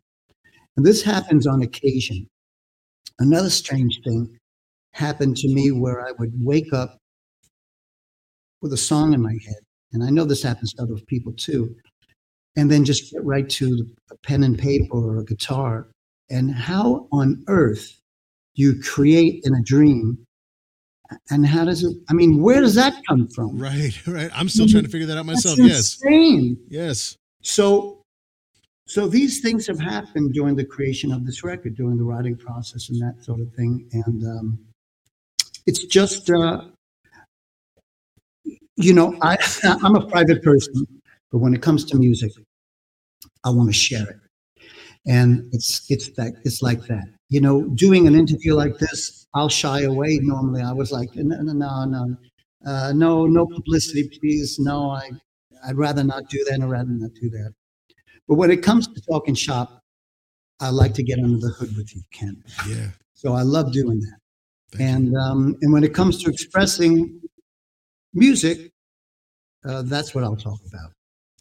And 0.78 0.86
this 0.86 1.04
happens 1.04 1.46
on 1.46 1.62
occasion. 1.62 2.28
Another 3.20 3.50
strange 3.50 4.02
thing 4.04 4.40
happened 4.94 5.38
to 5.38 5.54
me 5.54 5.72
where 5.72 6.06
I 6.06 6.12
would 6.18 6.34
wake 6.40 6.72
up 6.74 6.98
with 8.62 8.74
a 8.74 8.78
song 8.78 9.14
in 9.14 9.22
my 9.22 9.34
head, 9.34 9.60
and 9.92 10.04
I 10.04 10.10
know 10.10 10.24
this 10.24 10.44
happens 10.44 10.74
to 10.74 10.84
other 10.84 10.96
people 11.08 11.34
too, 11.34 11.76
and 12.56 12.72
then 12.72 12.86
just 12.86 13.12
get 13.12 13.24
right 13.26 13.50
to 13.50 13.86
a 14.12 14.16
pen 14.20 14.44
and 14.44 14.58
paper 14.58 14.96
or 14.96 15.20
a 15.20 15.26
guitar 15.26 15.88
and 16.30 16.52
how 16.54 17.08
on 17.12 17.44
earth 17.48 18.00
do 18.56 18.64
you 18.64 18.82
create 18.82 19.42
in 19.46 19.54
a 19.56 19.62
dream 19.64 20.18
and 21.30 21.46
how 21.46 21.64
does 21.66 21.84
it 21.84 21.96
i 22.10 22.14
mean 22.14 22.42
where 22.42 22.62
does 22.62 22.76
that 22.76 22.94
come 23.08 23.28
from 23.28 23.58
Right, 23.70 23.96
right. 24.08 24.32
I'm 24.34 24.50
still 24.50 24.68
trying 24.68 24.84
to 24.84 24.90
figure 24.90 25.08
that 25.08 25.18
out 25.18 25.26
myself. 25.26 25.58
That's 25.58 25.70
Yes, 25.70 25.98
insane. 26.04 26.58
yes. 26.70 27.16
so 27.42 28.00
so 28.88 29.08
these 29.08 29.40
things 29.42 29.66
have 29.68 29.80
happened 29.80 30.34
during 30.34 30.56
the 30.56 30.66
creation 30.66 31.12
of 31.12 31.26
this 31.26 31.44
record 31.44 31.76
during 31.76 31.98
the 31.98 32.04
writing 32.04 32.36
process 32.36 32.90
and 32.90 33.00
that 33.02 33.24
sort 33.24 33.40
of 33.42 33.52
thing 33.54 33.88
and 33.94 34.24
um, 34.26 34.60
it's 35.66 35.86
just 35.86 36.30
uh, 36.32 36.62
you 38.76 38.94
know 38.94 39.16
i 39.22 39.38
i'm 39.84 39.96
a 39.96 40.06
private 40.08 40.42
person 40.44 40.74
but 41.32 41.40
when 41.40 41.54
it 41.54 41.62
comes 41.62 41.86
to 41.86 41.98
music 41.98 42.32
i 43.46 43.50
want 43.50 43.70
to 43.70 43.74
share 43.74 44.08
it 44.10 44.18
and 45.08 45.50
it's 45.52 45.86
it's 45.90 46.10
that 46.12 46.34
it's 46.44 46.62
like 46.62 46.82
that 46.88 47.06
you 47.30 47.42
know 47.42 47.64
doing 47.76 48.08
an 48.08 48.16
interview 48.16 48.54
like 48.54 48.78
this 48.78 49.28
i'll 49.36 49.50
shy 49.50 49.82
away 49.82 50.20
normally 50.22 50.62
i 50.62 50.72
was 50.72 50.92
like 50.92 51.10
no 51.16 51.36
no 51.42 51.54
no 51.54 51.86
no 51.86 52.18
uh, 52.66 52.94
no 52.94 53.26
no 53.26 53.46
publicity 53.46 54.10
please 54.20 54.58
no 54.60 54.92
i 54.92 55.10
I'd 55.66 55.78
rather 55.78 56.04
not 56.04 56.30
do 56.30 56.44
that. 56.50 56.62
I'd 56.62 56.70
rather 56.70 56.92
not 56.92 57.12
do 57.20 57.30
that. 57.30 57.54
But 58.28 58.36
when 58.36 58.52
it 58.52 58.64
comes 58.64 58.88
to 58.88 59.02
talking 59.02 59.36
shop, 59.36 59.82
I 60.60 60.70
like 60.70 60.94
to 60.96 61.04
get 61.04 61.20
under 61.20 61.38
the 61.38 61.54
hood 61.54 61.76
with 61.76 61.96
you, 61.96 62.02
Ken. 62.12 62.42
Yeah. 62.68 62.88
So 63.14 63.34
I 63.34 63.42
love 63.42 63.72
doing 63.72 64.00
that. 64.00 64.18
Thank. 64.72 64.90
And 64.90 65.18
um, 65.18 65.56
and 65.62 65.74
when 65.74 65.84
it 65.84 65.94
comes 65.94 66.22
to 66.24 66.30
expressing 66.30 67.22
music, 68.14 68.72
uh, 69.66 69.82
that's 69.84 70.14
what 70.16 70.24
I'll 70.24 70.36
talk 70.36 70.60
about. 70.68 70.92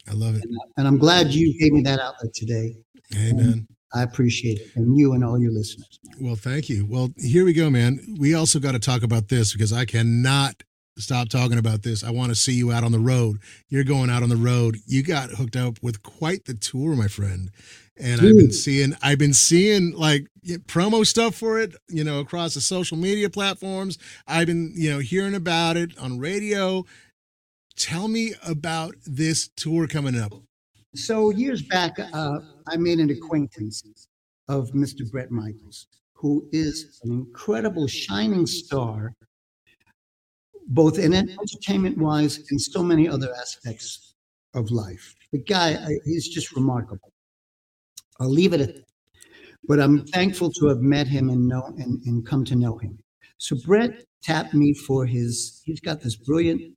I 0.08 0.14
love 0.14 0.36
it. 0.36 0.44
And, 0.44 0.56
and 0.76 0.88
I'm 0.88 0.98
glad 0.98 1.32
you 1.32 1.58
gave 1.58 1.72
me 1.72 1.82
that 1.82 2.00
outlet 2.00 2.34
today. 2.34 2.76
Man. 3.14 3.66
I 3.94 4.02
appreciate 4.02 4.58
it, 4.58 4.74
and 4.74 4.96
you 4.96 5.12
and 5.12 5.22
all 5.22 5.38
your 5.38 5.52
listeners. 5.52 5.98
Well, 6.18 6.34
thank 6.34 6.70
you. 6.70 6.86
Well, 6.88 7.10
here 7.18 7.44
we 7.44 7.52
go, 7.52 7.68
man. 7.68 8.00
We 8.18 8.34
also 8.34 8.58
got 8.58 8.72
to 8.72 8.78
talk 8.78 9.02
about 9.02 9.28
this 9.28 9.52
because 9.52 9.72
I 9.72 9.84
cannot 9.84 10.62
stop 10.96 11.28
talking 11.28 11.58
about 11.58 11.82
this. 11.82 12.02
I 12.02 12.10
want 12.10 12.30
to 12.30 12.34
see 12.34 12.52
you 12.52 12.72
out 12.72 12.84
on 12.84 12.92
the 12.92 12.98
road. 12.98 13.38
You're 13.68 13.84
going 13.84 14.10
out 14.10 14.22
on 14.22 14.28
the 14.28 14.36
road. 14.36 14.78
You 14.86 15.02
got 15.02 15.30
hooked 15.30 15.56
up 15.56 15.78
with 15.82 16.02
quite 16.02 16.44
the 16.44 16.54
tour, 16.54 16.96
my 16.96 17.08
friend. 17.08 17.50
And 17.98 18.20
I've 18.22 18.36
been 18.36 18.52
seeing 18.52 18.96
I've 19.02 19.18
been 19.18 19.34
seeing 19.34 19.92
like 19.92 20.26
promo 20.66 21.06
stuff 21.06 21.34
for 21.34 21.60
it, 21.60 21.74
you 21.88 22.02
know, 22.02 22.20
across 22.20 22.54
the 22.54 22.60
social 22.60 22.96
media 22.96 23.28
platforms. 23.28 23.98
I've 24.26 24.46
been, 24.46 24.72
you 24.74 24.90
know, 24.90 24.98
hearing 24.98 25.34
about 25.34 25.76
it 25.76 25.96
on 25.98 26.18
radio. 26.18 26.84
Tell 27.76 28.08
me 28.08 28.34
about 28.46 28.94
this 29.06 29.50
tour 29.56 29.86
coming 29.86 30.18
up. 30.18 30.32
So 30.94 31.30
years 31.30 31.62
back, 31.62 31.98
uh, 31.98 32.38
I 32.68 32.76
made 32.76 32.98
an 32.98 33.10
acquaintance 33.10 34.08
of 34.48 34.70
Mr. 34.72 35.04
Bret 35.04 35.30
Michaels, 35.30 35.86
who 36.12 36.48
is 36.52 37.00
an 37.04 37.12
incredible 37.12 37.86
shining 37.86 38.46
star, 38.46 39.14
both 40.68 40.98
in 40.98 41.12
entertainment 41.14 41.98
wise 41.98 42.44
and 42.50 42.60
so 42.60 42.82
many 42.82 43.08
other 43.08 43.34
aspects 43.34 44.14
of 44.54 44.70
life. 44.70 45.14
The 45.32 45.38
guy, 45.38 45.74
I- 45.74 45.98
he's 46.04 46.28
just 46.28 46.54
remarkable. 46.54 47.12
I'll 48.20 48.30
leave 48.30 48.52
it 48.52 48.60
at 48.60 48.74
that. 48.74 48.84
But 49.68 49.80
I'm 49.80 50.04
thankful 50.06 50.50
to 50.52 50.66
have 50.68 50.80
met 50.80 51.06
him 51.08 51.30
and 51.30 51.48
know 51.48 51.64
and, 51.78 52.00
and 52.06 52.26
come 52.26 52.44
to 52.46 52.56
know 52.56 52.78
him. 52.78 52.98
So 53.38 53.56
Bret 53.64 54.04
tapped 54.22 54.54
me 54.54 54.74
for 54.74 55.06
his, 55.06 55.62
he's 55.64 55.80
got 55.80 56.00
this 56.00 56.16
brilliant 56.16 56.76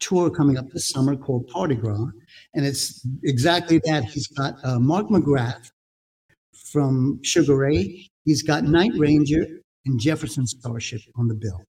tour 0.00 0.30
coming 0.30 0.56
up 0.58 0.70
this 0.70 0.88
summer 0.88 1.16
called 1.16 1.46
Parti-Gras. 1.48 2.10
And 2.54 2.66
it's 2.66 3.06
exactly 3.24 3.80
that. 3.84 4.04
He's 4.04 4.26
got 4.26 4.54
uh, 4.64 4.78
Mark 4.78 5.08
McGrath 5.08 5.70
from 6.72 7.20
Sugar 7.22 7.56
Ray. 7.56 8.10
He's 8.24 8.42
got 8.42 8.64
Night 8.64 8.92
Ranger 8.96 9.46
and 9.86 10.00
Jefferson 10.00 10.46
Starship 10.46 11.00
on 11.16 11.28
the 11.28 11.34
bill. 11.34 11.62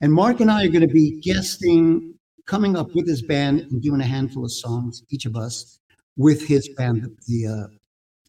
And 0.00 0.12
Mark 0.12 0.40
and 0.40 0.50
I 0.50 0.64
are 0.64 0.68
going 0.68 0.86
to 0.86 0.92
be 0.92 1.20
guesting, 1.20 2.14
coming 2.46 2.76
up 2.76 2.94
with 2.94 3.06
his 3.06 3.22
band 3.22 3.60
and 3.60 3.80
doing 3.80 4.00
a 4.00 4.04
handful 4.06 4.44
of 4.44 4.52
songs, 4.52 5.02
each 5.10 5.24
of 5.24 5.36
us, 5.36 5.78
with 6.16 6.46
his 6.46 6.68
band, 6.76 7.08
the 7.26 7.46
uh, 7.46 7.66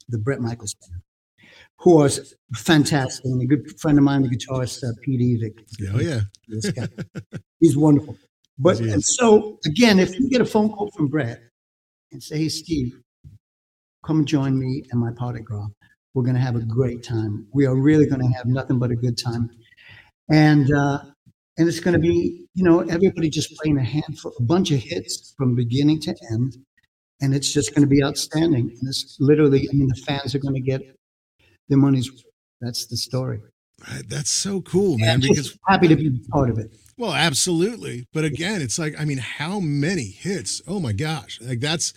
the 0.10 0.18
Bret 0.18 0.40
Michaels 0.40 0.76
band, 0.76 1.02
who 1.80 2.02
are 2.02 2.10
fantastic. 2.54 3.26
And 3.26 3.42
a 3.42 3.46
good 3.46 3.80
friend 3.80 3.98
of 3.98 4.04
mine, 4.04 4.22
the 4.22 4.30
guitarist 4.30 4.84
uh, 4.84 4.94
Pete 5.02 5.22
Evick. 5.22 5.66
Oh 5.94 6.00
yeah. 6.00 6.22
This 6.48 6.72
guy. 6.72 6.88
He's 7.60 7.76
wonderful. 7.76 8.18
But 8.58 8.80
and 8.80 9.04
so 9.04 9.60
again, 9.66 10.00
if 10.00 10.18
you 10.18 10.30
get 10.30 10.42
a 10.42 10.46
phone 10.46 10.70
call 10.70 10.90
from 10.96 11.08
Bret 11.08 11.42
and 12.12 12.24
say, 12.24 12.38
"Hey, 12.38 12.50
Steve, 12.50 12.94
come 14.06 14.26
join 14.26 14.58
me 14.58 14.84
and 14.92 15.02
my 15.02 15.12
Parti-Gras. 15.12 15.68
We're 16.14 16.24
going 16.24 16.36
to 16.36 16.42
have 16.42 16.56
a 16.56 16.62
great 16.62 17.04
time. 17.04 17.48
We 17.54 17.66
are 17.66 17.76
really 17.76 18.06
going 18.06 18.22
to 18.22 18.38
have 18.38 18.46
nothing 18.46 18.80
but 18.80 18.92
a 18.92 18.96
good 18.96 19.18
time." 19.18 19.50
And 20.30 20.72
uh, 20.74 21.00
and 21.58 21.68
it's 21.68 21.80
going 21.80 21.94
to 21.94 22.00
be, 22.00 22.48
you 22.54 22.64
know, 22.64 22.82
everybody 22.82 23.30
just 23.30 23.56
playing 23.58 23.78
a 23.78 23.84
handful, 23.84 24.34
a 24.40 24.44
bunch 24.44 24.72
of 24.72 24.80
hits 24.80 25.34
from 25.38 25.56
beginning 25.56 26.00
to 26.02 26.16
end, 26.32 26.58
and 27.22 27.34
it's 27.36 27.52
just 27.52 27.74
going 27.74 27.82
to 27.82 27.88
be 27.88 28.04
outstanding. 28.04 28.70
And 28.70 28.88
it's 28.88 29.18
literally, 29.20 29.68
I 29.70 29.74
mean, 29.74 29.88
the 29.88 30.02
fans 30.06 30.34
are 30.36 30.40
going 30.40 30.56
to 30.56 30.62
get 30.62 30.82
their 31.70 31.78
money's. 31.78 32.10
That's 32.62 32.86
the 32.88 32.98
story. 32.98 33.42
That's 34.08 34.32
so 34.32 34.62
cool, 34.62 34.98
man. 34.98 35.16
I'm 35.16 35.20
Because 35.20 35.38
just 35.38 35.60
happy 35.68 35.88
to 35.90 35.96
be 35.96 36.22
part 36.32 36.50
of 36.50 36.58
it. 36.58 36.72
Well, 36.98 37.14
absolutely. 37.14 38.06
But 38.14 38.24
again, 38.24 38.62
it's 38.62 38.80
like, 38.80 38.96
I 39.00 39.06
mean, 39.06 39.18
how 39.18 39.60
many 39.60 40.06
hits? 40.06 40.62
Oh 40.68 40.80
my 40.80 40.94
gosh. 40.94 41.40
Like 41.42 41.60
that's 41.60 41.94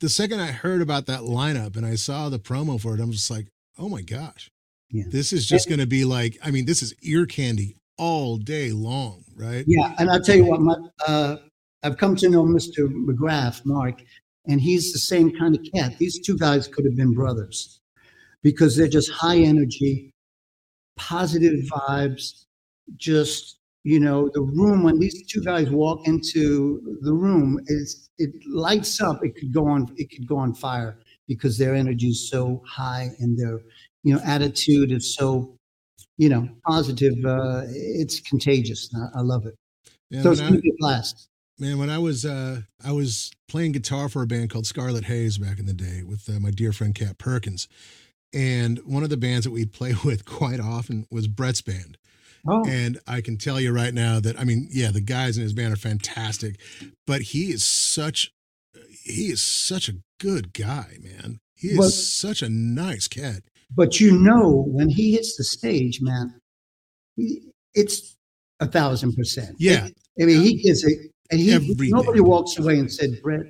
the 0.00 0.08
second 0.08 0.40
I 0.40 0.48
heard 0.48 0.82
about 0.82 1.06
that 1.06 1.20
lineup 1.20 1.76
and 1.76 1.84
I 1.84 1.94
saw 1.96 2.28
the 2.28 2.38
promo 2.38 2.80
for 2.80 2.94
it, 2.94 3.00
I'm 3.00 3.12
just 3.12 3.30
like, 3.30 3.46
oh 3.78 3.88
my 3.88 4.02
gosh. 4.02 4.50
Yeah. 4.90 5.04
This 5.08 5.32
is 5.32 5.46
just 5.46 5.68
going 5.68 5.80
to 5.80 5.86
be 5.86 6.04
like, 6.04 6.36
I 6.44 6.50
mean, 6.50 6.66
this 6.66 6.82
is 6.82 6.94
ear 7.02 7.26
candy 7.26 7.76
all 7.96 8.36
day 8.38 8.72
long, 8.72 9.24
right? 9.36 9.64
Yeah, 9.66 9.94
and 9.98 10.10
I'll 10.10 10.20
tell 10.20 10.36
you 10.36 10.46
what, 10.46 10.60
my, 10.60 10.74
uh, 11.06 11.36
I've 11.82 11.96
come 11.96 12.16
to 12.16 12.28
know 12.28 12.44
Mr. 12.44 12.88
McGrath, 12.88 13.64
Mark, 13.64 14.02
and 14.48 14.60
he's 14.60 14.92
the 14.92 14.98
same 14.98 15.36
kind 15.36 15.54
of 15.54 15.64
cat. 15.72 15.96
These 15.98 16.20
two 16.20 16.36
guys 16.36 16.66
could 16.66 16.84
have 16.84 16.96
been 16.96 17.14
brothers 17.14 17.80
because 18.42 18.76
they're 18.76 18.88
just 18.88 19.10
high 19.10 19.38
energy, 19.38 20.12
positive 20.96 21.60
vibes. 21.66 22.46
Just 22.96 23.59
you 23.82 23.98
know, 23.98 24.30
the 24.34 24.42
room 24.42 24.82
when 24.82 24.98
these 24.98 25.26
two 25.26 25.42
guys 25.42 25.70
walk 25.70 26.06
into 26.06 26.98
the 27.00 27.12
room, 27.12 27.58
is 27.66 28.10
it 28.18 28.30
lights 28.46 29.00
up. 29.00 29.24
It 29.24 29.34
could 29.36 29.52
go 29.52 29.66
on. 29.66 29.92
It 29.96 30.10
could 30.10 30.26
go 30.26 30.36
on 30.36 30.54
fire 30.54 30.98
because 31.26 31.56
their 31.56 31.74
energy 31.74 32.08
is 32.08 32.28
so 32.28 32.62
high 32.66 33.10
and 33.20 33.38
their 33.38 33.60
you 34.02 34.14
know 34.14 34.20
attitude 34.24 34.92
is 34.92 35.14
so 35.14 35.56
you 36.18 36.28
know 36.28 36.48
positive. 36.66 37.14
Uh, 37.24 37.62
it's 37.68 38.20
contagious. 38.20 38.90
I, 38.94 39.20
I 39.20 39.22
love 39.22 39.46
it. 39.46 39.54
Yeah, 40.10 40.22
So 40.22 40.32
it's 40.32 40.40
gonna 40.40 40.60
be 40.60 40.70
a 40.70 40.76
blast. 40.78 41.28
Man, 41.58 41.78
when 41.78 41.90
I 41.90 41.98
was 41.98 42.24
uh, 42.24 42.62
I 42.84 42.92
was 42.92 43.30
playing 43.48 43.72
guitar 43.72 44.08
for 44.08 44.22
a 44.22 44.26
band 44.26 44.50
called 44.50 44.66
Scarlet 44.66 45.04
Haze 45.04 45.38
back 45.38 45.58
in 45.58 45.66
the 45.66 45.74
day 45.74 46.02
with 46.02 46.28
uh, 46.28 46.38
my 46.38 46.50
dear 46.50 46.72
friend 46.72 46.94
Kat 46.94 47.16
Perkins, 47.16 47.66
and 48.32 48.78
one 48.80 49.02
of 49.02 49.10
the 49.10 49.16
bands 49.16 49.44
that 49.44 49.52
we'd 49.52 49.72
play 49.72 49.94
with 50.04 50.26
quite 50.26 50.60
often 50.60 51.06
was 51.10 51.28
Bret's 51.28 51.62
band. 51.62 51.96
Oh, 52.48 52.64
And 52.66 52.98
I 53.06 53.20
can 53.20 53.36
tell 53.36 53.60
you 53.60 53.72
right 53.72 53.92
now 53.92 54.18
that 54.20 54.38
I 54.40 54.44
mean, 54.44 54.68
yeah, 54.70 54.90
the 54.90 55.00
guys 55.00 55.36
in 55.36 55.42
his 55.42 55.52
band 55.52 55.72
are 55.72 55.76
fantastic, 55.76 56.58
but 57.06 57.20
he 57.22 57.50
is 57.52 57.62
such 57.64 58.30
he 59.02 59.26
is 59.30 59.42
such 59.42 59.88
a 59.88 59.94
good 60.18 60.52
guy, 60.52 60.96
man. 61.02 61.40
He 61.54 61.68
is 61.68 61.78
Well- 61.78 61.90
such 61.90 62.42
a 62.42 62.48
nice 62.48 63.08
cat. 63.08 63.42
but 63.74 64.00
you 64.00 64.18
know, 64.18 64.64
when 64.68 64.88
he 64.88 65.12
hits 65.12 65.36
the 65.36 65.44
stage, 65.44 66.00
man, 66.00 66.40
he, 67.16 67.42
it's 67.74 68.16
a 68.60 68.66
thousand 68.66 69.14
percent. 69.14 69.56
Yeah. 69.58 69.88
I 70.20 70.24
mean, 70.24 70.42
he 70.42 70.62
gives 70.62 70.84
it, 70.84 70.98
and 71.30 71.40
he 71.40 71.52
Everything. 71.52 71.90
nobody 71.90 72.20
walks 72.20 72.58
away 72.58 72.78
and 72.78 72.90
said, 72.92 73.10
Bret, 73.22 73.46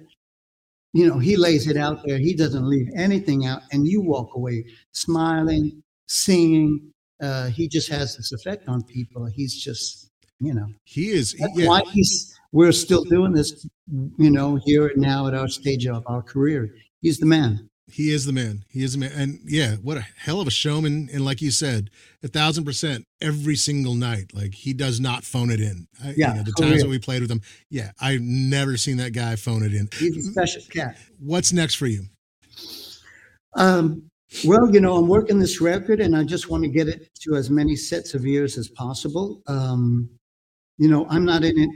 you 0.92 1.06
know, 1.08 1.18
he 1.18 1.36
lays 1.36 1.66
it 1.66 1.76
out 1.76 2.04
there. 2.06 2.18
He 2.18 2.34
doesn't 2.34 2.68
leave 2.68 2.88
anything 2.96 3.46
out, 3.46 3.62
and 3.72 3.86
you 3.88 4.00
walk 4.02 4.34
away 4.34 4.64
smiling, 4.92 5.82
singing. 6.06 6.92
Uh, 7.20 7.48
he 7.48 7.68
just 7.68 7.88
has 7.90 8.16
this 8.16 8.32
effect 8.32 8.68
on 8.68 8.82
people. 8.82 9.26
He's 9.26 9.54
just, 9.62 10.10
you 10.40 10.54
know, 10.54 10.66
He 10.84 11.10
is 11.10 11.34
that's 11.38 11.56
yeah, 11.58 11.66
why 11.66 11.82
he's. 11.92 12.36
We're 12.52 12.72
still 12.72 13.04
doing 13.04 13.32
this, 13.32 13.66
you 14.18 14.30
know, 14.30 14.58
here 14.64 14.88
and 14.88 15.00
now 15.00 15.28
at 15.28 15.34
our 15.34 15.46
stage 15.48 15.86
of 15.86 16.02
our 16.06 16.20
career. 16.22 16.74
He's 17.00 17.18
the 17.18 17.26
man. 17.26 17.68
he 17.86 18.12
is 18.12 18.24
the 18.24 18.32
man. 18.32 18.64
He 18.68 18.82
is 18.82 18.92
the 18.94 18.98
man. 18.98 19.12
And 19.14 19.38
yeah, 19.44 19.76
what 19.76 19.96
a 19.98 20.06
hell 20.16 20.40
of 20.40 20.48
a 20.48 20.50
showman. 20.50 21.08
And 21.12 21.24
like 21.24 21.40
you 21.40 21.50
said, 21.52 21.90
a 22.24 22.28
thousand 22.28 22.64
percent 22.64 23.04
every 23.20 23.54
single 23.56 23.94
night. 23.94 24.32
Like 24.34 24.54
he 24.54 24.72
does 24.72 24.98
not 24.98 25.22
phone 25.24 25.50
it 25.50 25.60
in. 25.60 25.86
I, 26.02 26.08
you 26.08 26.14
Yeah, 26.16 26.32
know, 26.32 26.42
the 26.42 26.50
for 26.56 26.62
times 26.62 26.74
real. 26.74 26.84
that 26.84 26.90
we 26.90 26.98
played 26.98 27.22
with 27.22 27.30
him, 27.30 27.42
yeah, 27.68 27.92
I've 28.00 28.20
never 28.20 28.76
seen 28.76 28.96
that 28.96 29.12
guy 29.12 29.36
phone 29.36 29.62
it 29.62 29.72
in. 29.74 29.88
He's 29.96 30.16
a 30.16 30.30
special 30.32 30.62
cat. 30.70 30.96
What's 31.20 31.52
next 31.52 31.76
for 31.76 31.86
you? 31.86 32.06
Um, 33.54 34.09
well, 34.44 34.72
you 34.72 34.80
know, 34.80 34.96
I'm 34.96 35.08
working 35.08 35.38
this 35.38 35.60
record 35.60 36.00
and 36.00 36.16
I 36.16 36.24
just 36.24 36.48
want 36.50 36.62
to 36.64 36.70
get 36.70 36.88
it 36.88 37.10
to 37.22 37.34
as 37.34 37.50
many 37.50 37.76
sets 37.76 38.14
of 38.14 38.24
ears 38.26 38.56
as 38.58 38.68
possible. 38.68 39.42
Um, 39.46 40.08
you 40.78 40.88
know, 40.88 41.06
I'm 41.08 41.24
not 41.24 41.44
in 41.44 41.58
it. 41.58 41.70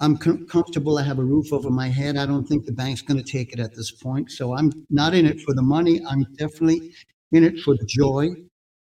I'm 0.00 0.16
com- 0.16 0.46
comfortable. 0.46 0.98
I 0.98 1.02
have 1.02 1.18
a 1.18 1.24
roof 1.24 1.52
over 1.52 1.70
my 1.70 1.88
head. 1.88 2.16
I 2.16 2.26
don't 2.26 2.46
think 2.46 2.64
the 2.64 2.72
bank's 2.72 3.02
going 3.02 3.22
to 3.22 3.32
take 3.32 3.52
it 3.52 3.60
at 3.60 3.74
this 3.74 3.90
point. 3.90 4.30
So 4.30 4.56
I'm 4.56 4.72
not 4.90 5.14
in 5.14 5.26
it 5.26 5.40
for 5.40 5.54
the 5.54 5.62
money. 5.62 6.00
I'm 6.08 6.24
definitely 6.38 6.92
in 7.32 7.44
it 7.44 7.58
for 7.60 7.74
the 7.74 7.86
joy. 7.86 8.30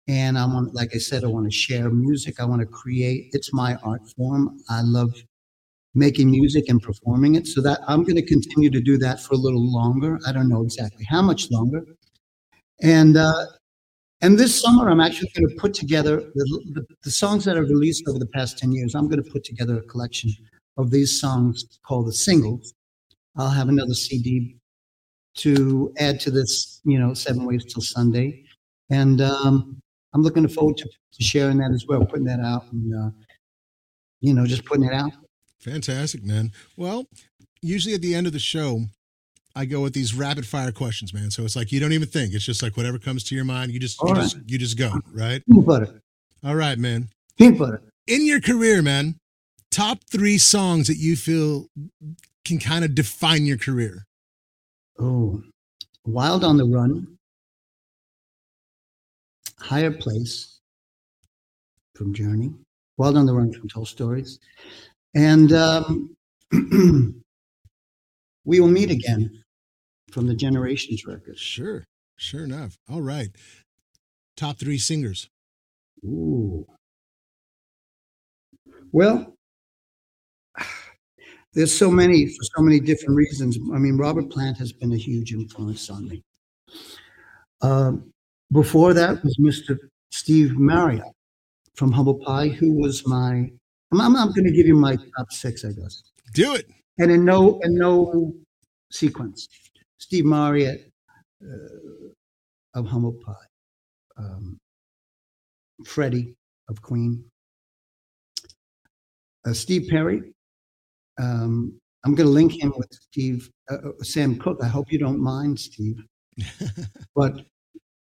And 0.09 0.39
I 0.39 0.47
want, 0.47 0.75
like 0.75 0.95
I 0.95 0.99
said, 0.99 1.25
I 1.25 1.29
want 1.29 1.47
to 1.47 1.57
share 1.57 1.91
music. 1.91 2.41
I 2.41 2.45
want 2.45 2.61
to 2.61 2.67
create. 2.67 3.31
It's 3.33 3.53
my 3.53 3.77
art 3.83 4.03
form. 4.17 4.59
I 4.69 4.83
love 4.83 5.13
making 5.95 6.31
music 6.31 6.69
and 6.69 6.81
performing 6.81 7.35
it. 7.35 7.47
So 7.47 7.61
that 7.63 7.81
I'm 7.89 8.05
going 8.05 8.17
to 8.17 8.27
continue 8.27 8.71
to 8.71 8.81
do 8.81 8.97
that 8.99 9.21
for 9.21 9.35
a 9.35 9.39
little 9.39 9.73
longer. 9.73 10.19
I 10.27 10.33
don't 10.33 10.49
know 10.49 10.63
exactly 10.63 11.05
how 11.09 11.23
much 11.23 11.51
longer. 11.51 11.85
And 12.83 13.16
uh, 13.16 13.47
and 14.22 14.39
this 14.39 14.61
summer, 14.61 14.91
I'm 14.91 15.01
actually 15.01 15.31
going 15.35 15.49
to 15.49 15.55
put 15.57 15.72
together 15.72 16.16
the, 16.35 16.62
the, 16.74 16.87
the 17.05 17.11
songs 17.11 17.45
that 17.47 17.57
I've 17.57 17.68
released 17.68 18.05
over 18.07 18.18
the 18.18 18.26
past 18.26 18.59
10 18.59 18.72
years. 18.72 18.95
I'm 18.95 19.09
going 19.09 19.22
to 19.22 19.31
put 19.31 19.45
together 19.45 19.78
a 19.78 19.83
collection 19.83 20.31
of 20.76 20.91
these 20.91 21.20
songs 21.20 21.64
called 21.87 22.07
the 22.07 22.12
singles. 22.12 22.74
I'll 23.37 23.49
have 23.49 23.68
another 23.68 23.95
CD 23.95 24.57
to 25.37 25.93
add 25.99 26.20
to 26.20 26.31
this, 26.31 26.81
you 26.85 26.99
know, 26.99 27.14
Seven 27.14 27.47
Ways 27.47 27.64
Till 27.64 27.83
Sunday. 27.83 28.45
And 28.91 29.22
um, 29.22 29.81
I'm 30.12 30.22
looking 30.22 30.47
forward 30.49 30.76
to, 30.78 30.85
to 30.85 31.22
sharing 31.22 31.59
that 31.59 31.70
as 31.72 31.87
well, 31.87 32.05
putting 32.05 32.24
that 32.24 32.41
out 32.41 32.70
and, 32.72 32.95
uh, 32.95 33.11
you 34.20 34.35
know, 34.35 34.45
just 34.45 34.66
putting 34.66 34.85
it 34.85 34.93
out. 34.93 35.12
Fantastic, 35.61 36.24
man. 36.24 36.53
Well, 36.76 37.07
usually 37.62 37.95
at 37.95 38.03
the 38.03 38.14
end 38.14 38.26
of 38.26 38.33
the 38.33 38.39
show, 38.39 38.83
I 39.57 39.65
go 39.65 39.81
with 39.81 39.93
these 39.93 40.15
rapid 40.15 40.47
fire 40.47 40.73
questions, 40.73 41.13
man. 41.13 41.31
So 41.31 41.45
it's 41.45 41.57
like 41.57 41.73
you 41.73 41.81
don't 41.81 41.93
even 41.93 42.09
think. 42.09 42.35
It's 42.35 42.45
just 42.45 42.63
like 42.63 42.77
whatever 42.77 42.99
comes 42.99 43.25
to 43.25 43.35
your 43.35 43.45
mind, 43.45 43.73
you 43.73 43.81
just 43.81 44.01
you 44.03 44.09
All 44.09 44.15
just 44.15 44.39
you 44.47 44.59
just 44.59 44.79
go, 44.79 44.93
right? 45.13 45.45
Peanut 45.47 45.67
butter. 45.67 46.03
All 46.45 46.55
right, 46.55 46.79
man. 46.79 47.09
Peanut 47.37 47.59
butter. 47.59 47.83
In 48.07 48.25
your 48.27 48.41
career, 48.41 48.83
man, 48.83 49.17
top 49.71 49.99
three 50.11 50.39
songs 50.39 50.87
that 50.87 50.97
you 50.97 51.17
feel 51.17 51.67
can 52.45 52.59
kind 52.59 52.85
of 52.85 52.95
define 52.95 53.45
your 53.45 53.59
career. 53.59 54.07
Oh, 54.99 55.43
Wild 56.05 56.45
on 56.45 56.57
the 56.57 56.65
Run. 56.65 57.07
Higher 59.59 59.91
Place 59.91 60.61
from 61.95 62.15
Journey. 62.15 62.53
Wild 62.97 63.17
on 63.17 63.27
the 63.27 63.35
Run 63.35 63.53
from 63.53 63.69
Tall 63.69 63.85
Stories. 63.85 64.39
And 65.15 65.53
um, 65.53 66.17
We 68.45 68.61
Will 68.61 68.68
Meet 68.68 68.91
Again 68.91 69.43
from 70.11 70.26
the 70.26 70.34
Generations 70.34 71.05
record. 71.07 71.38
Sure, 71.38 71.84
sure 72.16 72.45
enough. 72.45 72.76
All 72.91 73.03
right. 73.03 73.30
Top 74.36 74.59
three 74.59 74.78
singers. 74.78 75.28
Ooh. 76.05 76.66
Well, 78.93 79.34
there's 81.55 81.76
so 81.76 81.91
many 81.91 82.26
for 82.26 82.43
so 82.57 82.62
many 82.62 82.80
different 82.80 83.16
reasons. 83.16 83.59
I 83.74 83.78
mean, 83.78 83.97
Robert 83.97 84.30
Plant 84.30 84.59
has 84.59 84.72
been 84.72 84.93
a 84.93 84.97
huge 84.97 85.32
influence 85.32 85.91
on 85.91 86.09
me. 86.09 86.22
Um, 87.62 88.11
before 88.53 88.95
that 88.95 89.22
was 89.22 89.36
Mr. 89.38 89.76
Steve 90.11 90.59
Marriott 90.59 91.05
from 91.74 91.93
Humble 91.93 92.18
Pie, 92.24 92.49
who 92.49 92.72
was 92.72 93.07
my. 93.07 93.51
I'm, 93.93 94.01
I'm, 94.01 94.16
I'm 94.16 94.28
going 94.28 94.45
to 94.45 94.53
give 94.53 94.66
you 94.66 94.76
my 94.76 94.97
top 94.97 95.30
six, 95.30 95.64
I 95.64 95.72
guess, 95.72 96.03
Do 96.32 96.55
it. 96.55 96.66
And 96.99 97.11
in 97.11 97.24
no 97.24 97.59
in 97.62 97.74
no 97.74 98.32
sequence. 98.91 99.49
Steve 99.99 100.24
Marriott 100.24 100.93
uh, 101.43 102.09
of 102.74 102.86
Humble 102.86 103.12
Pie, 103.24 103.49
um, 104.18 104.59
Freddie 105.84 106.34
of 106.68 106.80
Queen, 106.82 107.24
uh, 109.47 109.53
Steve 109.53 109.88
Perry. 109.88 110.32
Um, 111.20 111.78
I'm 112.05 112.14
going 112.14 112.26
to 112.26 112.32
link 112.32 112.62
him 112.62 112.72
with 112.76 112.88
Steve 112.93 113.51
uh, 113.70 113.74
uh, 113.74 114.03
Sam 114.03 114.38
Cooke. 114.38 114.61
I 114.62 114.68
hope 114.68 114.91
you 114.91 114.99
don't 114.99 115.20
mind, 115.20 115.59
Steve. 115.59 116.03
But 117.14 117.43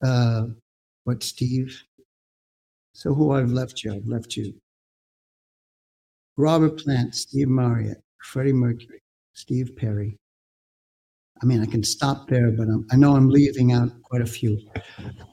uh, 0.02 0.46
but 1.04 1.22
Steve. 1.22 1.82
So 2.94 3.12
who 3.14 3.32
I've 3.32 3.50
left 3.50 3.82
you? 3.82 3.94
I've 3.94 4.06
left 4.06 4.36
you. 4.36 4.54
Robert 6.36 6.78
Plant, 6.78 7.14
Steve 7.14 7.48
Marriott, 7.48 8.02
Freddie 8.22 8.52
Mercury, 8.52 9.02
Steve 9.34 9.76
Perry. 9.76 10.16
I 11.42 11.46
mean, 11.46 11.62
I 11.62 11.66
can 11.66 11.82
stop 11.82 12.28
there, 12.28 12.50
but 12.50 12.64
I'm, 12.68 12.86
I 12.92 12.96
know 12.96 13.16
I'm 13.16 13.30
leaving 13.30 13.72
out 13.72 13.90
quite 14.02 14.20
a 14.20 14.26
few. 14.26 14.58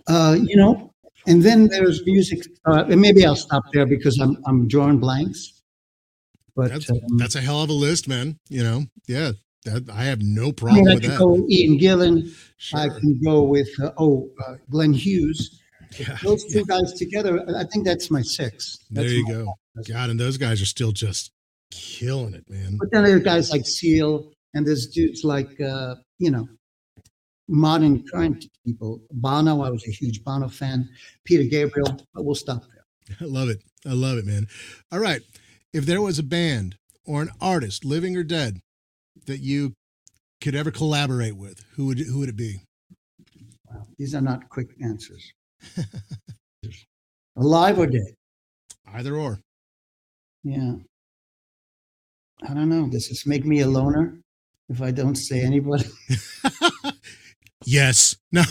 Uh, 0.07 0.37
you 0.41 0.55
know, 0.55 0.93
and 1.27 1.43
then 1.43 1.67
there's 1.67 2.05
music. 2.05 2.47
Uh, 2.65 2.85
and 2.89 3.01
maybe 3.01 3.25
I'll 3.25 3.35
stop 3.35 3.63
there 3.73 3.85
because 3.85 4.17
I'm 4.19 4.37
I'm 4.45 4.67
drawing 4.67 4.99
blanks. 4.99 5.61
But 6.55 6.71
That's 6.71 6.89
um, 6.89 6.99
that's 7.17 7.35
a 7.35 7.41
hell 7.41 7.61
of 7.61 7.69
a 7.69 7.73
list, 7.73 8.07
man. 8.07 8.39
You 8.49 8.63
know, 8.63 8.85
yeah. 9.07 9.31
That 9.65 9.89
I 9.89 10.05
have 10.05 10.21
no 10.21 10.47
I 10.47 10.51
problem 10.53 10.85
mean, 10.85 10.91
I 10.91 10.93
with 10.95 11.03
that. 11.03 11.19
go 11.19 11.45
Ian 11.49 11.77
Gillan. 11.77 12.33
I 12.73 12.87
can 12.87 13.19
go 13.21 13.43
with 13.43 13.67
uh, 13.81 13.91
oh 13.97 14.29
uh, 14.47 14.55
Glenn 14.69 14.93
Hughes. 14.93 15.61
Yeah, 15.99 16.17
Those 16.23 16.43
two 16.45 16.59
yeah. 16.59 16.79
guys 16.79 16.93
together, 16.93 17.43
I 17.55 17.63
think 17.65 17.85
that's 17.85 18.09
my 18.11 18.21
six. 18.21 18.79
There 18.91 19.05
you 19.05 19.27
go. 19.27 19.53
God, 19.87 20.09
and 20.09 20.19
those 20.19 20.37
guys 20.37 20.61
are 20.61 20.65
still 20.65 20.91
just 20.91 21.31
killing 21.71 22.33
it, 22.33 22.49
man. 22.49 22.77
But 22.77 22.91
then 22.91 23.03
there 23.03 23.15
are 23.15 23.19
guys 23.19 23.51
like 23.51 23.65
Seal, 23.65 24.31
and 24.53 24.65
there's 24.65 24.87
dudes 24.87 25.23
like 25.23 25.59
uh, 25.61 25.95
you 26.19 26.31
know, 26.31 26.47
modern 27.47 28.03
current 28.11 28.45
people. 28.65 29.01
Bono, 29.11 29.61
I 29.61 29.69
was 29.69 29.87
a 29.87 29.91
huge 29.91 30.23
Bono 30.23 30.47
fan. 30.47 30.89
Peter 31.25 31.43
Gabriel, 31.43 31.99
but 32.13 32.25
we'll 32.25 32.35
stop 32.35 32.63
there. 32.63 33.17
I 33.21 33.25
love 33.25 33.49
it. 33.49 33.61
I 33.85 33.93
love 33.93 34.17
it, 34.17 34.25
man. 34.25 34.47
All 34.91 34.99
right. 34.99 35.21
If 35.73 35.85
there 35.85 36.01
was 36.01 36.19
a 36.19 36.23
band 36.23 36.75
or 37.05 37.21
an 37.21 37.29
artist, 37.39 37.85
living 37.85 38.17
or 38.17 38.23
dead, 38.23 38.59
that 39.25 39.39
you 39.39 39.73
could 40.41 40.55
ever 40.55 40.71
collaborate 40.71 41.35
with, 41.35 41.63
who 41.75 41.85
would 41.87 41.99
who 41.99 42.19
would 42.19 42.29
it 42.29 42.35
be? 42.35 42.61
Wow. 43.69 43.85
These 43.97 44.15
are 44.15 44.21
not 44.21 44.49
quick 44.49 44.69
answers. 44.81 45.31
Alive 47.35 47.77
or 47.77 47.87
dead? 47.87 48.15
Either 48.93 49.15
or. 49.15 49.39
Yeah. 50.43 50.75
I 52.43 52.53
don't 52.53 52.69
know. 52.69 52.87
Does 52.87 53.09
this 53.09 53.25
make 53.25 53.45
me 53.45 53.61
a 53.61 53.67
loner 53.67 54.19
if 54.69 54.81
I 54.81 54.91
don't 54.91 55.15
say 55.15 55.41
anybody? 55.41 55.85
yes. 57.65 58.15
No. 58.31 58.43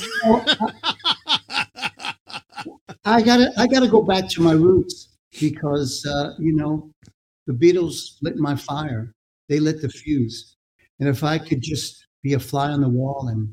I 3.05 3.23
gotta 3.23 3.53
I 3.57 3.67
gotta 3.69 3.89
go 3.89 4.03
back 4.03 4.29
to 4.31 4.43
my 4.43 4.53
roots 4.53 5.17
because 5.41 6.05
uh, 6.07 6.35
you 6.39 6.55
know 6.55 6.91
the 7.47 7.53
Beatles 7.53 8.17
lit 8.23 8.37
my 8.37 8.57
fire. 8.57 9.13
They 9.49 9.61
lit 9.61 9.81
the 9.81 9.89
fuse, 9.89 10.57
and 10.99 11.09
if 11.09 11.23
I 11.23 11.39
could 11.39 11.63
just 11.63 12.05
be 12.23 12.35
a 12.35 12.41
fly 12.41 12.71
on 12.71 12.81
the 12.81 12.89
wall 12.89 13.29
and 13.29 13.49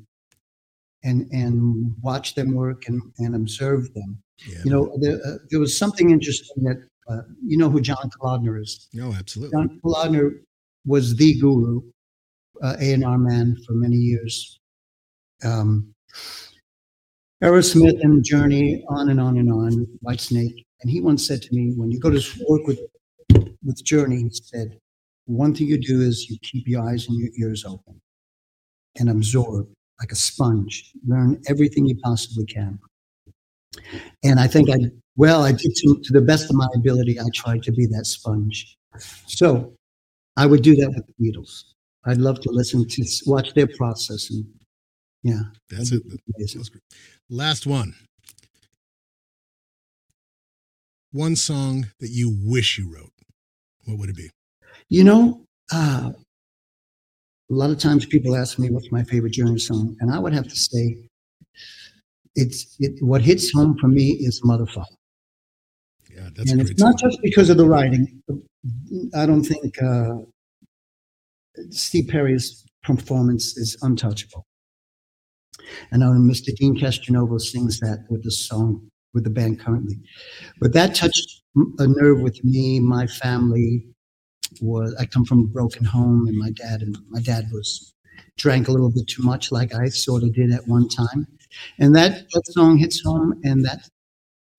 and 1.03 1.29
and 1.31 1.93
watch 2.01 2.33
them 2.33 2.55
work 2.55 2.87
and, 2.87 3.01
and 3.19 3.35
observe 3.35 3.93
them, 3.93 4.17
yeah. 4.47 4.59
you 4.65 4.71
know, 4.71 4.97
there, 4.99 5.19
uh, 5.23 5.37
there 5.51 5.59
was 5.59 5.77
something 5.77 6.09
interesting 6.09 6.63
that 6.63 6.87
uh, 7.09 7.21
you 7.45 7.57
know 7.57 7.69
who 7.69 7.81
John 7.81 8.09
Kalodner 8.09 8.61
is. 8.61 8.87
no, 8.93 9.13
absolutely. 9.13 9.57
John 9.57 9.79
Kalodner 9.83 10.31
was 10.85 11.15
the 11.15 11.39
guru, 11.39 11.81
uh, 12.61 12.75
A&R 12.79 13.17
man 13.17 13.57
for 13.65 13.73
many 13.73 13.95
years. 13.95 14.59
Um, 15.43 15.93
Aerosmith 17.43 17.99
and 18.01 18.23
Journey, 18.23 18.85
on 18.89 19.09
and 19.09 19.19
on 19.19 19.37
and 19.37 19.51
on, 19.51 19.85
Whitesnake. 20.05 20.65
And 20.81 20.89
he 20.89 21.01
once 21.01 21.27
said 21.27 21.41
to 21.41 21.49
me, 21.51 21.73
when 21.75 21.91
you 21.91 21.99
go 21.99 22.09
to 22.09 22.21
work 22.47 22.65
with, 22.67 22.79
with 23.63 23.83
Journey, 23.83 24.23
he 24.23 24.29
said, 24.31 24.79
one 25.25 25.53
thing 25.53 25.67
you 25.67 25.77
do 25.77 26.01
is 26.01 26.29
you 26.29 26.37
keep 26.41 26.67
your 26.67 26.87
eyes 26.87 27.07
and 27.07 27.17
your 27.17 27.29
ears 27.39 27.65
open 27.65 28.01
and 28.97 29.09
absorb 29.09 29.67
like 29.99 30.11
a 30.11 30.15
sponge, 30.15 30.91
learn 31.05 31.41
everything 31.47 31.85
you 31.85 31.97
possibly 32.03 32.45
can. 32.45 32.79
And 34.23 34.39
I 34.39 34.47
think 34.47 34.69
I, 34.69 34.77
well, 35.15 35.43
I 35.43 35.51
did 35.51 35.75
to, 35.75 35.99
to 36.03 36.13
the 36.13 36.21
best 36.21 36.49
of 36.49 36.55
my 36.55 36.67
ability, 36.75 37.19
I 37.19 37.25
tried 37.33 37.63
to 37.63 37.71
be 37.71 37.85
that 37.87 38.05
sponge. 38.05 38.77
So 39.27 39.73
I 40.37 40.45
would 40.45 40.63
do 40.63 40.75
that 40.75 40.89
with 40.89 41.05
the 41.07 41.13
Beatles. 41.31 41.63
I'd 42.05 42.17
love 42.17 42.41
to 42.41 42.51
listen 42.51 42.87
to, 42.87 43.05
watch 43.25 43.53
their 43.53 43.67
process. 43.67 44.29
And 44.29 44.45
yeah, 45.23 45.41
That's 45.69 45.91
it. 45.91 46.03
That's. 46.37 46.55
Last 47.29 47.65
one. 47.65 47.93
One 51.11 51.35
song 51.35 51.87
that 51.99 52.09
you 52.09 52.35
wish 52.43 52.77
you 52.77 52.91
wrote. 52.93 53.11
What 53.85 53.99
would 53.99 54.09
it 54.09 54.15
be? 54.15 54.29
You 54.89 55.03
know, 55.03 55.45
uh, 55.71 56.11
a 57.49 57.53
lot 57.53 57.69
of 57.69 57.77
times 57.77 58.05
people 58.05 58.35
ask 58.35 58.57
me 58.57 58.69
what's 58.69 58.91
my 58.91 59.03
favorite 59.03 59.33
Journey 59.33 59.59
song, 59.59 59.95
and 59.99 60.11
I 60.11 60.17
would 60.17 60.33
have 60.33 60.47
to 60.47 60.55
say, 60.55 60.97
it's 62.35 62.75
it, 62.79 63.01
what 63.03 63.21
hits 63.21 63.51
home 63.51 63.77
for 63.77 63.87
me 63.87 64.11
is 64.11 64.43
Mother, 64.43 64.65
Father. 64.65 64.95
Yeah, 66.41 66.43
that's 66.45 66.51
and 66.51 66.61
it's 66.61 66.79
not 66.81 66.97
just 66.99 67.19
because 67.21 67.49
of 67.49 67.57
the 67.57 67.65
writing. 67.65 68.21
I 69.15 69.25
don't 69.25 69.43
think 69.43 69.81
uh, 69.81 70.15
Steve 71.71 72.07
Perry's 72.09 72.65
performance 72.83 73.57
is 73.57 73.77
untouchable. 73.81 74.45
And 75.91 76.03
I 76.03 76.07
know 76.07 76.19
Mr. 76.19 76.53
Deen 76.55 76.75
Castronovo 76.75 77.39
sings 77.39 77.79
that 77.79 78.05
with 78.09 78.23
the 78.23 78.31
song 78.31 78.89
with 79.13 79.23
the 79.23 79.29
band 79.29 79.59
currently. 79.59 79.99
But 80.59 80.73
that 80.73 80.95
touched 80.95 81.43
a 81.79 81.87
nerve 81.87 82.21
with 82.21 82.43
me, 82.43 82.79
my 82.79 83.07
family. 83.07 83.85
Was 84.61 84.95
I 84.99 85.05
come 85.05 85.25
from 85.25 85.39
a 85.39 85.47
broken 85.47 85.85
home, 85.85 86.27
and 86.27 86.37
my 86.37 86.51
dad 86.51 86.81
and 86.81 86.97
my 87.09 87.21
dad 87.21 87.45
was 87.51 87.93
drank 88.37 88.67
a 88.67 88.71
little 88.71 88.91
bit 88.91 89.07
too 89.07 89.23
much, 89.23 89.51
like 89.51 89.73
I 89.73 89.89
sort 89.89 90.23
of 90.23 90.33
did 90.33 90.51
at 90.51 90.67
one 90.67 90.87
time. 90.89 91.27
And 91.79 91.95
that 91.95 92.25
that 92.33 92.43
song 92.47 92.77
hits 92.77 93.01
home, 93.03 93.39
and 93.43 93.65
that 93.65 93.89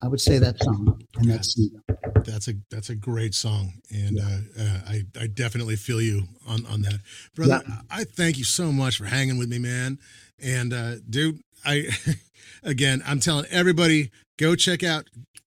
I 0.05 0.07
would 0.07 0.21
say 0.21 0.37
that 0.37 0.61
song 0.61 1.01
and 1.17 1.31
that 1.31 1.45
scene. 1.45 1.81
That's 2.25 2.47
a 2.47 2.53
that's 2.69 2.91
a 2.91 2.95
great 2.95 3.33
song, 3.33 3.73
and 3.91 4.19
uh, 4.19 4.61
uh, 4.61 4.79
I 4.87 5.03
I 5.19 5.25
definitely 5.25 5.77
feel 5.77 5.99
you 5.99 6.25
on 6.47 6.63
on 6.67 6.83
that, 6.83 6.99
brother. 7.33 7.63
I 7.89 8.03
thank 8.03 8.37
you 8.37 8.43
so 8.43 8.71
much 8.71 8.97
for 8.97 9.05
hanging 9.05 9.39
with 9.39 9.49
me, 9.49 9.57
man. 9.57 9.97
And 10.39 10.73
uh, 10.73 10.95
dude, 11.09 11.39
I 11.65 11.87
again, 12.63 13.01
I'm 13.03 13.19
telling 13.19 13.45
everybody, 13.49 14.11
go 14.37 14.55
check 14.55 14.83
out. 14.83 15.05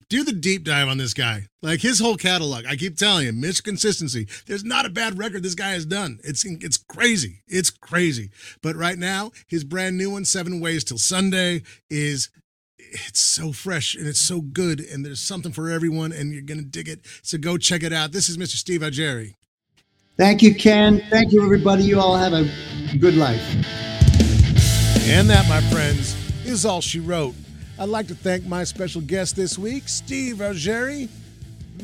Do 0.09 0.24
the 0.24 0.32
deep 0.32 0.64
dive 0.64 0.89
on 0.89 0.98
this 0.98 1.14
guy. 1.14 1.47
Like 1.62 1.80
his 1.80 2.01
whole 2.01 2.16
catalog. 2.16 2.64
I 2.66 2.74
keep 2.74 2.97
telling 2.97 3.26
you, 3.26 3.32
Mr. 3.32 3.62
Consistency. 3.62 4.26
There's 4.47 4.64
not 4.64 4.86
a 4.86 4.90
bad 4.90 5.18
record 5.18 5.43
this 5.44 5.55
guy 5.55 5.70
has 5.70 5.86
done. 5.86 6.18
It's 6.24 6.44
it's 6.44 6.78
crazy. 6.78 7.43
It's 7.47 7.70
crazy. 7.70 8.30
But 8.60 8.74
right 8.74 8.98
now, 8.98 9.30
his 9.47 9.62
brand 9.62 9.97
new 9.97 10.10
one, 10.10 10.24
Seven 10.24 10.60
Ways 10.60 10.82
Till 10.82 10.98
Sunday, 10.98 11.62
is 11.90 12.30
it's 12.78 13.20
so 13.20 13.52
fresh 13.52 13.94
and 13.94 14.06
it's 14.06 14.20
so 14.20 14.40
good 14.40 14.80
and 14.80 15.05
there's 15.05 15.20
something 15.20 15.52
for 15.52 15.68
everyone 15.68 16.12
and 16.12 16.32
you're 16.32 16.42
gonna 16.42 16.62
dig 16.62 16.88
it 16.88 17.00
so 17.22 17.36
go 17.36 17.59
check 17.59 17.82
it 17.82 17.92
out 17.92 18.12
this 18.12 18.28
is 18.28 18.36
mr 18.36 18.56
steve 18.56 18.80
Augeri. 18.80 19.34
Thank 20.18 20.42
you, 20.42 20.52
Ken. 20.52 21.00
Thank 21.10 21.32
you, 21.32 21.44
everybody. 21.44 21.84
You 21.84 22.00
all 22.00 22.16
have 22.16 22.32
a 22.32 22.50
good 22.98 23.14
life. 23.14 23.40
And 25.06 25.30
that, 25.30 25.48
my 25.48 25.60
friends, 25.70 26.16
is 26.44 26.66
all 26.66 26.80
she 26.80 26.98
wrote. 26.98 27.36
I'd 27.78 27.88
like 27.88 28.09
to 28.09 28.16
thank 28.16 28.44
my 28.44 28.64
special 28.64 29.00
guest 29.00 29.36
this 29.36 29.56
week, 29.56 29.88
Steve 29.88 30.38
Algeri, 30.38 31.09